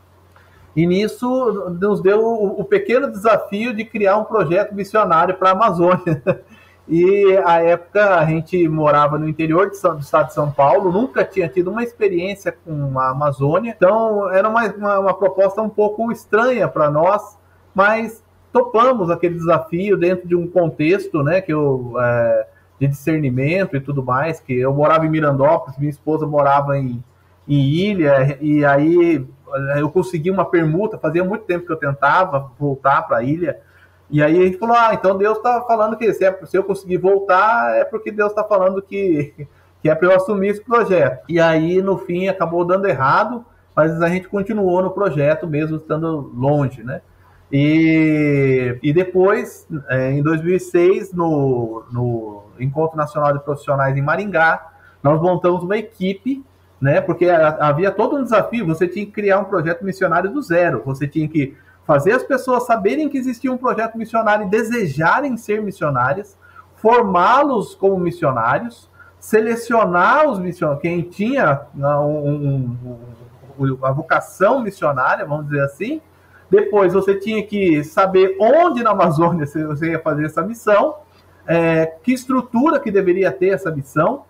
E 0.76 0.86
nisso 0.86 1.76
nos 1.80 2.00
deu 2.00 2.20
o, 2.24 2.60
o 2.60 2.64
pequeno 2.64 3.10
desafio 3.10 3.74
de 3.74 3.84
criar 3.84 4.16
um 4.16 4.24
projeto 4.24 4.74
missionário 4.74 5.34
para 5.34 5.50
a 5.50 5.52
Amazônia. 5.52 6.22
E 6.86 7.34
a 7.46 7.62
época 7.62 8.16
a 8.16 8.26
gente 8.26 8.68
morava 8.68 9.18
no 9.18 9.26
interior 9.26 9.68
do 9.68 9.72
estado 9.72 10.26
de 10.26 10.34
São 10.34 10.50
Paulo, 10.50 10.92
nunca 10.92 11.24
tinha 11.24 11.48
tido 11.48 11.70
uma 11.70 11.82
experiência 11.82 12.52
com 12.52 12.98
a 12.98 13.08
Amazônia, 13.08 13.74
então 13.74 14.30
era 14.30 14.46
uma, 14.46 14.66
uma, 14.66 14.98
uma 14.98 15.14
proposta 15.14 15.62
um 15.62 15.68
pouco 15.70 16.12
estranha 16.12 16.68
para 16.68 16.90
nós, 16.90 17.38
mas 17.74 18.22
topamos 18.52 19.10
aquele 19.10 19.34
desafio 19.34 19.96
dentro 19.96 20.28
de 20.28 20.36
um 20.36 20.46
contexto, 20.46 21.22
né, 21.22 21.40
que 21.40 21.54
eu, 21.54 21.94
é, 21.98 22.46
de 22.78 22.86
discernimento 22.86 23.76
e 23.76 23.80
tudo 23.80 24.04
mais, 24.04 24.38
que 24.38 24.52
eu 24.52 24.72
morava 24.74 25.06
em 25.06 25.10
Mirandópolis, 25.10 25.78
minha 25.78 25.90
esposa 25.90 26.26
morava 26.26 26.76
em, 26.76 27.02
em 27.48 27.60
Ilha, 27.62 28.36
e 28.42 28.62
aí 28.62 29.26
eu 29.76 29.90
consegui 29.90 30.30
uma 30.30 30.44
permuta, 30.44 30.98
fazia 30.98 31.24
muito 31.24 31.44
tempo 31.44 31.66
que 31.66 31.72
eu 31.72 31.76
tentava 31.76 32.50
voltar 32.58 33.02
para 33.02 33.18
a 33.18 33.22
Ilha, 33.22 33.60
e 34.10 34.22
aí 34.22 34.38
a 34.38 34.44
gente 34.44 34.58
falou: 34.58 34.76
ah, 34.76 34.92
então 34.92 35.16
Deus 35.16 35.38
está 35.38 35.62
falando 35.62 35.96
que 35.96 36.12
se, 36.12 36.24
é, 36.24 36.46
se, 36.46 36.56
eu 36.56 36.64
conseguir 36.64 36.98
voltar, 36.98 37.76
é 37.76 37.84
porque 37.84 38.10
Deus 38.10 38.30
está 38.30 38.44
falando 38.44 38.82
que, 38.82 39.46
que 39.82 39.88
é 39.88 39.94
para 39.94 40.08
eu 40.08 40.16
assumir 40.16 40.48
esse 40.48 40.62
projeto. 40.62 41.24
E 41.28 41.40
aí, 41.40 41.80
no 41.80 41.98
fim, 41.98 42.28
acabou 42.28 42.64
dando 42.64 42.86
errado, 42.86 43.44
mas 43.74 44.00
a 44.02 44.08
gente 44.08 44.28
continuou 44.28 44.82
no 44.82 44.90
projeto, 44.90 45.46
mesmo 45.46 45.76
estando 45.76 46.30
longe, 46.34 46.82
né? 46.82 47.00
E, 47.50 48.78
e 48.82 48.92
depois, 48.92 49.66
é, 49.88 50.12
em 50.12 50.22
2006, 50.22 51.12
no, 51.12 51.84
no 51.90 52.44
Encontro 52.58 52.96
Nacional 52.96 53.32
de 53.32 53.44
Profissionais 53.44 53.96
em 53.96 54.02
Maringá, 54.02 54.72
nós 55.02 55.20
montamos 55.20 55.62
uma 55.62 55.76
equipe 55.76 56.44
né? 56.80 57.00
Porque 57.00 57.28
havia 57.28 57.90
todo 57.90 58.16
um 58.16 58.22
desafio, 58.22 58.66
você 58.66 58.86
tinha 58.86 59.06
que 59.06 59.12
criar 59.12 59.38
um 59.38 59.44
projeto 59.44 59.84
missionário 59.84 60.30
do 60.30 60.42
zero, 60.42 60.82
você 60.84 61.06
tinha 61.06 61.28
que 61.28 61.56
fazer 61.86 62.12
as 62.12 62.22
pessoas 62.22 62.66
saberem 62.66 63.08
que 63.08 63.18
existia 63.18 63.52
um 63.52 63.58
projeto 63.58 63.96
missionário 63.96 64.46
e 64.46 64.50
desejarem 64.50 65.36
ser 65.36 65.62
missionárias, 65.62 66.36
formá-los 66.76 67.74
como 67.74 67.98
missionários, 67.98 68.90
selecionar 69.18 70.28
os 70.28 70.38
missionários, 70.38 70.82
quem 70.82 71.02
tinha 71.02 71.62
um, 71.74 71.82
um, 71.82 72.98
um, 73.58 73.78
a 73.82 73.90
vocação 73.90 74.60
missionária, 74.60 75.24
vamos 75.24 75.46
dizer 75.46 75.62
assim. 75.62 76.00
Depois 76.50 76.92
você 76.92 77.14
tinha 77.18 77.42
que 77.42 77.82
saber 77.82 78.36
onde 78.38 78.82
na 78.82 78.90
Amazônia 78.90 79.46
você 79.46 79.90
ia 79.90 79.98
fazer 79.98 80.26
essa 80.26 80.42
missão, 80.42 80.96
é, 81.46 81.86
que 82.02 82.12
estrutura 82.12 82.78
que 82.78 82.90
deveria 82.90 83.32
ter 83.32 83.48
essa 83.48 83.70
missão. 83.70 84.24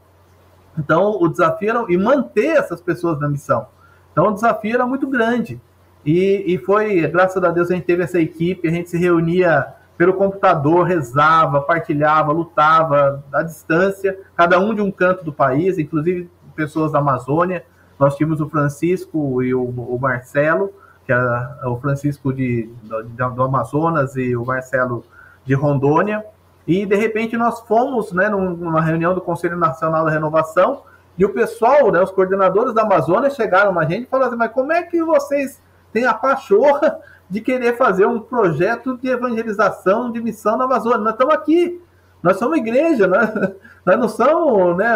Então 0.79 1.19
o 1.21 1.29
desafio 1.29 1.71
era 1.71 1.85
e 1.89 1.97
manter 1.97 2.57
essas 2.57 2.81
pessoas 2.81 3.21
na 3.21 3.29
missão. 3.29 3.67
Então 4.13 4.29
o 4.29 4.35
desafio 4.35 4.75
era 4.75 4.87
muito 4.87 5.07
grande. 5.07 5.61
E, 6.05 6.45
e 6.47 6.59
foi, 6.59 7.07
graças 7.09 7.43
a 7.43 7.51
Deus, 7.51 7.71
a 7.71 7.75
gente 7.75 7.85
teve 7.85 8.03
essa 8.03 8.21
equipe, 8.21 8.69
a 8.69 8.71
gente 8.71 8.91
se 8.91 8.99
reunia 8.99 9.75
pelo 9.97 10.13
computador, 10.15 10.85
rezava, 10.85 11.61
partilhava, 11.61 12.33
lutava 12.33 13.25
à 13.33 13.43
distância, 13.43 14.19
cada 14.37 14.59
um 14.59 14.75
de 14.75 14.81
um 14.81 14.91
canto 14.91 15.25
do 15.25 15.33
país, 15.33 15.79
inclusive 15.79 16.29
pessoas 16.55 16.93
da 16.93 16.99
Amazônia. 16.99 17.65
Nós 17.99 18.17
tínhamos 18.17 18.41
o 18.41 18.49
Francisco 18.49 19.43
e 19.43 19.55
o, 19.55 19.63
o 19.63 19.99
Marcelo, 19.99 20.73
que 21.07 21.13
era 21.13 21.61
o 21.65 21.77
Francisco 21.79 22.33
de, 22.33 22.71
do, 22.83 23.31
do 23.31 23.43
Amazonas 23.43 24.17
e 24.17 24.37
o 24.37 24.45
Marcelo 24.45 25.05
de 25.45 25.55
Rondônia. 25.55 26.25
E 26.67 26.87
de 26.87 26.97
repente 26.97 27.37
nós 27.37 27.61
fomos 27.61 28.13
né, 28.13 28.29
numa 28.29 28.81
reunião 28.81 29.15
do 29.15 29.21
Conselho 29.21 29.57
Nacional 29.57 30.05
da 30.05 30.11
Renovação 30.11 30.83
e 31.17 31.25
o 31.25 31.33
pessoal, 31.33 31.93
né, 31.93 32.01
os 32.01 32.11
coordenadores 32.11 32.75
da 32.75 32.83
Amazônia 32.83 33.31
chegaram 33.31 33.73
na 33.73 33.85
gente 33.85 34.05
e 34.05 34.07
falaram 34.07 34.31
assim, 34.31 34.39
mas 34.39 34.53
como 34.53 34.73
é 34.73 34.83
que 34.83 35.03
vocês 35.03 35.61
tem 35.93 36.05
a 36.05 36.13
pachorra 36.13 36.99
de 37.31 37.41
querer 37.41 37.77
fazer 37.77 38.05
um 38.05 38.21
projeto 38.21 38.99
de 38.99 39.09
evangelização, 39.09 40.11
de 40.11 40.21
missão 40.21 40.59
na 40.59 40.65
Amazônia. 40.65 40.99
Nós 40.99 41.13
estamos 41.13 41.35
aqui, 41.35 41.81
nós 42.23 42.37
somos 42.37 42.59
igreja, 42.59 43.07
nós, 43.07 43.31
nós 43.87 43.99
não 43.99 44.09
somos 44.09 44.77
né, 44.77 44.93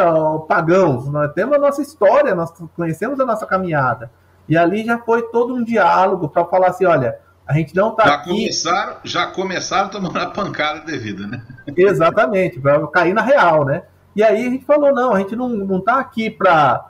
pagãos, 0.48 1.08
nós 1.08 1.32
temos 1.32 1.56
a 1.56 1.58
nossa 1.58 1.80
história, 1.80 2.34
nós 2.34 2.52
conhecemos 2.76 3.18
a 3.20 3.24
nossa 3.24 3.46
caminhada. 3.46 4.10
E 4.48 4.56
ali 4.56 4.84
já 4.84 4.98
foi 4.98 5.22
todo 5.30 5.54
um 5.54 5.62
diálogo 5.62 6.28
para 6.28 6.44
falar 6.44 6.68
assim: 6.68 6.84
olha, 6.84 7.18
a 7.48 7.54
gente 7.54 7.74
não 7.74 7.90
está 7.90 8.14
aqui. 8.14 8.28
Começaram, 8.28 8.96
já 9.02 9.26
começaram 9.28 9.88
tomando 9.88 10.16
a 10.20 10.26
pancada 10.26 10.80
devida, 10.80 11.26
né? 11.26 11.42
Exatamente, 11.74 12.60
para 12.60 12.86
cair 12.88 13.14
na 13.14 13.22
real, 13.22 13.64
né? 13.64 13.82
E 14.14 14.22
aí 14.22 14.46
a 14.46 14.50
gente 14.50 14.66
falou: 14.66 14.92
não, 14.94 15.14
a 15.14 15.18
gente 15.18 15.34
não 15.34 15.78
está 15.78 15.98
aqui 15.98 16.30
para 16.30 16.84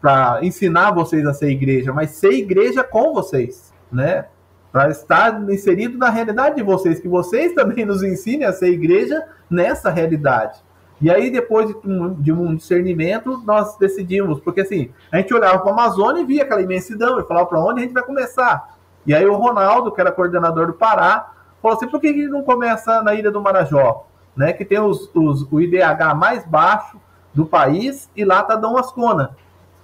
para 0.00 0.38
ensinar 0.42 0.90
vocês 0.90 1.26
a 1.26 1.32
ser 1.32 1.48
igreja, 1.48 1.90
mas 1.90 2.10
ser 2.10 2.32
igreja 2.32 2.84
com 2.84 3.14
vocês, 3.14 3.72
né? 3.90 4.26
Para 4.70 4.90
estar 4.90 5.50
inserido 5.50 5.96
na 5.96 6.10
realidade 6.10 6.56
de 6.56 6.62
vocês, 6.62 7.00
que 7.00 7.08
vocês 7.08 7.54
também 7.56 7.86
nos 7.86 8.02
ensinem 8.02 8.46
a 8.46 8.52
ser 8.52 8.68
igreja 8.68 9.26
nessa 9.48 9.88
realidade. 9.88 10.60
E 11.00 11.10
aí, 11.10 11.30
depois 11.30 11.68
de 11.68 11.74
um, 11.88 12.14
de 12.14 12.32
um 12.32 12.54
discernimento, 12.54 13.42
nós 13.46 13.78
decidimos, 13.78 14.40
porque 14.40 14.60
assim, 14.60 14.90
a 15.10 15.16
gente 15.16 15.32
olhava 15.32 15.58
para 15.60 15.70
a 15.70 15.72
Amazônia 15.72 16.20
e 16.20 16.26
via 16.26 16.42
aquela 16.42 16.60
imensidão 16.60 17.18
e 17.18 17.26
falava 17.26 17.46
para 17.46 17.64
onde 17.64 17.80
a 17.80 17.82
gente 17.82 17.94
vai 17.94 18.02
começar. 18.02 18.76
E 19.06 19.14
aí 19.14 19.26
o 19.26 19.36
Ronaldo, 19.36 19.92
que 19.92 20.00
era 20.00 20.12
coordenador 20.12 20.68
do 20.68 20.72
Pará, 20.72 21.32
falou 21.60 21.76
assim, 21.76 21.88
por 21.88 22.00
que 22.00 22.08
gente 22.08 22.28
não 22.28 22.42
começa 22.42 23.02
na 23.02 23.14
Ilha 23.14 23.30
do 23.30 23.40
Marajó? 23.40 24.06
Né, 24.36 24.52
que 24.52 24.64
tem 24.64 24.80
os, 24.80 25.08
os, 25.14 25.46
o 25.50 25.60
IDH 25.60 26.12
mais 26.16 26.44
baixo 26.44 26.98
do 27.32 27.46
país, 27.46 28.10
e 28.16 28.24
lá 28.24 28.40
está 28.40 28.56
Dom 28.56 28.76
Ascona. 28.76 29.36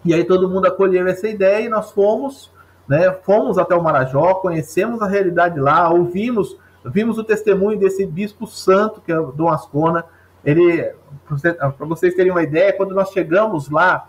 E 0.05 0.15
aí 0.15 0.25
todo 0.25 0.49
mundo 0.49 0.67
acolheu 0.67 1.07
essa 1.07 1.29
ideia 1.29 1.65
e 1.65 1.69
nós 1.69 1.91
fomos, 1.93 2.51
né, 2.89 3.13
fomos 3.23 3.59
até 3.59 3.75
o 3.75 3.83
Marajó, 3.83 4.35
conhecemos 4.35 5.03
a 5.03 5.07
realidade 5.07 5.61
lá, 5.61 5.89
ouvimos, 5.91 6.57
vimos 6.85 7.19
o 7.19 7.25
testemunho 7.25 7.79
desse 7.79 8.07
bispo 8.07 8.47
santo, 8.47 9.01
que 9.01 9.13
é 9.13 9.17
Dom 9.17 9.49
Ascona. 9.49 10.05
Ele, 10.45 10.93
para 11.27 11.87
vocês 11.87 12.15
terem 12.15 12.33
uma 12.33 12.43
ideia, 12.43 12.73
quando 12.73 12.95
nós 12.95 13.11
chegamos 13.11 13.69
lá, 13.69 14.09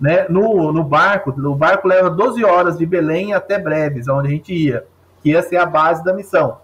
né, 0.00 0.26
no, 0.28 0.72
no 0.72 0.82
barco, 0.82 1.30
o 1.30 1.54
barco 1.54 1.86
leva 1.86 2.08
12 2.08 2.42
horas 2.44 2.78
de 2.78 2.86
Belém 2.86 3.34
até 3.34 3.58
Breves, 3.58 4.08
onde 4.08 4.28
a 4.28 4.30
gente 4.30 4.54
ia, 4.54 4.86
que 5.22 5.30
ia 5.30 5.42
ser 5.42 5.58
a 5.58 5.66
base 5.66 6.02
da 6.02 6.14
missão. 6.14 6.58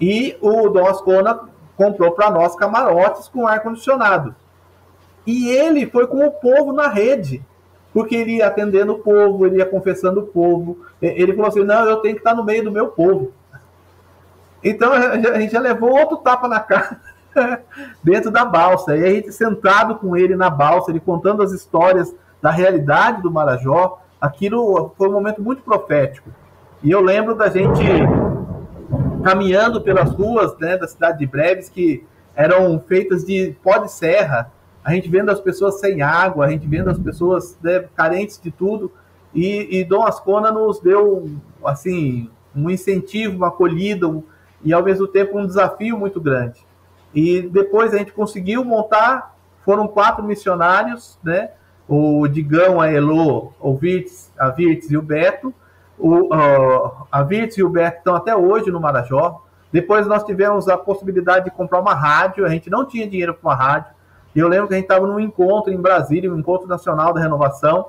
E 0.00 0.36
o 0.40 0.68
Dom 0.68 0.86
Ascona 0.86 1.40
comprou 1.76 2.12
para 2.12 2.30
nós 2.30 2.54
camarotes 2.54 3.28
com 3.28 3.46
ar-condicionado. 3.46 4.34
E 5.26 5.48
ele 5.48 5.86
foi 5.86 6.06
com 6.06 6.26
o 6.26 6.30
povo 6.30 6.72
na 6.72 6.88
rede 6.88 7.42
porque 7.92 8.14
ele 8.14 8.36
ia 8.36 8.46
atendendo 8.46 8.92
o 8.92 8.98
povo, 8.98 9.46
ele 9.46 9.56
ia 9.56 9.66
confessando 9.66 10.20
o 10.20 10.26
povo. 10.26 10.78
Ele 11.02 11.32
falou 11.32 11.48
assim: 11.48 11.64
não, 11.64 11.84
eu 11.84 11.96
tenho 11.96 12.14
que 12.14 12.20
estar 12.20 12.34
no 12.34 12.44
meio 12.44 12.64
do 12.64 12.70
meu 12.70 12.88
povo. 12.88 13.32
Então 14.62 14.92
a 14.92 15.38
gente 15.40 15.52
já 15.52 15.60
levou 15.60 15.90
outro 15.90 16.18
tapa 16.18 16.46
na 16.46 16.60
cara 16.60 17.00
dentro 18.02 18.30
da 18.30 18.44
balsa. 18.44 18.96
E 18.96 19.04
a 19.04 19.10
gente 19.10 19.32
sentado 19.32 19.96
com 19.96 20.16
ele 20.16 20.36
na 20.36 20.50
balsa, 20.50 20.90
ele 20.90 21.00
contando 21.00 21.42
as 21.42 21.52
histórias 21.52 22.14
da 22.40 22.50
realidade 22.50 23.22
do 23.22 23.30
Marajó, 23.30 24.00
aquilo 24.20 24.92
foi 24.96 25.08
um 25.08 25.12
momento 25.12 25.42
muito 25.42 25.62
profético. 25.62 26.30
E 26.82 26.90
eu 26.90 27.00
lembro 27.00 27.34
da 27.34 27.48
gente 27.48 27.82
caminhando 29.22 29.80
pelas 29.80 30.10
ruas 30.10 30.56
né, 30.58 30.76
da 30.76 30.88
cidade 30.88 31.18
de 31.18 31.26
Breves, 31.26 31.68
que 31.68 32.04
eram 32.34 32.80
feitas 32.80 33.24
de 33.24 33.54
pó 33.62 33.78
de 33.78 33.92
serra, 33.92 34.50
a 34.82 34.92
gente 34.94 35.08
vendo 35.08 35.30
as 35.30 35.40
pessoas 35.40 35.78
sem 35.78 36.00
água, 36.00 36.46
a 36.46 36.50
gente 36.50 36.66
vendo 36.66 36.88
as 36.88 36.98
pessoas 36.98 37.58
né, 37.62 37.84
carentes 37.94 38.40
de 38.42 38.50
tudo, 38.50 38.90
e, 39.34 39.78
e 39.78 39.84
Dom 39.84 40.04
Ascona 40.04 40.50
nos 40.50 40.80
deu 40.80 41.30
assim 41.64 42.30
um 42.56 42.68
incentivo, 42.70 43.36
uma 43.36 43.48
acolhida 43.48 44.08
um, 44.08 44.22
e 44.64 44.72
ao 44.72 44.82
mesmo 44.82 45.06
tempo 45.06 45.38
um 45.38 45.46
desafio 45.46 45.98
muito 45.98 46.20
grande. 46.20 46.64
E 47.14 47.42
depois 47.42 47.92
a 47.92 47.98
gente 47.98 48.12
conseguiu 48.12 48.64
montar, 48.64 49.36
foram 49.64 49.86
quatro 49.86 50.24
missionários, 50.24 51.18
né? 51.22 51.50
O 51.92 52.28
Digão, 52.28 52.80
a 52.80 52.88
Elo, 52.88 53.52
o 53.58 53.74
Virtes, 53.74 54.32
a 54.38 54.48
Virtes 54.48 54.92
e 54.92 54.96
o 54.96 55.02
Beto. 55.02 55.52
O, 55.98 56.32
uh, 56.32 57.06
a 57.10 57.24
Virtes 57.24 57.58
e 57.58 57.64
o 57.64 57.68
Beto 57.68 57.98
estão 57.98 58.14
até 58.14 58.36
hoje 58.36 58.70
no 58.70 58.80
Marajó. 58.80 59.42
Depois 59.72 60.06
nós 60.06 60.22
tivemos 60.22 60.68
a 60.68 60.78
possibilidade 60.78 61.46
de 61.46 61.50
comprar 61.50 61.80
uma 61.80 61.92
rádio, 61.92 62.46
a 62.46 62.48
gente 62.48 62.70
não 62.70 62.86
tinha 62.86 63.08
dinheiro 63.08 63.34
para 63.34 63.50
uma 63.50 63.56
rádio. 63.56 63.90
E 64.36 64.38
eu 64.38 64.46
lembro 64.46 64.68
que 64.68 64.74
a 64.74 64.76
gente 64.76 64.84
estava 64.84 65.04
num 65.04 65.18
encontro 65.18 65.72
em 65.72 65.80
Brasília, 65.80 66.32
um 66.32 66.38
encontro 66.38 66.68
nacional 66.68 67.12
da 67.12 67.20
renovação. 67.20 67.88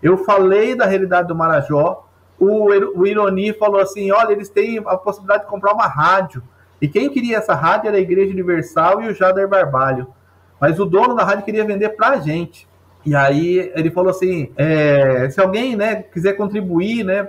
Eu 0.00 0.18
falei 0.18 0.76
da 0.76 0.86
realidade 0.86 1.26
do 1.26 1.34
Marajó. 1.34 2.06
O, 2.38 2.68
o 2.96 3.04
Ironi 3.04 3.52
falou 3.52 3.80
assim: 3.80 4.12
olha, 4.12 4.30
eles 4.30 4.50
têm 4.50 4.78
a 4.78 4.96
possibilidade 4.96 5.42
de 5.42 5.50
comprar 5.50 5.72
uma 5.72 5.88
rádio. 5.88 6.44
E 6.80 6.86
quem 6.86 7.10
queria 7.10 7.38
essa 7.38 7.54
rádio 7.54 7.88
era 7.88 7.96
a 7.96 8.00
Igreja 8.00 8.32
Universal 8.32 9.02
e 9.02 9.08
o 9.08 9.14
Jader 9.14 9.48
Barbalho. 9.48 10.06
Mas 10.60 10.78
o 10.78 10.86
dono 10.86 11.16
da 11.16 11.24
rádio 11.24 11.44
queria 11.44 11.64
vender 11.64 11.90
para 11.90 12.10
a 12.10 12.18
gente. 12.18 12.68
E 13.04 13.14
aí 13.14 13.72
ele 13.74 13.90
falou 13.90 14.10
assim: 14.10 14.52
é, 14.56 15.28
se 15.30 15.40
alguém 15.40 15.76
né, 15.76 16.02
quiser 16.02 16.34
contribuir, 16.34 17.04
né, 17.04 17.28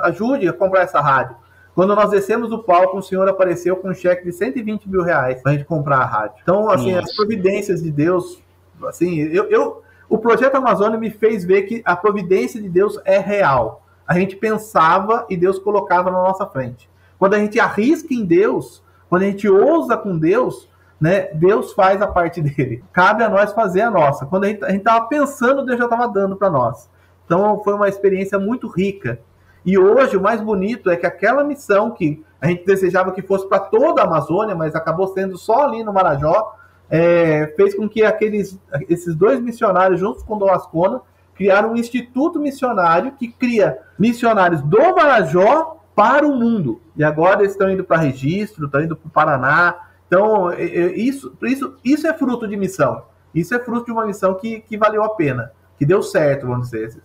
ajude 0.00 0.48
a 0.48 0.52
comprar 0.52 0.82
essa 0.82 1.00
rádio. 1.00 1.36
Quando 1.74 1.94
nós 1.94 2.10
descemos 2.10 2.50
do 2.50 2.62
palco, 2.62 2.98
o 2.98 3.02
senhor 3.02 3.28
apareceu 3.28 3.76
com 3.76 3.88
um 3.88 3.94
cheque 3.94 4.24
de 4.24 4.32
120 4.32 4.88
mil 4.88 5.02
reais 5.02 5.40
para 5.40 5.52
a 5.52 5.54
gente 5.54 5.66
comprar 5.66 5.98
a 5.98 6.04
rádio. 6.04 6.36
Então, 6.42 6.68
assim, 6.68 6.92
Nossa. 6.92 7.06
as 7.06 7.16
providências 7.16 7.82
de 7.82 7.90
Deus, 7.90 8.42
assim, 8.86 9.18
eu, 9.18 9.44
eu, 9.44 9.82
o 10.08 10.18
projeto 10.18 10.56
Amazônia 10.56 10.98
me 10.98 11.10
fez 11.10 11.44
ver 11.44 11.62
que 11.62 11.80
a 11.84 11.94
providência 11.94 12.60
de 12.60 12.68
Deus 12.68 12.98
é 13.04 13.18
real. 13.18 13.86
A 14.06 14.18
gente 14.18 14.36
pensava 14.36 15.24
e 15.30 15.36
Deus 15.36 15.58
colocava 15.58 16.10
na 16.10 16.18
nossa 16.18 16.44
frente. 16.44 16.90
Quando 17.18 17.34
a 17.34 17.38
gente 17.38 17.60
arrisca 17.60 18.12
em 18.12 18.24
Deus, 18.24 18.82
quando 19.08 19.22
a 19.22 19.26
gente 19.26 19.48
ousa 19.48 19.96
com 19.96 20.18
Deus, 20.18 20.68
né, 21.00 21.28
Deus 21.32 21.72
faz 21.72 22.02
a 22.02 22.06
parte 22.06 22.42
dele. 22.42 22.84
Cabe 22.92 23.22
a 23.24 23.28
nós 23.28 23.52
fazer 23.52 23.80
a 23.80 23.90
nossa. 23.90 24.26
Quando 24.26 24.44
a 24.44 24.48
gente 24.48 24.62
estava 24.62 25.06
pensando, 25.06 25.64
Deus 25.64 25.78
já 25.78 25.84
estava 25.84 26.06
dando 26.08 26.36
para 26.36 26.50
nós. 26.50 26.90
Então 27.24 27.62
foi 27.62 27.74
uma 27.74 27.88
experiência 27.88 28.38
muito 28.38 28.68
rica. 28.68 29.20
E 29.64 29.78
hoje 29.78 30.16
o 30.16 30.20
mais 30.20 30.40
bonito 30.40 30.90
é 30.90 30.96
que 30.96 31.06
aquela 31.06 31.44
missão 31.44 31.90
que 31.90 32.24
a 32.40 32.48
gente 32.48 32.64
desejava 32.64 33.12
que 33.12 33.22
fosse 33.22 33.46
para 33.48 33.60
toda 33.60 34.00
a 34.02 34.04
Amazônia, 34.04 34.54
mas 34.54 34.74
acabou 34.74 35.08
sendo 35.08 35.36
só 35.36 35.64
ali 35.64 35.84
no 35.84 35.92
Marajó, 35.92 36.56
é, 36.88 37.52
fez 37.56 37.74
com 37.74 37.88
que 37.88 38.02
aqueles, 38.02 38.58
esses 38.88 39.14
dois 39.14 39.40
missionários, 39.40 40.00
juntos 40.00 40.22
com 40.22 40.38
Dom 40.38 40.50
Ascona, 40.50 41.02
criaram 41.34 41.72
um 41.72 41.76
instituto 41.76 42.40
missionário 42.40 43.12
que 43.12 43.28
cria 43.28 43.78
missionários 43.98 44.60
do 44.62 44.80
Marajó 44.94 45.76
para 45.94 46.26
o 46.26 46.34
mundo. 46.34 46.80
E 46.96 47.04
agora 47.04 47.40
eles 47.40 47.52
estão 47.52 47.70
indo 47.70 47.84
para 47.84 47.98
registro, 47.98 48.66
estão 48.66 48.82
indo 48.82 48.96
para 48.96 49.06
o 49.06 49.10
Paraná. 49.10 49.74
Então, 50.10 50.52
isso, 50.52 51.32
isso, 51.42 51.76
isso 51.84 52.04
é 52.08 52.12
fruto 52.12 52.48
de 52.48 52.56
missão. 52.56 53.04
Isso 53.32 53.54
é 53.54 53.60
fruto 53.60 53.86
de 53.86 53.92
uma 53.92 54.04
missão 54.04 54.34
que, 54.34 54.58
que 54.58 54.76
valeu 54.76 55.04
a 55.04 55.14
pena, 55.14 55.52
que 55.78 55.86
deu 55.86 56.02
certo, 56.02 56.48
vamos 56.48 56.68
dizer. 56.68 57.00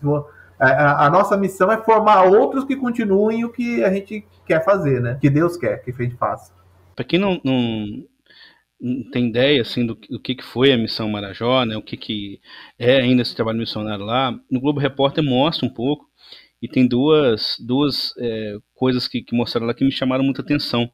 A, 0.59 1.05
a, 1.05 1.09
nossa 1.11 1.37
missão 1.37 1.71
é 1.71 1.77
formar 1.77 2.23
outros 2.23 2.63
que 2.63 2.75
continuem 2.75 3.45
o 3.45 3.51
que 3.51 3.83
a 3.83 3.93
gente 3.93 4.25
quer 4.47 4.65
fazer, 4.65 4.99
né? 5.01 5.19
Que 5.21 5.29
Deus 5.29 5.55
quer 5.55 5.83
que 5.83 5.91
a 5.91 6.03
gente 6.03 6.15
faça. 6.15 6.51
Para 6.95 7.05
quem 7.05 7.19
não, 7.19 7.39
não, 7.43 7.85
não, 8.81 9.11
tem 9.11 9.27
ideia 9.27 9.61
assim 9.61 9.85
do, 9.85 9.93
do 10.09 10.19
que, 10.19 10.33
que 10.33 10.43
foi 10.43 10.71
a 10.71 10.77
missão 10.77 11.07
Marajó, 11.07 11.63
né? 11.63 11.77
O 11.77 11.83
que, 11.83 11.95
que 11.95 12.41
é 12.79 13.01
ainda 13.01 13.21
esse 13.21 13.35
trabalho 13.35 13.59
missionário 13.59 14.03
lá, 14.03 14.31
no 14.49 14.59
Globo 14.59 14.79
Repórter 14.79 15.23
mostra 15.23 15.67
um 15.67 15.71
pouco 15.71 16.07
e 16.59 16.67
tem 16.67 16.87
duas, 16.87 17.57
duas 17.59 18.15
é, 18.17 18.57
coisas 18.73 19.07
que, 19.07 19.21
que 19.21 19.35
mostraram 19.35 19.67
lá 19.67 19.75
que 19.75 19.85
me 19.85 19.91
chamaram 19.91 20.23
muita 20.23 20.41
atenção. 20.41 20.89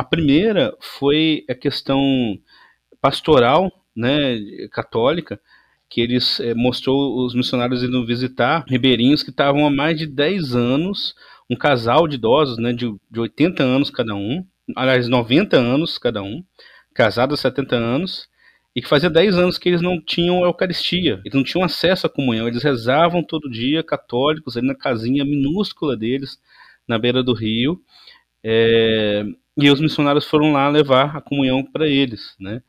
A 0.00 0.02
primeira 0.02 0.74
foi 0.80 1.44
a 1.46 1.54
questão 1.54 2.00
pastoral, 3.02 3.70
né, 3.94 4.38
católica, 4.72 5.38
que 5.90 6.00
eles 6.00 6.40
é, 6.40 6.54
mostrou 6.54 7.22
os 7.26 7.34
missionários 7.34 7.82
indo 7.82 8.06
visitar 8.06 8.64
ribeirinhos 8.66 9.22
que 9.22 9.28
estavam 9.28 9.66
há 9.66 9.70
mais 9.70 9.98
de 9.98 10.06
10 10.06 10.56
anos, 10.56 11.14
um 11.50 11.54
casal 11.54 12.08
de 12.08 12.14
idosos, 12.14 12.56
né, 12.56 12.72
de, 12.72 12.90
de 13.10 13.20
80 13.20 13.62
anos 13.62 13.90
cada 13.90 14.14
um, 14.14 14.42
aliás, 14.74 15.06
90 15.06 15.58
anos 15.58 15.98
cada 15.98 16.22
um, 16.22 16.42
casados 16.94 17.38
há 17.40 17.42
70 17.50 17.76
anos, 17.76 18.26
e 18.74 18.80
que 18.80 18.88
fazia 18.88 19.10
10 19.10 19.36
anos 19.36 19.58
que 19.58 19.68
eles 19.68 19.82
não 19.82 20.00
tinham 20.00 20.42
Eucaristia, 20.44 21.20
eles 21.26 21.34
não 21.34 21.44
tinham 21.44 21.62
acesso 21.62 22.06
à 22.06 22.08
comunhão, 22.08 22.48
eles 22.48 22.62
rezavam 22.62 23.22
todo 23.22 23.50
dia, 23.50 23.82
católicos, 23.82 24.56
ali 24.56 24.66
na 24.66 24.74
casinha 24.74 25.26
minúscula 25.26 25.94
deles, 25.94 26.38
na 26.88 26.98
beira 26.98 27.22
do 27.22 27.34
rio, 27.34 27.82
é, 28.42 29.26
e 29.66 29.70
os 29.70 29.80
missionários 29.80 30.26
foram 30.26 30.52
lá 30.52 30.68
levar 30.68 31.16
a 31.16 31.20
comunhão 31.20 31.64
para 31.64 31.88
eles, 31.88 32.34
né? 32.38 32.62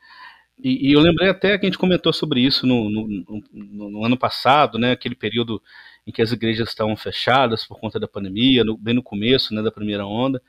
E, 0.64 0.89
e, 0.89 0.94
eu 0.94 1.00
lembrei 1.00 1.30
até 1.30 1.58
que 1.58 1.66
a 1.66 1.70
gente 1.70 1.78
comentou 1.78 2.14
sobre 2.14 2.42
isso 2.42 2.68
no, 2.68 2.89
no, 2.89 3.08
no, 3.52 3.89
no, 3.89 4.06
ano 4.06 4.18
passado, 4.18 4.78
né? 4.78 4.92
Aquele 4.92 5.16
período 5.16 5.62
em 6.06 6.12
que 6.12 6.22
as 6.22 6.32
igrejas 6.32 6.70
estavam 6.70 6.96
fechadas 6.96 7.66
por 7.66 7.80
conta 7.80 8.00
da 8.00 8.08
pandemia, 8.08 8.64
bem 8.80 8.94
no 8.94 9.04
começo, 9.04 9.54
né, 9.54 9.62
da 9.62 9.72
primeira 9.72 10.06
onda 10.06 10.42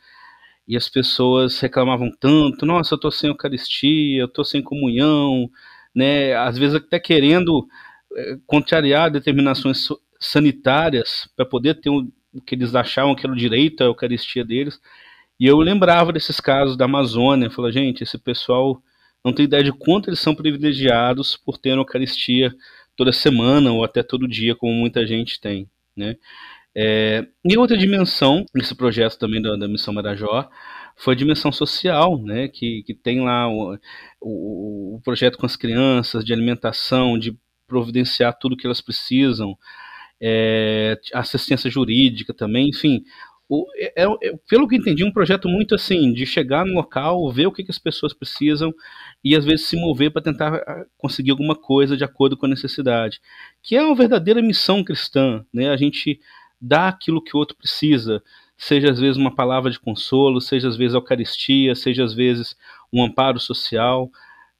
e 0.67 0.77
as 0.77 0.89
pessoas 0.89 1.59
reclamavam 1.61 2.11
tanto, 2.11 2.65
nossa, 2.65 2.95
eu 2.95 2.97
estou 2.97 3.11
sem 3.11 3.29
Eucaristia, 3.29 4.21
eu 4.21 4.27
estou 4.27 4.45
sem 4.45 4.63
comunhão, 4.63 5.51
né? 5.95 6.35
Às 6.35 6.57
vezes 6.57 6.77
até 6.77 7.01
querendo 7.01 7.67
é, 8.17 8.39
contrariar 8.47 9.11
determinações 9.11 9.89
sanitárias 10.21 11.29
para 11.37 11.45
poder 11.45 11.81
ter 11.81 11.91
o 11.91 12.11
que 12.47 12.55
eles 12.55 12.75
achavam 12.75 13.15
que 13.15 13.27
era 13.27 13.33
o 13.33 13.37
direito 13.37 13.83
à 13.83 13.87
Eucaristia 13.87 14.45
deles. 14.45 14.81
E 15.43 15.47
eu 15.49 15.59
lembrava 15.59 16.13
desses 16.13 16.39
casos 16.39 16.77
da 16.77 16.85
Amazônia, 16.85 17.51
falava, 17.51 17.73
gente, 17.73 18.05
esse 18.05 18.17
pessoal 18.17 18.81
não 19.25 19.33
tem 19.33 19.45
ideia 19.45 19.65
de 19.65 19.73
quanto 19.73 20.09
eles 20.09 20.21
são 20.21 20.37
privilegiados 20.37 21.37
por 21.37 21.59
ter 21.59 21.73
a 21.73 21.75
Eucaristia 21.79 22.55
toda 22.95 23.11
semana 23.11 23.73
ou 23.73 23.83
até 23.83 24.05
todo 24.05 24.29
dia, 24.29 24.55
como 24.55 24.73
muita 24.73 25.05
gente 25.05 25.41
tem, 25.41 25.69
né? 25.97 26.15
É, 26.77 27.27
e 27.45 27.59
outra 27.59 27.77
dimensão 27.77 28.47
desse 28.55 28.73
projeto 28.77 29.19
também 29.19 29.43
da, 29.43 29.57
da 29.57 29.67
Missão 29.67 29.93
Marajó 29.93 30.49
foi 30.97 31.15
a 31.15 31.17
dimensão 31.17 31.51
social, 31.51 32.23
né, 32.23 32.47
que, 32.47 32.85
que 32.85 32.95
tem 32.95 33.21
lá 33.21 33.49
o, 33.49 33.77
o, 34.21 34.95
o, 34.95 35.01
projeto 35.03 35.39
com 35.39 35.45
as 35.45 35.57
crianças, 35.57 36.25
de 36.25 36.33
alimentação, 36.33 37.19
de 37.19 37.37
providenciar 37.67 38.39
tudo 38.39 38.57
que 38.57 38.65
elas 38.65 38.81
precisam, 38.81 39.59
é, 40.21 40.97
assistência 41.13 41.69
jurídica 41.69 42.33
também, 42.33 42.69
enfim. 42.69 43.03
O, 43.49 43.67
é, 43.77 44.05
é, 44.05 44.05
é, 44.05 44.37
pelo 44.49 44.67
que 44.67 44.77
entendi, 44.77 45.05
um 45.05 45.13
projeto 45.13 45.49
muito 45.49 45.75
assim, 45.75 46.13
de 46.13 46.25
chegar 46.25 46.65
no 46.65 46.73
local, 46.73 47.31
ver 47.31 47.47
o 47.47 47.53
que, 47.53 47.65
que 47.65 47.71
as 47.71 47.79
pessoas 47.79 48.15
precisam 48.15 48.73
e 49.23 49.37
às 49.37 49.45
vezes 49.45 49.67
se 49.67 49.77
mover 49.77 50.11
para 50.11 50.23
tentar 50.23 50.55
ah, 50.55 50.87
conseguir 50.97 51.33
alguma 51.33 51.55
coisa 51.55 51.97
de 51.97 52.05
acordo 52.05 52.37
com 52.37 52.47
a 52.47 52.49
necessidade, 52.49 53.21
que 53.63 53.77
é 53.77 53.83
uma 53.83 53.95
verdadeira 53.95 54.41
missão 54.41 54.83
cristã, 54.83 55.45
né? 55.53 55.69
A 55.69 55.77
gente 55.77 56.19
dá 56.61 56.89
aquilo 56.89 57.23
que 57.23 57.37
o 57.37 57.39
outro 57.39 57.57
precisa, 57.57 58.23
seja 58.57 58.91
às 58.91 59.01
vezes 59.01 59.17
uma 59.17 59.35
palavra 59.35 59.71
de 59.71 59.81
consolo, 59.81 60.41
seja 60.41 60.69
às 60.69 60.77
vezes 60.77 60.95
a 60.95 60.99
Eucaristia, 60.99 61.75
seja 61.75 62.05
às 62.05 62.15
vezes 62.15 62.57
um 62.93 63.05
amparo 63.05 63.41
social, 63.41 64.11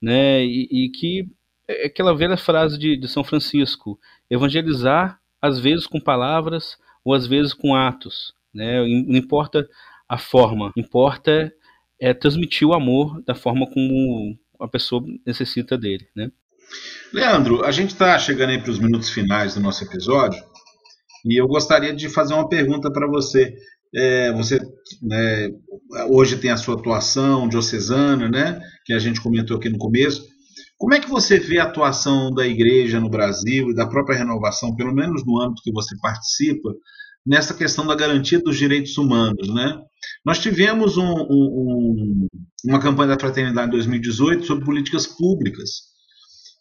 né? 0.01 0.45
E, 0.45 0.69
e 0.71 0.89
que 0.91 1.29
é 1.69 1.87
aquela 1.87 2.15
velha 2.15 2.37
frase 2.37 2.79
de, 2.79 2.97
de 2.97 3.09
São 3.09 3.23
Francisco: 3.23 3.99
evangelizar 4.29 5.21
às 5.41 5.59
vezes 5.59 5.87
com 5.87 6.01
palavras 6.01 6.77
ou 7.05 7.15
às 7.15 7.27
vezes 7.27 7.55
com 7.55 7.75
atos, 7.75 8.35
né? 8.55 8.81
Não 8.81 9.17
importa 9.17 9.67
a 10.09 10.19
forma, 10.19 10.73
importa 10.77 11.53
é 12.01 12.13
transmitir 12.13 12.67
o 12.67 12.75
amor 12.75 13.23
da 13.25 13.35
forma 13.35 13.67
como 13.67 14.37
a 14.61 14.67
pessoa 14.67 15.03
necessita 15.25 15.79
dele, 15.79 16.07
né? 16.17 16.31
Leandro, 17.13 17.65
a 17.65 17.71
gente 17.71 17.91
está 17.91 18.19
chegando 18.19 18.51
aí 18.51 18.61
para 18.61 18.71
os 18.71 18.79
minutos 18.79 19.11
finais 19.11 19.55
do 19.55 19.61
nosso 19.61 19.85
episódio. 19.85 20.43
E 21.25 21.41
eu 21.41 21.47
gostaria 21.47 21.95
de 21.95 22.09
fazer 22.09 22.35
uma 22.35 22.49
pergunta 22.49 22.91
para 22.91 23.07
você. 23.07 23.55
É, 23.95 24.33
você 24.33 24.59
né, 25.03 25.51
hoje 26.09 26.39
tem 26.39 26.51
a 26.51 26.57
sua 26.57 26.75
atuação 26.75 27.49
diocesana, 27.49 28.29
né, 28.29 28.61
que 28.87 28.93
a 28.95 28.99
gente 28.99 29.21
comentou 29.21 29.59
aqui 29.59 29.69
no 29.69 29.79
começo. 29.79 30.27
Como 30.79 30.95
é 30.95 31.01
que 31.01 31.09
você 31.09 31.39
vê 31.39 31.59
a 31.59 31.65
atuação 31.65 32.33
da 32.33 32.47
igreja 32.47 32.99
no 32.99 33.11
Brasil 33.11 33.71
e 33.71 33.75
da 33.75 33.87
própria 33.87 34.17
renovação, 34.17 34.75
pelo 34.75 34.93
menos 34.93 35.25
no 35.25 35.41
âmbito 35.41 35.63
que 35.63 35.71
você 35.71 35.95
participa, 36.01 36.75
nessa 37.27 37.55
questão 37.55 37.87
da 37.87 37.95
garantia 37.95 38.41
dos 38.41 38.57
direitos 38.57 38.97
humanos? 38.99 39.49
Né? 39.49 39.79
Nós 40.25 40.39
tivemos 40.39 40.97
um, 40.97 41.13
um, 41.13 42.27
uma 42.65 42.81
campanha 42.81 43.11
da 43.11 43.21
Fraternidade 43.21 43.69
em 43.69 43.73
2018 43.73 44.45
sobre 44.47 44.65
políticas 44.65 45.07
públicas 45.07 45.93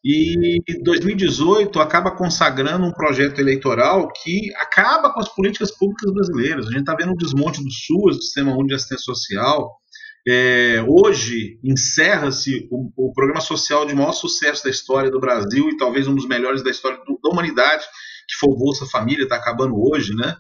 E 0.03 0.59
2018 0.84 1.80
acaba 1.80 2.12
consagrando 2.12 2.86
um 2.86 2.91
projeto 2.91 3.39
eleitoral 3.39 4.12
que 4.12 4.51
acaba 4.55 5.14
com 5.14 5.20
as 5.20 5.30
políticas 5.30 5.72
públicas 5.72 6.12
brasileiras. 6.12 6.68
A 6.68 6.72
gente 6.72 6.82
está 6.82 6.95
vendo 6.95 7.12
o 7.12 7.18
desmonte 7.18 7.64
do 7.64 7.72
SUS, 7.72 8.18
do 8.18 8.24
Sistema 8.24 8.51
Único 8.51 8.68
de 8.68 8.76
Assistência 8.76 9.05
Social. 9.05 9.82
É, 10.28 10.84
hoje 10.88 11.59
encerra-se 11.64 12.68
o, 12.70 12.91
o, 12.95 13.12
programa 13.12 13.41
social 13.41 13.88
de 13.88 13.95
maior 13.95 14.12
sucesso 14.12 14.64
da 14.64 14.70
história 14.70 15.09
do 15.09 15.20
Brasil 15.20 15.68
e 15.70 15.78
talvez 15.78 16.07
um 16.07 16.14
dos 16.14 16.28
melhores 16.28 16.64
da 16.64 16.70
história 16.70 16.99
do, 16.99 17.20
da 17.24 17.30
humanidade, 17.32 17.84
que 18.32 18.38
foi 18.39 18.53
o 18.53 18.57
Bolsa 18.57 18.86
Família, 18.86 19.23
está 19.23 19.36
acabando 19.36 19.75
hoje, 19.75 20.13
né? 20.15 20.36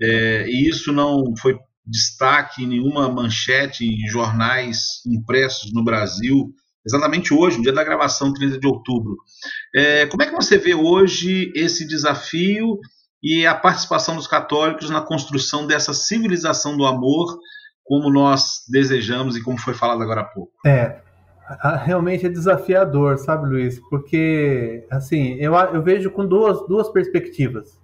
É, 0.00 0.46
e 0.48 0.68
isso 0.68 0.92
não 0.92 1.34
foi 1.40 1.56
destaque 1.86 2.62
em 2.62 2.66
nenhuma 2.66 3.08
manchete 3.08 3.84
em 3.84 4.08
jornais 4.08 5.00
impressos 5.06 5.72
no 5.72 5.82
Brasil 5.82 6.52
exatamente 6.84 7.32
hoje, 7.32 7.56
no 7.56 7.62
dia 7.62 7.72
da 7.72 7.84
gravação, 7.84 8.32
30 8.32 8.58
de 8.58 8.66
outubro. 8.66 9.16
É, 9.74 10.06
como 10.06 10.22
é 10.22 10.26
que 10.26 10.34
você 10.34 10.58
vê 10.58 10.74
hoje 10.74 11.52
esse 11.54 11.86
desafio 11.86 12.78
e 13.22 13.46
a 13.46 13.54
participação 13.54 14.16
dos 14.16 14.26
católicos 14.26 14.90
na 14.90 15.00
construção 15.00 15.66
dessa 15.66 15.94
civilização 15.94 16.76
do 16.76 16.84
amor, 16.84 17.38
como 17.84 18.10
nós 18.10 18.64
desejamos 18.68 19.36
e 19.36 19.42
como 19.42 19.58
foi 19.58 19.74
falado 19.74 20.02
agora 20.02 20.22
há 20.22 20.24
pouco? 20.24 20.52
É, 20.66 21.00
realmente 21.84 22.26
é 22.26 22.28
desafiador, 22.28 23.18
sabe, 23.18 23.48
Luiz? 23.48 23.80
Porque, 23.90 24.86
assim, 24.90 25.34
eu, 25.34 25.54
eu 25.54 25.82
vejo 25.82 26.10
com 26.10 26.26
duas, 26.26 26.66
duas 26.66 26.88
perspectivas. 26.88 27.80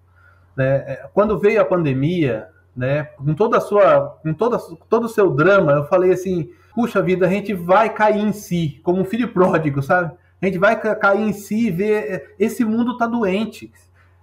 Né? 0.57 0.77
É, 0.87 1.09
quando 1.13 1.39
veio 1.39 1.61
a 1.61 1.65
pandemia, 1.65 2.49
né, 2.77 3.05
com 3.05 3.35
toda 3.35 3.59
a 3.59 3.61
sua, 3.61 4.19
com 4.23 4.33
toda, 4.35 4.59
todo 4.89 5.05
o 5.05 5.09
seu 5.09 5.31
drama, 5.31 5.73
eu 5.73 5.85
falei 5.87 6.13
assim, 6.13 6.51
puxa 6.75 7.03
vida, 7.03 7.27
a 7.27 7.31
gente 7.31 7.53
vai 7.55 7.93
cair 7.93 8.21
em 8.21 8.33
si, 8.33 8.81
como 8.83 9.01
um 9.01 9.05
filho 9.05 9.33
pródigo, 9.33 9.83
sabe? 9.83 10.13
A 10.41 10.47
gente 10.47 10.59
vai 10.59 10.81
cair 10.81 11.23
em 11.23 11.33
si 11.33 11.67
e 11.67 11.71
ver, 11.71 12.13
é, 12.13 12.27
esse 12.39 12.65
mundo 12.65 12.97
tá 12.97 13.07
doente. 13.07 13.73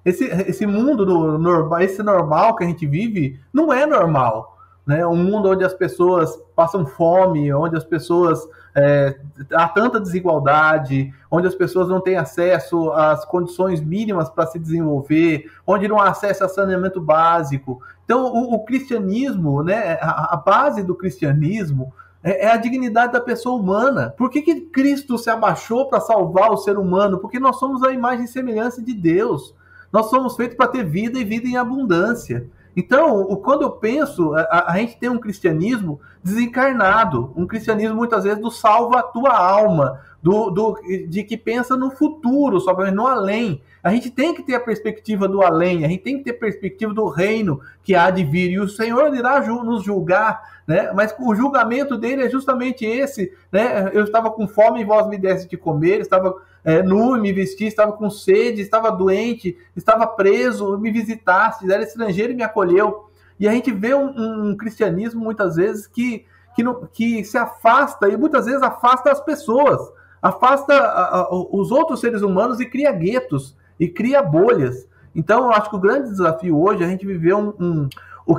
Esse, 0.06 0.26
esse 0.26 0.66
mundo 0.66 1.06
do 1.06 1.38
normal, 1.38 1.82
esse 1.82 2.02
normal 2.04 2.56
que 2.56 2.64
a 2.64 2.68
gente 2.68 2.86
vive, 2.86 3.40
não 3.52 3.74
é 3.74 3.86
normal. 3.86 4.55
Né? 4.86 5.06
Um 5.06 5.16
mundo 5.16 5.50
onde 5.50 5.64
as 5.64 5.74
pessoas 5.74 6.38
passam 6.56 6.86
fome, 6.86 7.52
onde 7.54 7.76
as 7.76 7.84
pessoas 7.84 8.48
é, 8.76 9.18
há 9.54 9.68
tanta 9.70 10.00
desigualdade, 10.00 11.14
onde 11.32 11.48
as 11.48 11.56
pessoas 11.56 11.88
não 11.88 12.02
têm 12.02 12.18
acesso 12.18 12.92
às 12.92 13.24
condições 13.24 13.82
mínimas 13.82 14.30
para 14.30 14.46
se 14.46 14.60
desenvolver, 14.60 15.50
onde 15.66 15.88
não 15.88 16.00
há 16.00 16.10
acesso 16.10 16.44
a 16.44 16.50
saneamento 16.50 17.00
básico. 17.00 17.82
Então, 18.04 18.26
o, 18.26 18.56
o 18.56 18.66
cristianismo, 18.66 19.64
né, 19.64 19.98
a, 20.02 20.34
a, 20.34 20.38
base 20.38 20.84
do 20.84 20.94
cristianismo 20.94 21.94
é, 22.22 22.46
é, 22.46 22.52
a 22.52 22.58
dignidade 22.58 23.14
da 23.14 23.22
pessoa 23.22 23.56
humana. 23.56 24.14
Por 24.18 24.30
que, 24.30 24.42
que 24.42 24.62
Cristo 24.62 25.18
se 25.18 25.30
abaixou 25.30 25.88
para 25.88 26.02
salvar 26.02 26.52
o 26.52 26.58
ser 26.58 26.78
humano? 26.78 27.18
Porque 27.18 27.40
nós 27.40 27.58
somos 27.58 27.82
a 27.82 27.92
imagem 27.92 28.26
e 28.26 28.28
semelhança 28.28 28.82
de 28.82 28.94
Deus. 28.94 29.56
Nós 29.92 30.10
somos 30.10 30.36
feitos 30.36 30.58
para 30.58 30.68
ter 30.68 30.84
vida 30.84 31.18
e 31.18 31.24
vida 31.24 31.48
em 31.48 31.56
abundância. 31.56 32.50
Então, 32.76 33.26
quando 33.38 33.62
eu 33.62 33.72
penso, 33.72 34.34
a, 34.34 34.72
a, 34.72 34.78
gente 34.78 34.98
tem 34.98 35.10
um 35.10 35.18
cristianismo 35.18 36.02
desencarnado, 36.22 37.32
um 37.36 37.48
cristianismo 37.48 37.96
muitas 37.96 38.26
vezes 38.26 38.42
do 38.42 38.52
salva 38.52 39.00
a 39.00 39.04
tua 39.04 39.38
alma, 39.38 40.02
do, 40.22 40.50
do, 40.50 40.82
de 41.08 41.24
que 41.24 41.38
pensa 41.38 41.78
no 41.78 41.92
futuro, 41.92 42.60
só 42.60 42.74
no 42.92 43.08
além. 43.08 43.62
A 43.82 43.92
gente 43.92 44.10
tem 44.10 44.34
que 44.34 44.44
ter 44.44 44.56
a 44.56 44.60
perspectiva 44.60 45.28
do 45.28 45.42
além, 45.42 45.86
a 45.86 45.88
gente 45.88 46.04
tem 46.04 46.18
que 46.18 46.24
ter 46.26 46.32
a 46.32 46.40
perspectiva 46.40 46.94
do 46.94 47.08
reino 47.08 47.62
que 47.84 47.96
há 47.96 48.10
de 48.10 48.24
vir, 48.24 48.52
e 48.52 48.60
o 48.60 48.68
Senhor 48.68 49.16
irá 49.16 49.40
nos 49.40 49.84
julgar, 49.84 50.55
né? 50.68 50.92
Mas 50.94 51.16
o 51.20 51.36
julgamento 51.36 51.98
dele 51.98 52.24
é 52.24 52.30
justamente 52.30 52.86
esse, 52.86 53.32
né? 53.52 53.90
Eu 53.94 54.04
estava 54.04 54.32
com 54.32 54.48
fome 54.48 54.82
e 54.82 54.86
vós 54.86 55.08
me 55.08 55.18
desse 55.18 55.48
de 55.48 55.58
comer, 55.58 56.02
estava 56.02 56.36
é, 56.64 56.82
nu 56.82 57.16
e 57.16 57.22
me 57.22 57.32
vesti, 57.32 57.66
estava 57.66 57.92
com 57.92 58.10
sede, 58.10 58.62
estava 58.62 58.92
doente, 58.92 59.58
estava 59.76 60.08
preso, 60.08 60.78
me 60.78 60.92
visitaste, 60.92 61.72
era 61.72 61.84
estrangeiro 61.84 62.34
e 62.34 62.36
me 62.36 62.44
acolheu. 62.44 63.10
E 63.40 63.48
a 63.48 63.52
gente 63.52 63.72
vê 63.72 63.94
um, 63.94 64.50
um 64.50 64.58
cristianismo 64.58 65.24
muitas 65.24 65.56
vezes 65.56 65.88
que, 65.88 66.26
que, 66.56 66.64
que 66.94 67.24
se 67.24 67.38
afasta 67.38 68.08
e 68.08 68.18
muitas 68.18 68.46
vezes 68.46 68.62
afasta 68.62 69.12
as 69.12 69.20
pessoas 69.20 69.94
afasta 70.26 70.74
a, 70.74 71.20
a, 71.20 71.30
os 71.32 71.70
outros 71.70 72.00
seres 72.00 72.24
humanos 72.24 72.60
e 72.60 72.66
cria 72.66 72.92
guetos 72.92 73.56
e 73.80 73.88
cria 73.88 74.24
bolhas. 74.24 74.88
Então, 75.14 75.44
eu 75.44 75.52
acho 75.52 75.70
que 75.70 75.76
o 75.76 75.80
grande 75.80 76.10
desafio 76.10 76.60
hoje 76.60 76.82
é 76.82 76.86
a 76.88 76.90
gente 76.90 77.06
viver 77.06 77.36
um, 77.36 77.54
um 77.60 77.90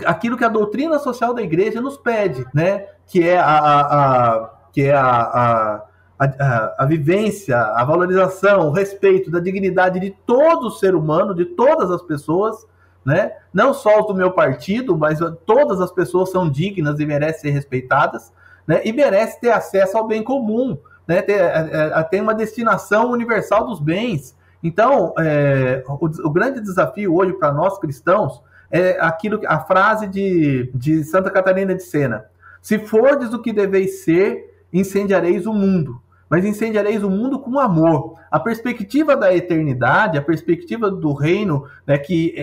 aquilo 0.04 0.36
que 0.36 0.44
a 0.44 0.48
doutrina 0.48 0.98
social 0.98 1.32
da 1.34 1.42
igreja 1.42 1.80
nos 1.80 1.96
pede, 1.96 2.44
né? 2.54 2.86
Que 3.06 3.28
é 3.28 3.38
a, 3.38 3.58
a 3.80 4.50
que 4.72 4.82
é 4.82 4.94
a, 4.94 5.82
a, 6.18 6.74
a, 6.78 6.84
vivência, 6.84 7.58
a 7.58 7.82
valorização, 7.84 8.68
o 8.68 8.72
respeito 8.72 9.30
da 9.30 9.40
dignidade 9.40 9.98
de 9.98 10.10
todo 10.26 10.70
ser 10.70 10.94
humano, 10.94 11.34
de 11.34 11.46
todas 11.46 11.90
as 11.90 12.02
pessoas, 12.02 12.66
né? 13.04 13.32
Não 13.52 13.72
só 13.72 14.02
do 14.02 14.14
meu 14.14 14.32
partido, 14.32 14.96
mas 14.96 15.18
todas 15.46 15.80
as 15.80 15.90
pessoas 15.92 16.30
são 16.30 16.50
dignas 16.50 17.00
e 17.00 17.06
merecem 17.06 17.42
ser 17.42 17.50
respeitadas, 17.50 18.32
né? 18.66 18.82
E 18.84 18.92
merecem 18.92 19.40
ter 19.40 19.50
acesso 19.50 19.96
ao 19.96 20.06
bem 20.06 20.22
comum 20.22 20.78
né, 21.06 21.22
tem, 21.22 21.36
é, 21.36 21.92
é, 21.94 22.02
tem 22.04 22.20
uma 22.20 22.34
destinação 22.34 23.10
universal 23.10 23.66
dos 23.66 23.78
bens. 23.78 24.36
Então, 24.62 25.14
é, 25.18 25.84
o, 25.86 26.06
o, 26.26 26.30
grande 26.30 26.60
desafio 26.60 27.14
hoje 27.14 27.32
para 27.34 27.52
nós 27.52 27.78
cristãos 27.78 28.42
é 28.70 28.98
aquilo, 29.00 29.40
a 29.46 29.60
frase 29.60 30.06
de, 30.06 30.70
de 30.74 31.04
Santa 31.04 31.30
Catarina 31.30 31.74
de 31.74 31.82
Sena: 31.82 32.26
Se 32.60 32.78
fordes 32.78 33.32
o 33.32 33.40
que 33.40 33.52
deveis 33.52 34.04
ser, 34.04 34.62
incendiareis 34.72 35.46
o 35.46 35.52
mundo. 35.52 36.00
Mas 36.28 36.44
incendiareis 36.44 37.04
o 37.04 37.10
mundo 37.10 37.38
com 37.38 37.58
amor. 37.58 38.18
A 38.30 38.40
perspectiva 38.40 39.16
da 39.16 39.34
eternidade, 39.34 40.18
a 40.18 40.22
perspectiva 40.22 40.90
do 40.90 41.12
reino, 41.12 41.66
né, 41.86 41.96
que 41.96 42.34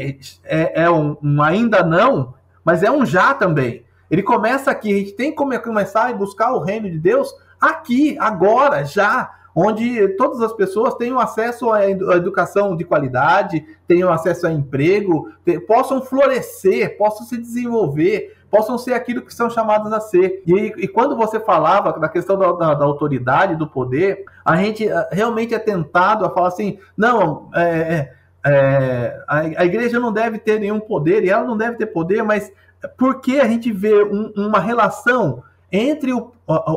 é, 0.46 0.62
é, 0.62 0.84
é 0.84 0.90
um, 0.90 1.18
um 1.22 1.42
ainda 1.42 1.84
não, 1.84 2.34
mas 2.64 2.82
é 2.82 2.90
um 2.90 3.06
já 3.06 3.34
também. 3.34 3.84
Ele 4.10 4.24
começa 4.24 4.72
aqui, 4.72 4.94
a 4.94 4.98
gente 5.00 5.14
tem 5.14 5.32
que 5.32 5.60
começar 5.60 6.10
a 6.10 6.14
buscar 6.14 6.54
o 6.54 6.60
reino 6.60 6.90
de 6.90 6.98
Deus 6.98 7.34
aqui, 7.60 8.18
agora, 8.20 8.86
já, 8.86 9.32
onde 9.56 10.08
todas 10.16 10.42
as 10.42 10.54
pessoas 10.54 10.96
tenham 10.96 11.20
acesso 11.20 11.72
à 11.72 11.90
educação 11.90 12.76
de 12.76 12.84
qualidade, 12.84 13.66
tenham 13.88 14.12
acesso 14.12 14.48
a 14.48 14.52
emprego, 14.52 15.32
possam 15.68 16.02
florescer, 16.02 16.98
possam 16.98 17.26
se 17.26 17.38
desenvolver, 17.38 18.36
possam 18.50 18.78
ser 18.78 18.94
aquilo 18.94 19.24
que 19.24 19.34
são 19.34 19.50
chamadas 19.50 19.92
a 19.92 20.00
ser. 20.00 20.44
E, 20.46 20.54
e 20.78 20.88
quando 20.88 21.16
você 21.16 21.40
falava 21.40 22.00
da 22.00 22.08
questão 22.08 22.38
da, 22.38 22.52
da, 22.52 22.74
da, 22.76 22.86
autoridade, 22.86 23.56
do 23.56 23.68
poder, 23.68 24.26
a 24.46 24.56
gente 24.56 24.88
realmente 25.12 25.56
é 25.56 25.60
tentado 25.60 26.26
a 26.26 26.30
falar 26.30 26.50
assim, 26.50 26.78
não, 26.96 27.50
é, 27.56 27.64
é, 27.64 28.14
é 28.46 29.24
a, 29.28 29.40
a, 29.40 29.66
igreja 29.66 30.00
não 30.00 30.14
deve 30.14 30.38
ter 30.38 30.60
nenhum 30.60 30.80
poder, 30.80 31.24
e 31.24 31.30
ela 31.32 31.44
não 31.44 31.58
deve 31.58 31.78
ter 31.78 31.88
poder, 31.88 32.24
mas 32.24 32.52
por 32.96 33.22
que 33.22 33.40
a 33.40 33.48
gente 33.48 33.72
vê 33.72 34.04
um, 34.04 34.32
uma 34.36 34.60
relação 34.60 35.42
entre 35.72 36.14
o 36.14 36.32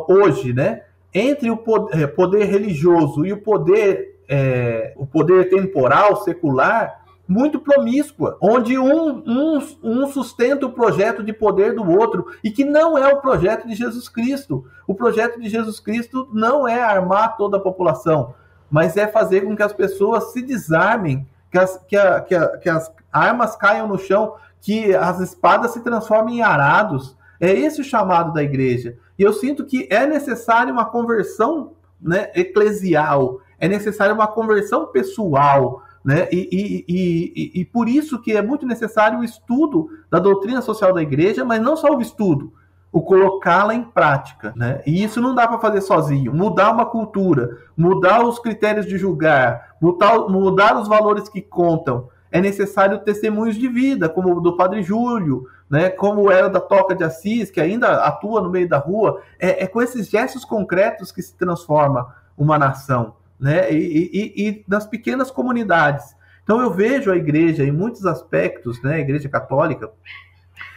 hoje, 0.09 0.55
né, 0.55 0.83
entre 1.19 1.51
o 1.51 1.57
poder, 1.57 2.09
poder 2.14 2.45
religioso 2.45 3.25
e 3.25 3.33
o 3.33 3.41
poder 3.41 4.17
é, 4.29 4.93
o 4.97 5.07
poder 5.07 5.49
temporal 5.49 6.17
secular 6.17 7.07
muito 7.29 7.59
promíscua, 7.59 8.37
onde 8.41 8.79
um, 8.79 9.23
um, 9.27 9.59
um 9.83 10.07
sustenta 10.07 10.67
o 10.67 10.73
projeto 10.73 11.25
de 11.25 11.33
poder 11.33 11.75
do 11.75 11.89
outro 11.89 12.27
e 12.43 12.51
que 12.51 12.64
não 12.64 12.97
é 12.97 13.09
o 13.09 13.21
projeto 13.21 13.67
de 13.67 13.75
Jesus 13.75 14.09
Cristo. 14.09 14.64
O 14.87 14.95
projeto 14.95 15.41
de 15.41 15.49
Jesus 15.49 15.81
Cristo 15.81 16.29
não 16.33 16.69
é 16.69 16.81
armar 16.81 17.37
toda 17.37 17.57
a 17.57 17.61
população, 17.61 18.35
mas 18.71 18.97
é 18.97 19.09
fazer 19.09 19.41
com 19.41 19.57
que 19.57 19.62
as 19.62 19.73
pessoas 19.73 20.33
se 20.33 20.43
desarmem, 20.43 21.27
que 21.51 21.59
as, 21.59 21.77
que, 21.89 21.97
a, 21.97 22.21
que, 22.21 22.35
a, 22.35 22.59
que 22.59 22.69
as 22.69 22.93
armas 23.12 23.57
caiam 23.57 23.89
no 23.89 23.99
chão, 23.99 24.35
que 24.61 24.95
as 24.95 25.19
espadas 25.21 25.73
se 25.73 25.81
transformem 25.81 26.39
em 26.39 26.43
arados, 26.43 27.17
é 27.41 27.51
esse 27.53 27.81
o 27.81 27.85
chamado 27.85 28.33
da 28.33 28.43
igreja. 28.43 28.97
E 29.19 29.23
eu 29.23 29.33
sinto 29.33 29.64
que 29.64 29.89
é 29.91 30.07
necessário 30.07 30.73
uma 30.73 30.85
conversão 30.85 31.73
né, 32.01 32.31
eclesial, 32.35 33.41
é 33.59 33.69
necessário 33.69 34.14
uma 34.14 34.27
conversão 34.27 34.87
pessoal, 34.87 35.83
né? 36.05 36.29
E, 36.31 36.49
e, 36.53 36.85
e, 36.87 37.61
e, 37.61 37.64
por 37.64 37.89
isso 37.89 38.21
que 38.21 38.37
é 38.37 38.41
muito 38.41 38.64
necessário 38.64 39.19
o 39.19 39.25
estudo 39.25 39.89
da 40.09 40.21
doutrina 40.21 40.62
social 40.62 40.93
da 40.93 41.03
igreja, 41.03 41.45
mas 41.45 41.61
não 41.61 41.77
só 41.77 41.97
o 41.97 42.01
estudo, 42.01 42.53
o 42.93 43.03
colocá-la 43.03 43.75
em 43.75 43.83
prática. 43.83 44.53
Né? 44.55 44.81
E 44.87 45.03
isso 45.03 45.21
não 45.21 45.35
dá 45.35 45.49
para 45.49 45.59
fazer 45.59 45.81
sozinho. 45.81 46.33
Mudar 46.33 46.71
uma 46.71 46.87
cultura, 46.87 47.59
mudar 47.77 48.25
os 48.25 48.39
critérios 48.39 48.87
de 48.87 48.97
julgar, 48.97 49.75
mudar, 49.81 50.17
mudar 50.29 50.81
os 50.81 50.87
valores 50.87 51.29
que 51.29 51.43
contam. 51.43 52.09
É 52.37 52.41
necessário 52.41 52.99
testemunhos 52.99 53.57
de 53.57 53.66
vida, 53.66 54.11
como 54.11 54.37
o 54.37 54.41
do 54.43 54.59
Padre 54.59 54.82
Júlio, 54.82 55.49
né, 55.70 55.89
como 55.89 56.30
era 56.30 56.51
da 56.51 56.61
Toca 56.61 56.95
de 56.95 57.03
Assis, 57.03 57.51
que 57.51 57.59
ainda 57.59 58.05
atua 58.05 58.43
no 58.43 58.51
meio 58.51 58.68
da 58.68 58.76
rua, 58.76 59.22
é, 59.39 59.64
é 59.64 59.66
com 59.66 59.80
esses 59.80 60.07
gestos 60.07 60.45
concretos 60.45 61.11
que 61.11 61.22
se 61.22 61.34
transforma 61.34 62.14
uma 62.37 62.59
nação, 62.59 63.14
né, 63.41 63.72
e, 63.72 64.11
e, 64.12 64.49
e, 64.49 64.64
nas 64.68 64.87
pequenas 64.87 65.30
comunidades. 65.30 66.14
Então 66.45 66.61
eu 66.61 66.70
vejo 66.70 67.11
a 67.11 67.16
igreja 67.16 67.64
em 67.64 67.72
muitos 67.72 68.05
aspectos, 68.05 68.82
né, 68.82 68.97
a 68.97 69.01
igreja 69.01 69.30
católica, 69.30 69.91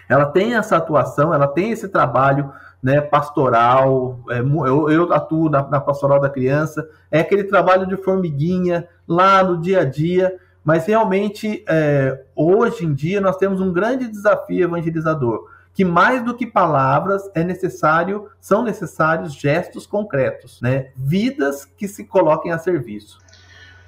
ela 0.07 0.27
tem 0.27 0.55
essa 0.55 0.77
atuação, 0.77 1.33
ela 1.33 1.45
tem 1.45 1.71
esse 1.71 1.89
trabalho 1.89 2.53
né, 2.81 3.01
pastoral, 3.01 4.17
é, 4.29 4.39
eu, 4.39 4.89
eu, 4.89 5.11
atuo 5.11 5.49
na, 5.49 5.67
na, 5.67 5.81
pastoral 5.81 6.21
da 6.21 6.29
criança, 6.29 6.87
é 7.11 7.19
aquele 7.19 7.43
trabalho 7.43 7.85
de 7.85 7.97
formiguinha 7.97 8.87
lá 9.05 9.43
no 9.43 9.59
dia 9.59 9.81
a 9.81 9.83
dia, 9.83 10.33
mas 10.63 10.85
realmente 10.85 11.63
é, 11.67 12.21
hoje 12.35 12.85
em 12.85 12.93
dia 12.93 13.21
nós 13.21 13.37
temos 13.37 13.61
um 13.61 13.71
grande 13.71 14.07
desafio 14.07 14.63
evangelizador, 14.63 15.47
que 15.73 15.85
mais 15.85 16.23
do 16.23 16.35
que 16.35 16.45
palavras 16.45 17.29
é 17.33 17.43
necessário, 17.43 18.29
são 18.39 18.63
necessários 18.63 19.33
gestos 19.33 19.85
concretos, 19.85 20.59
né, 20.61 20.89
vidas 20.95 21.65
que 21.65 21.87
se 21.87 22.05
coloquem 22.05 22.51
a 22.51 22.57
serviço. 22.57 23.19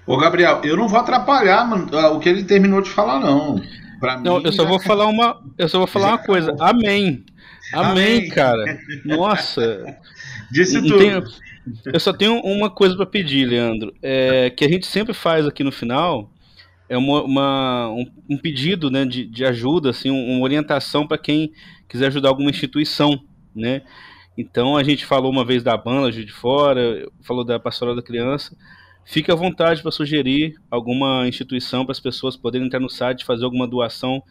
Ô 0.06 0.18
Gabriel, 0.18 0.62
eu 0.64 0.76
não 0.76 0.88
vou 0.88 1.00
atrapalhar 1.00 1.70
o 2.12 2.20
que 2.20 2.28
ele 2.28 2.44
terminou 2.44 2.82
de 2.82 2.90
falar 2.90 3.20
não. 3.20 3.62
Pra 4.00 4.18
não, 4.18 4.40
mim, 4.40 4.46
eu 4.46 4.52
só 4.52 4.66
vou 4.66 4.80
falar 4.80 5.06
uma, 5.06 5.40
eu 5.58 5.70
só 5.70 5.78
vou 5.78 5.88
falar 5.88 6.08
uma 6.08 6.18
coisa. 6.18 6.56
Amém. 6.60 7.24
Amém, 7.72 8.18
Amém. 8.18 8.30
cara. 8.30 8.80
Nossa. 9.06 9.96
Disse 10.52 10.82
tudo. 10.82 10.98
Tenho, 10.98 11.24
eu 11.86 12.00
só 12.00 12.12
tenho 12.12 12.42
uma 12.42 12.70
coisa 12.70 12.96
para 12.96 13.06
pedir, 13.06 13.46
Leandro. 13.46 13.94
É, 14.02 14.50
que 14.50 14.66
a 14.66 14.68
gente 14.68 14.88
sempre 14.88 15.14
faz 15.14 15.46
aqui 15.46 15.64
no 15.64 15.72
final 15.72 16.32
é 16.92 16.98
uma, 16.98 17.24
uma 17.24 17.90
um, 17.90 18.06
um, 18.32 18.38
pedido 18.38 18.92
né, 18.92 19.06
de, 19.06 19.26
de 19.26 19.46
ajuda, 19.46 19.92
assim, 19.92 20.10
uma 20.10 20.44
orientação 20.44 21.08
para 21.08 21.18
quem 21.18 21.54
quiser 21.88 22.08
ajudar 22.08 22.28
alguma 22.28 22.50
instituição, 22.50 23.18
né? 23.56 23.82
Então 24.38 24.76
a 24.76 24.84
gente 24.84 25.06
falou 25.06 25.32
uma 25.32 25.46
vez 25.46 25.64
da 25.64 25.78
banda 25.78 26.12
de 26.12 26.30
Fora, 26.30 27.08
falou 27.22 27.46
da 27.46 27.58
Pastoral 27.58 27.96
da 27.96 28.02
Criança. 28.02 28.58
Fique 29.06 29.32
à 29.32 29.36
vontade 29.36 29.82
para 29.82 29.90
sugerir 29.90 30.56
alguma 30.70 31.26
instituição 31.30 31.86
para 31.86 31.94
as 31.94 32.00
pessoas 32.00 32.36
poderem 32.36 32.68
entrar 32.68 32.82
no 32.82 32.90
site, 32.90 33.24
fazer 33.24 33.46
alguma 33.46 33.66
doação 33.66 34.22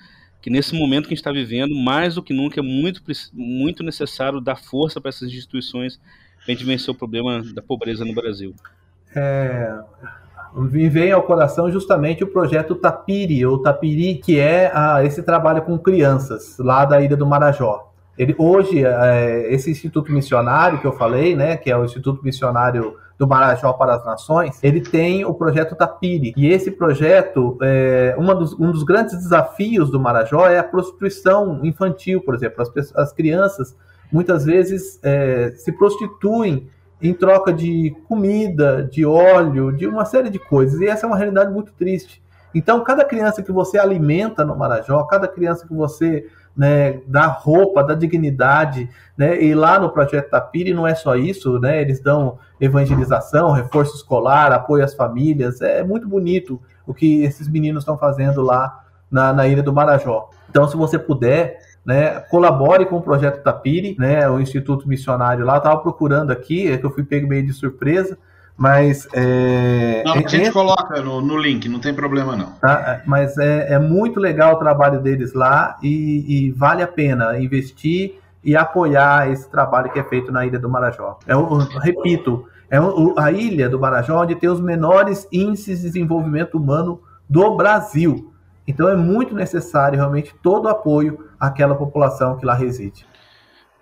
que 0.43 0.51
nesse 0.51 0.75
momento 0.75 1.05
que 1.05 1.15
a 1.15 1.17
gente 1.17 1.21
está 1.21 1.33
vivendo, 1.33 1.75
mais 1.75 2.17
do 2.17 2.23
que 2.23 2.35
nunca, 2.35 2.61
é 2.61 2.63
muito, 2.63 3.03
muito 3.33 3.83
necessário 3.83 4.39
dar 4.39 4.57
força 4.57 5.01
para 5.01 5.09
essas 5.09 5.31
instituições 5.31 5.97
para 5.97 6.45
a 6.49 6.51
gente 6.51 6.65
vencer 6.65 6.91
o 6.91 6.95
problema 6.95 7.43
da 7.55 7.63
pobreza 7.63 8.05
no 8.05 8.15
Brasil. 8.15 8.55
É, 9.15 9.79
me 10.55 10.89
vem 10.89 11.13
ao 11.13 11.23
coração 11.23 11.71
justamente 11.71 12.25
o 12.25 12.27
projeto 12.27 12.75
Tapiri, 12.75 13.45
ou 13.47 13.63
Tapiri, 13.63 14.17
que 14.17 14.39
é 14.39 14.71
a, 14.75 15.05
esse 15.05 15.23
trabalho 15.23 15.63
com 15.63 15.79
crianças 15.79 16.57
lá 16.59 16.85
da 16.85 17.01
Ilha 17.01 17.17
do 17.17 17.27
Marajó. 17.27 17.91
Ele, 18.19 18.35
hoje, 18.37 18.85
é, 18.85 19.53
esse 19.53 19.71
Instituto 19.71 20.13
Missionário 20.13 20.79
que 20.79 20.87
eu 20.87 20.93
falei, 20.93 21.35
né, 21.35 21.57
que 21.57 21.71
é 21.71 21.77
o 21.77 21.85
Instituto 21.85 22.23
Missionário 22.23 22.97
do 23.19 23.27
Marajó 23.27 23.73
para 23.75 23.95
as 23.95 24.05
Nações, 24.05 24.59
ele 24.63 24.81
tem 24.81 25.25
o 25.25 25.35
projeto 25.35 25.77
Tapiri. 25.77 26.33
E 26.37 26.49
esse 26.49 26.71
projeto, 26.71 27.57
é, 27.63 28.17
dos, 28.19 28.53
um 28.59 28.73
dos 28.73 28.83
grandes 28.83 29.17
desafios 29.17 29.91
do 29.91 30.01
Marajó 30.01 30.47
é 30.47 30.59
a 30.59 30.65
prostituição 30.65 31.61
infantil, 31.63 32.23
por 32.23 32.35
exemplo. 32.35 32.63
As, 32.63 32.97
as 32.97 33.13
crianças 33.13 33.77
muitas 34.11 34.45
vezes 34.45 34.99
é, 35.03 35.53
se 35.55 35.71
prostituem 35.73 36.69
em 37.03 37.13
troca 37.15 37.53
de 37.53 37.95
comida, 38.09 38.83
de 38.83 39.05
óleo, 39.05 39.73
de 39.73 39.87
uma 39.87 40.05
série 40.05 40.31
de 40.31 40.39
coisas. 40.39 40.81
E 40.81 40.87
essa 40.87 41.07
é 41.07 41.09
uma 41.09 41.17
realidade 41.17 41.53
muito 41.53 41.73
triste. 41.73 42.23
Então, 42.55 42.83
cada 42.83 43.05
criança 43.05 43.43
que 43.43 43.53
você 43.53 43.79
alimenta 43.79 44.45
no 44.45 44.57
Marajó, 44.57 45.03
cada 45.05 45.29
criança 45.29 45.67
que 45.67 45.75
você 45.75 46.27
né, 46.57 47.01
da 47.07 47.27
roupa, 47.27 47.83
da 47.83 47.95
dignidade, 47.95 48.89
né, 49.17 49.43
e 49.43 49.55
lá 49.55 49.79
no 49.79 49.91
Projeto 49.91 50.31
Tapiri 50.31 50.75
não 50.75 50.87
é 50.87 50.95
só 50.95 51.15
isso, 51.17 51.59
né, 51.59 51.81
eles 51.81 52.01
dão 52.01 52.39
evangelização, 52.61 53.53
reforço 53.53 53.97
escolar, 53.97 54.53
apoio 54.53 54.85
às 54.85 54.95
famílias, 54.95 55.61
é 55.61 55.83
muito 55.83 56.09
bonito 56.09 56.61
o 56.87 56.93
que 56.93 57.23
esses 57.23 57.49
meninos 57.49 57.83
estão 57.83 57.97
fazendo 57.97 58.43
lá 58.43 58.85
na, 59.11 59.33
na 59.33 59.47
Ilha 59.47 59.63
do 59.63 59.73
Marajó. 59.73 60.29
Então, 60.51 60.69
se 60.69 60.77
você 60.77 60.99
puder, 60.99 61.61
né, 61.91 62.21
colabore 62.31 62.87
com 62.87 62.99
o 62.99 63.03
Projeto 63.03 63.43
Tapiri, 63.43 63.97
né, 63.99 64.31
o 64.31 64.39
Instituto 64.39 64.89
Missionário 64.89 65.45
lá, 65.45 65.57
estava 65.57 65.77
procurando 65.79 66.31
aqui, 66.31 66.71
é 66.71 66.79
que 66.79 66.87
eu 66.87 66.91
fui 66.93 67.03
pego 67.03 67.27
meio 67.27 67.45
de 67.45 67.53
surpresa, 67.53 68.17
mas. 68.57 69.09
É, 69.13 70.05
não, 70.07 70.13
a 70.13 70.19
gente 70.19 70.37
é, 70.37 70.53
coloca 70.53 71.03
no, 71.03 71.21
no, 71.21 71.37
link, 71.37 71.69
não 71.69 71.81
tem 71.81 71.93
problema 71.93 72.37
não. 72.37 72.53
Tá? 72.61 73.03
Mas 73.05 73.37
é, 73.39 73.73
é 73.73 73.79
muito 73.81 74.21
legal 74.21 74.55
o 74.55 74.59
trabalho 74.59 75.01
deles 75.01 75.33
lá 75.33 75.79
e, 75.83 76.47
e, 76.47 76.51
vale 76.53 76.81
a 76.81 76.87
pena 76.87 77.37
investir 77.41 78.21
e 78.45 78.55
apoiar 78.55 79.29
esse 79.29 79.51
trabalho 79.51 79.91
que 79.91 79.99
é 79.99 80.05
feito 80.05 80.31
na 80.31 80.47
Ilha 80.47 80.61
do 80.61 80.69
Marajó. 80.69 81.19
É, 81.27 81.33
eu, 81.33 81.59
repito, 81.81 82.47
é 82.71 82.79
a 83.17 83.33
Ilha 83.33 83.69
do 83.69 83.81
Marajó 83.81 84.23
onde 84.23 84.37
tem 84.37 84.49
os 84.49 84.61
menores 84.61 85.27
índices 85.33 85.81
de 85.81 85.87
desenvolvimento 85.87 86.57
humano 86.57 87.01
do 87.29 87.57
Brasil. 87.57 88.30
Então 88.71 88.89
é 88.89 88.97
muito 88.97 89.35
necessário 89.35 89.99
realmente 89.99 90.33
todo 90.43 90.67
o 90.67 90.69
apoio 90.69 91.29
àquela 91.39 91.75
população 91.75 92.39
que 92.39 92.47
lá 92.47 92.55
reside. 92.55 93.05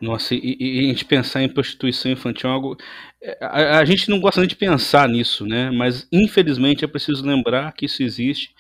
Nossa, 0.00 0.34
e, 0.34 0.56
e, 0.58 0.78
a 0.80 0.92
gente 0.92 1.04
pensar 1.04 1.42
em 1.42 1.48
prostituição 1.48 2.12
infantil 2.12 2.48
é 2.48 2.52
algo. 2.52 2.76
É, 3.22 3.38
a, 3.40 3.78
a, 3.80 3.84
gente 3.84 4.08
não 4.08 4.20
gosta 4.20 4.40
nem 4.40 4.48
de 4.48 4.56
pensar 4.56 5.08
nisso, 5.08 5.44
né? 5.44 5.70
Mas 5.70 6.06
infelizmente 6.12 6.84
é 6.84 6.88
preciso 6.88 7.26
lembrar 7.26 7.72
que 7.72 7.84
isso 7.84 8.02
existe 8.02 8.54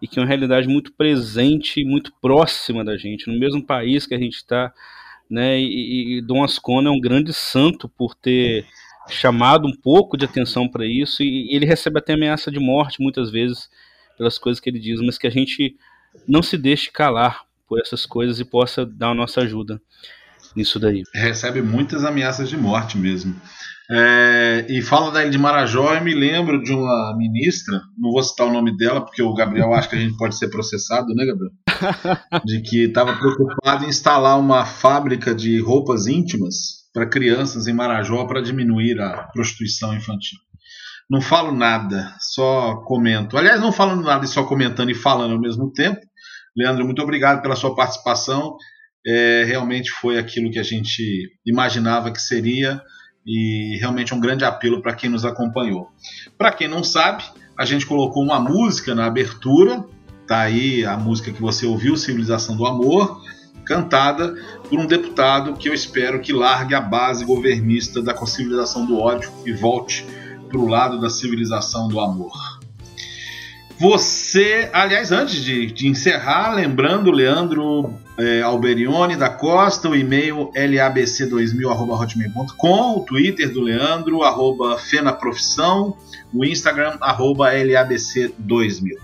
e 0.00 0.06
que 0.06 0.18
é 0.18 0.22
uma 0.22 0.28
realidade 0.28 0.68
muito 0.68 0.92
presente, 0.92 1.84
muito 1.84 2.12
próxima 2.20 2.84
da 2.84 2.96
gente, 2.96 3.30
no 3.30 3.38
mesmo 3.38 3.64
país 3.64 4.06
que 4.06 4.14
a 4.14 4.18
gente 4.18 4.36
está, 4.36 4.72
né? 5.30 5.58
E, 5.58 6.18
e 6.18 6.22
Dom 6.22 6.44
Ascona 6.44 6.90
é 6.90 6.92
um 6.92 7.00
grande 7.00 7.32
santo 7.32 7.88
por 7.88 8.14
ter 8.14 8.66
chamado 9.08 9.66
um 9.66 9.74
pouco 9.74 10.16
de 10.16 10.26
atenção 10.26 10.68
para 10.68 10.86
isso 10.86 11.22
e 11.22 11.54
ele 11.54 11.66
recebe 11.66 11.98
até 11.98 12.12
ameaça 12.12 12.50
de 12.52 12.60
morte 12.60 13.02
muitas 13.02 13.30
vezes 13.30 13.68
pelas 14.16 14.38
coisas 14.38 14.60
que 14.60 14.70
ele 14.70 14.78
diz, 14.78 15.00
mas 15.00 15.18
que 15.18 15.26
a 15.26 15.30
gente 15.30 15.76
não 16.28 16.42
se 16.42 16.56
deixe 16.56 16.90
calar 16.90 17.42
por 17.68 17.80
essas 17.80 18.04
coisas 18.04 18.38
e 18.38 18.44
possa 18.44 18.84
dar 18.84 19.10
a 19.10 19.14
nossa 19.14 19.40
ajuda 19.40 19.80
nisso 20.54 20.78
daí. 20.78 21.02
Recebe 21.14 21.62
muitas 21.62 22.04
ameaças 22.04 22.48
de 22.48 22.56
morte 22.56 22.98
mesmo. 22.98 23.34
É, 23.90 24.64
e 24.68 24.80
fala 24.80 25.10
da 25.10 25.24
de 25.24 25.36
Marajó, 25.36 25.94
eu 25.94 26.02
me 26.02 26.14
lembro 26.14 26.62
de 26.62 26.72
uma 26.72 27.14
ministra, 27.16 27.80
não 27.98 28.10
vou 28.10 28.22
citar 28.22 28.46
o 28.46 28.52
nome 28.52 28.74
dela, 28.76 29.04
porque 29.04 29.22
o 29.22 29.34
Gabriel 29.34 29.74
acha 29.74 29.88
que 29.88 29.96
a 29.96 29.98
gente 29.98 30.16
pode 30.16 30.36
ser 30.38 30.48
processado, 30.48 31.14
né, 31.14 31.26
Gabriel? 31.26 31.52
De 32.44 32.60
que 32.62 32.84
estava 32.84 33.14
preocupado 33.16 33.84
em 33.84 33.88
instalar 33.88 34.38
uma 34.38 34.64
fábrica 34.64 35.34
de 35.34 35.60
roupas 35.60 36.06
íntimas 36.06 36.82
para 36.92 37.06
crianças 37.06 37.66
em 37.66 37.72
Marajó 37.72 38.24
para 38.26 38.40
diminuir 38.40 39.00
a 39.00 39.24
prostituição 39.32 39.94
infantil. 39.94 40.38
Não 41.12 41.20
falo 41.20 41.52
nada, 41.52 42.14
só 42.18 42.76
comento. 42.86 43.36
Aliás, 43.36 43.60
não 43.60 43.70
falando 43.70 44.02
nada 44.02 44.24
e 44.24 44.28
só 44.28 44.44
comentando 44.44 44.90
e 44.90 44.94
falando 44.94 45.34
ao 45.34 45.40
mesmo 45.40 45.70
tempo. 45.70 46.00
Leandro, 46.56 46.86
muito 46.86 47.02
obrigado 47.02 47.42
pela 47.42 47.54
sua 47.54 47.74
participação 47.74 48.56
é, 49.06 49.44
realmente 49.44 49.90
foi 49.90 50.18
aquilo 50.18 50.50
que 50.50 50.58
a 50.58 50.62
gente 50.62 51.30
imaginava 51.44 52.10
que 52.10 52.20
seria 52.20 52.80
e 53.26 53.76
realmente 53.80 54.14
um 54.14 54.20
grande 54.20 54.44
apelo 54.44 54.80
para 54.80 54.94
quem 54.94 55.10
nos 55.10 55.24
acompanhou. 55.24 55.88
Para 56.38 56.52
quem 56.52 56.68
não 56.68 56.82
sabe, 56.82 57.24
a 57.58 57.64
gente 57.64 57.86
colocou 57.86 58.22
uma 58.22 58.40
música 58.40 58.94
na 58.94 59.06
abertura, 59.06 59.84
tá 60.26 60.40
aí 60.40 60.84
a 60.84 60.96
música 60.96 61.32
que 61.32 61.40
você 61.40 61.66
ouviu, 61.66 61.96
Civilização 61.96 62.56
do 62.56 62.66
Amor, 62.66 63.20
cantada 63.64 64.34
por 64.68 64.78
um 64.78 64.86
deputado 64.86 65.54
que 65.54 65.68
eu 65.68 65.74
espero 65.74 66.20
que 66.20 66.32
largue 66.32 66.74
a 66.74 66.80
base 66.80 67.24
governista 67.24 68.02
da 68.02 68.16
civilização 68.26 68.84
do 68.84 68.98
ódio 68.98 69.30
e 69.46 69.52
volte 69.52 70.04
para 70.52 70.60
o 70.60 70.68
lado 70.68 71.00
da 71.00 71.08
civilização 71.08 71.88
do 71.88 71.98
amor. 71.98 72.60
Você, 73.78 74.68
aliás, 74.72 75.10
antes 75.10 75.42
de, 75.42 75.66
de 75.66 75.88
encerrar, 75.88 76.54
lembrando, 76.54 77.10
Leandro 77.10 77.92
é, 78.16 78.40
Alberione 78.42 79.16
da 79.16 79.28
Costa, 79.28 79.88
o 79.88 79.96
e-mail 79.96 80.52
labc2000.hotmail.com, 80.54 82.98
o 82.98 83.00
Twitter 83.00 83.52
do 83.52 83.60
Leandro, 83.60 84.22
arroba 84.22 84.78
Fenaprofissão, 84.78 85.96
o 86.32 86.44
Instagram, 86.44 86.96
arroba 87.00 87.52
labc2000. 87.52 88.96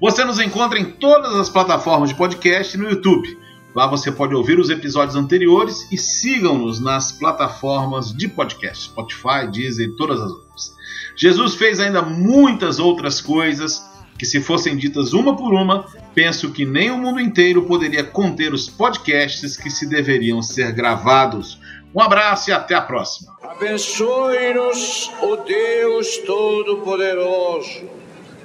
Você 0.00 0.24
nos 0.24 0.40
encontra 0.40 0.78
em 0.78 0.86
todas 0.86 1.34
as 1.34 1.50
plataformas 1.50 2.08
de 2.08 2.14
podcast 2.14 2.74
e 2.76 2.80
no 2.80 2.88
YouTube. 2.88 3.43
Lá 3.74 3.88
você 3.88 4.12
pode 4.12 4.34
ouvir 4.34 4.58
os 4.58 4.70
episódios 4.70 5.16
anteriores 5.16 5.90
e 5.90 5.98
sigam-nos 5.98 6.78
nas 6.78 7.10
plataformas 7.10 8.12
de 8.12 8.28
podcast, 8.28 8.84
Spotify, 8.84 9.50
Deezer 9.50 9.88
e 9.88 9.96
todas 9.96 10.20
as 10.20 10.30
outras. 10.30 10.74
Jesus 11.16 11.54
fez 11.56 11.80
ainda 11.80 12.00
muitas 12.00 12.78
outras 12.78 13.20
coisas 13.20 13.82
que, 14.16 14.24
se 14.24 14.40
fossem 14.40 14.76
ditas 14.76 15.12
uma 15.12 15.36
por 15.36 15.52
uma, 15.52 15.86
penso 16.14 16.52
que 16.52 16.64
nem 16.64 16.90
o 16.92 16.98
mundo 16.98 17.20
inteiro 17.20 17.62
poderia 17.62 18.04
conter 18.04 18.54
os 18.54 18.68
podcasts 18.68 19.56
que 19.56 19.68
se 19.68 19.88
deveriam 19.88 20.40
ser 20.40 20.70
gravados. 20.72 21.58
Um 21.92 22.00
abraço 22.00 22.50
e 22.50 22.52
até 22.52 22.76
a 22.76 22.80
próxima. 22.80 23.32
Abençoe-nos, 23.42 25.10
o 25.20 25.36
Deus 25.36 26.18
Todo-Poderoso, 26.18 27.88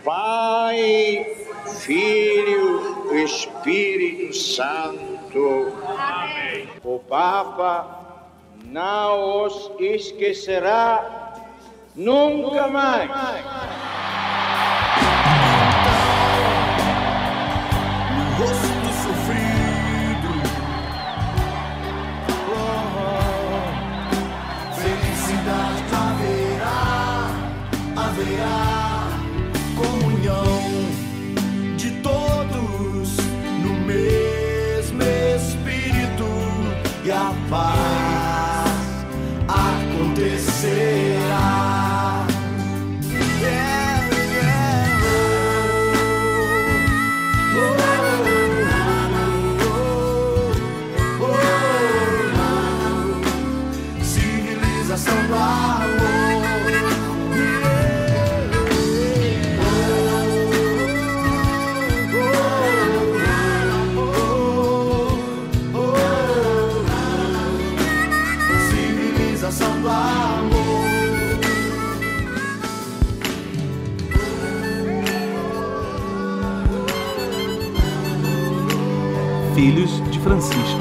Pai, 0.03 1.25
Filho, 1.81 3.13
Espírito 3.13 4.35
Santo. 4.35 5.08
Amém. 5.35 6.67
O 6.83 6.99
Papa 6.99 7.99
não 8.65 9.45
os 9.45 9.71
esquecerá 9.79 11.33
nunca 11.95 12.67
mais. 12.67 13.09
Filhos 80.39 80.49
de 80.51 80.55
Francisco. 80.55 80.78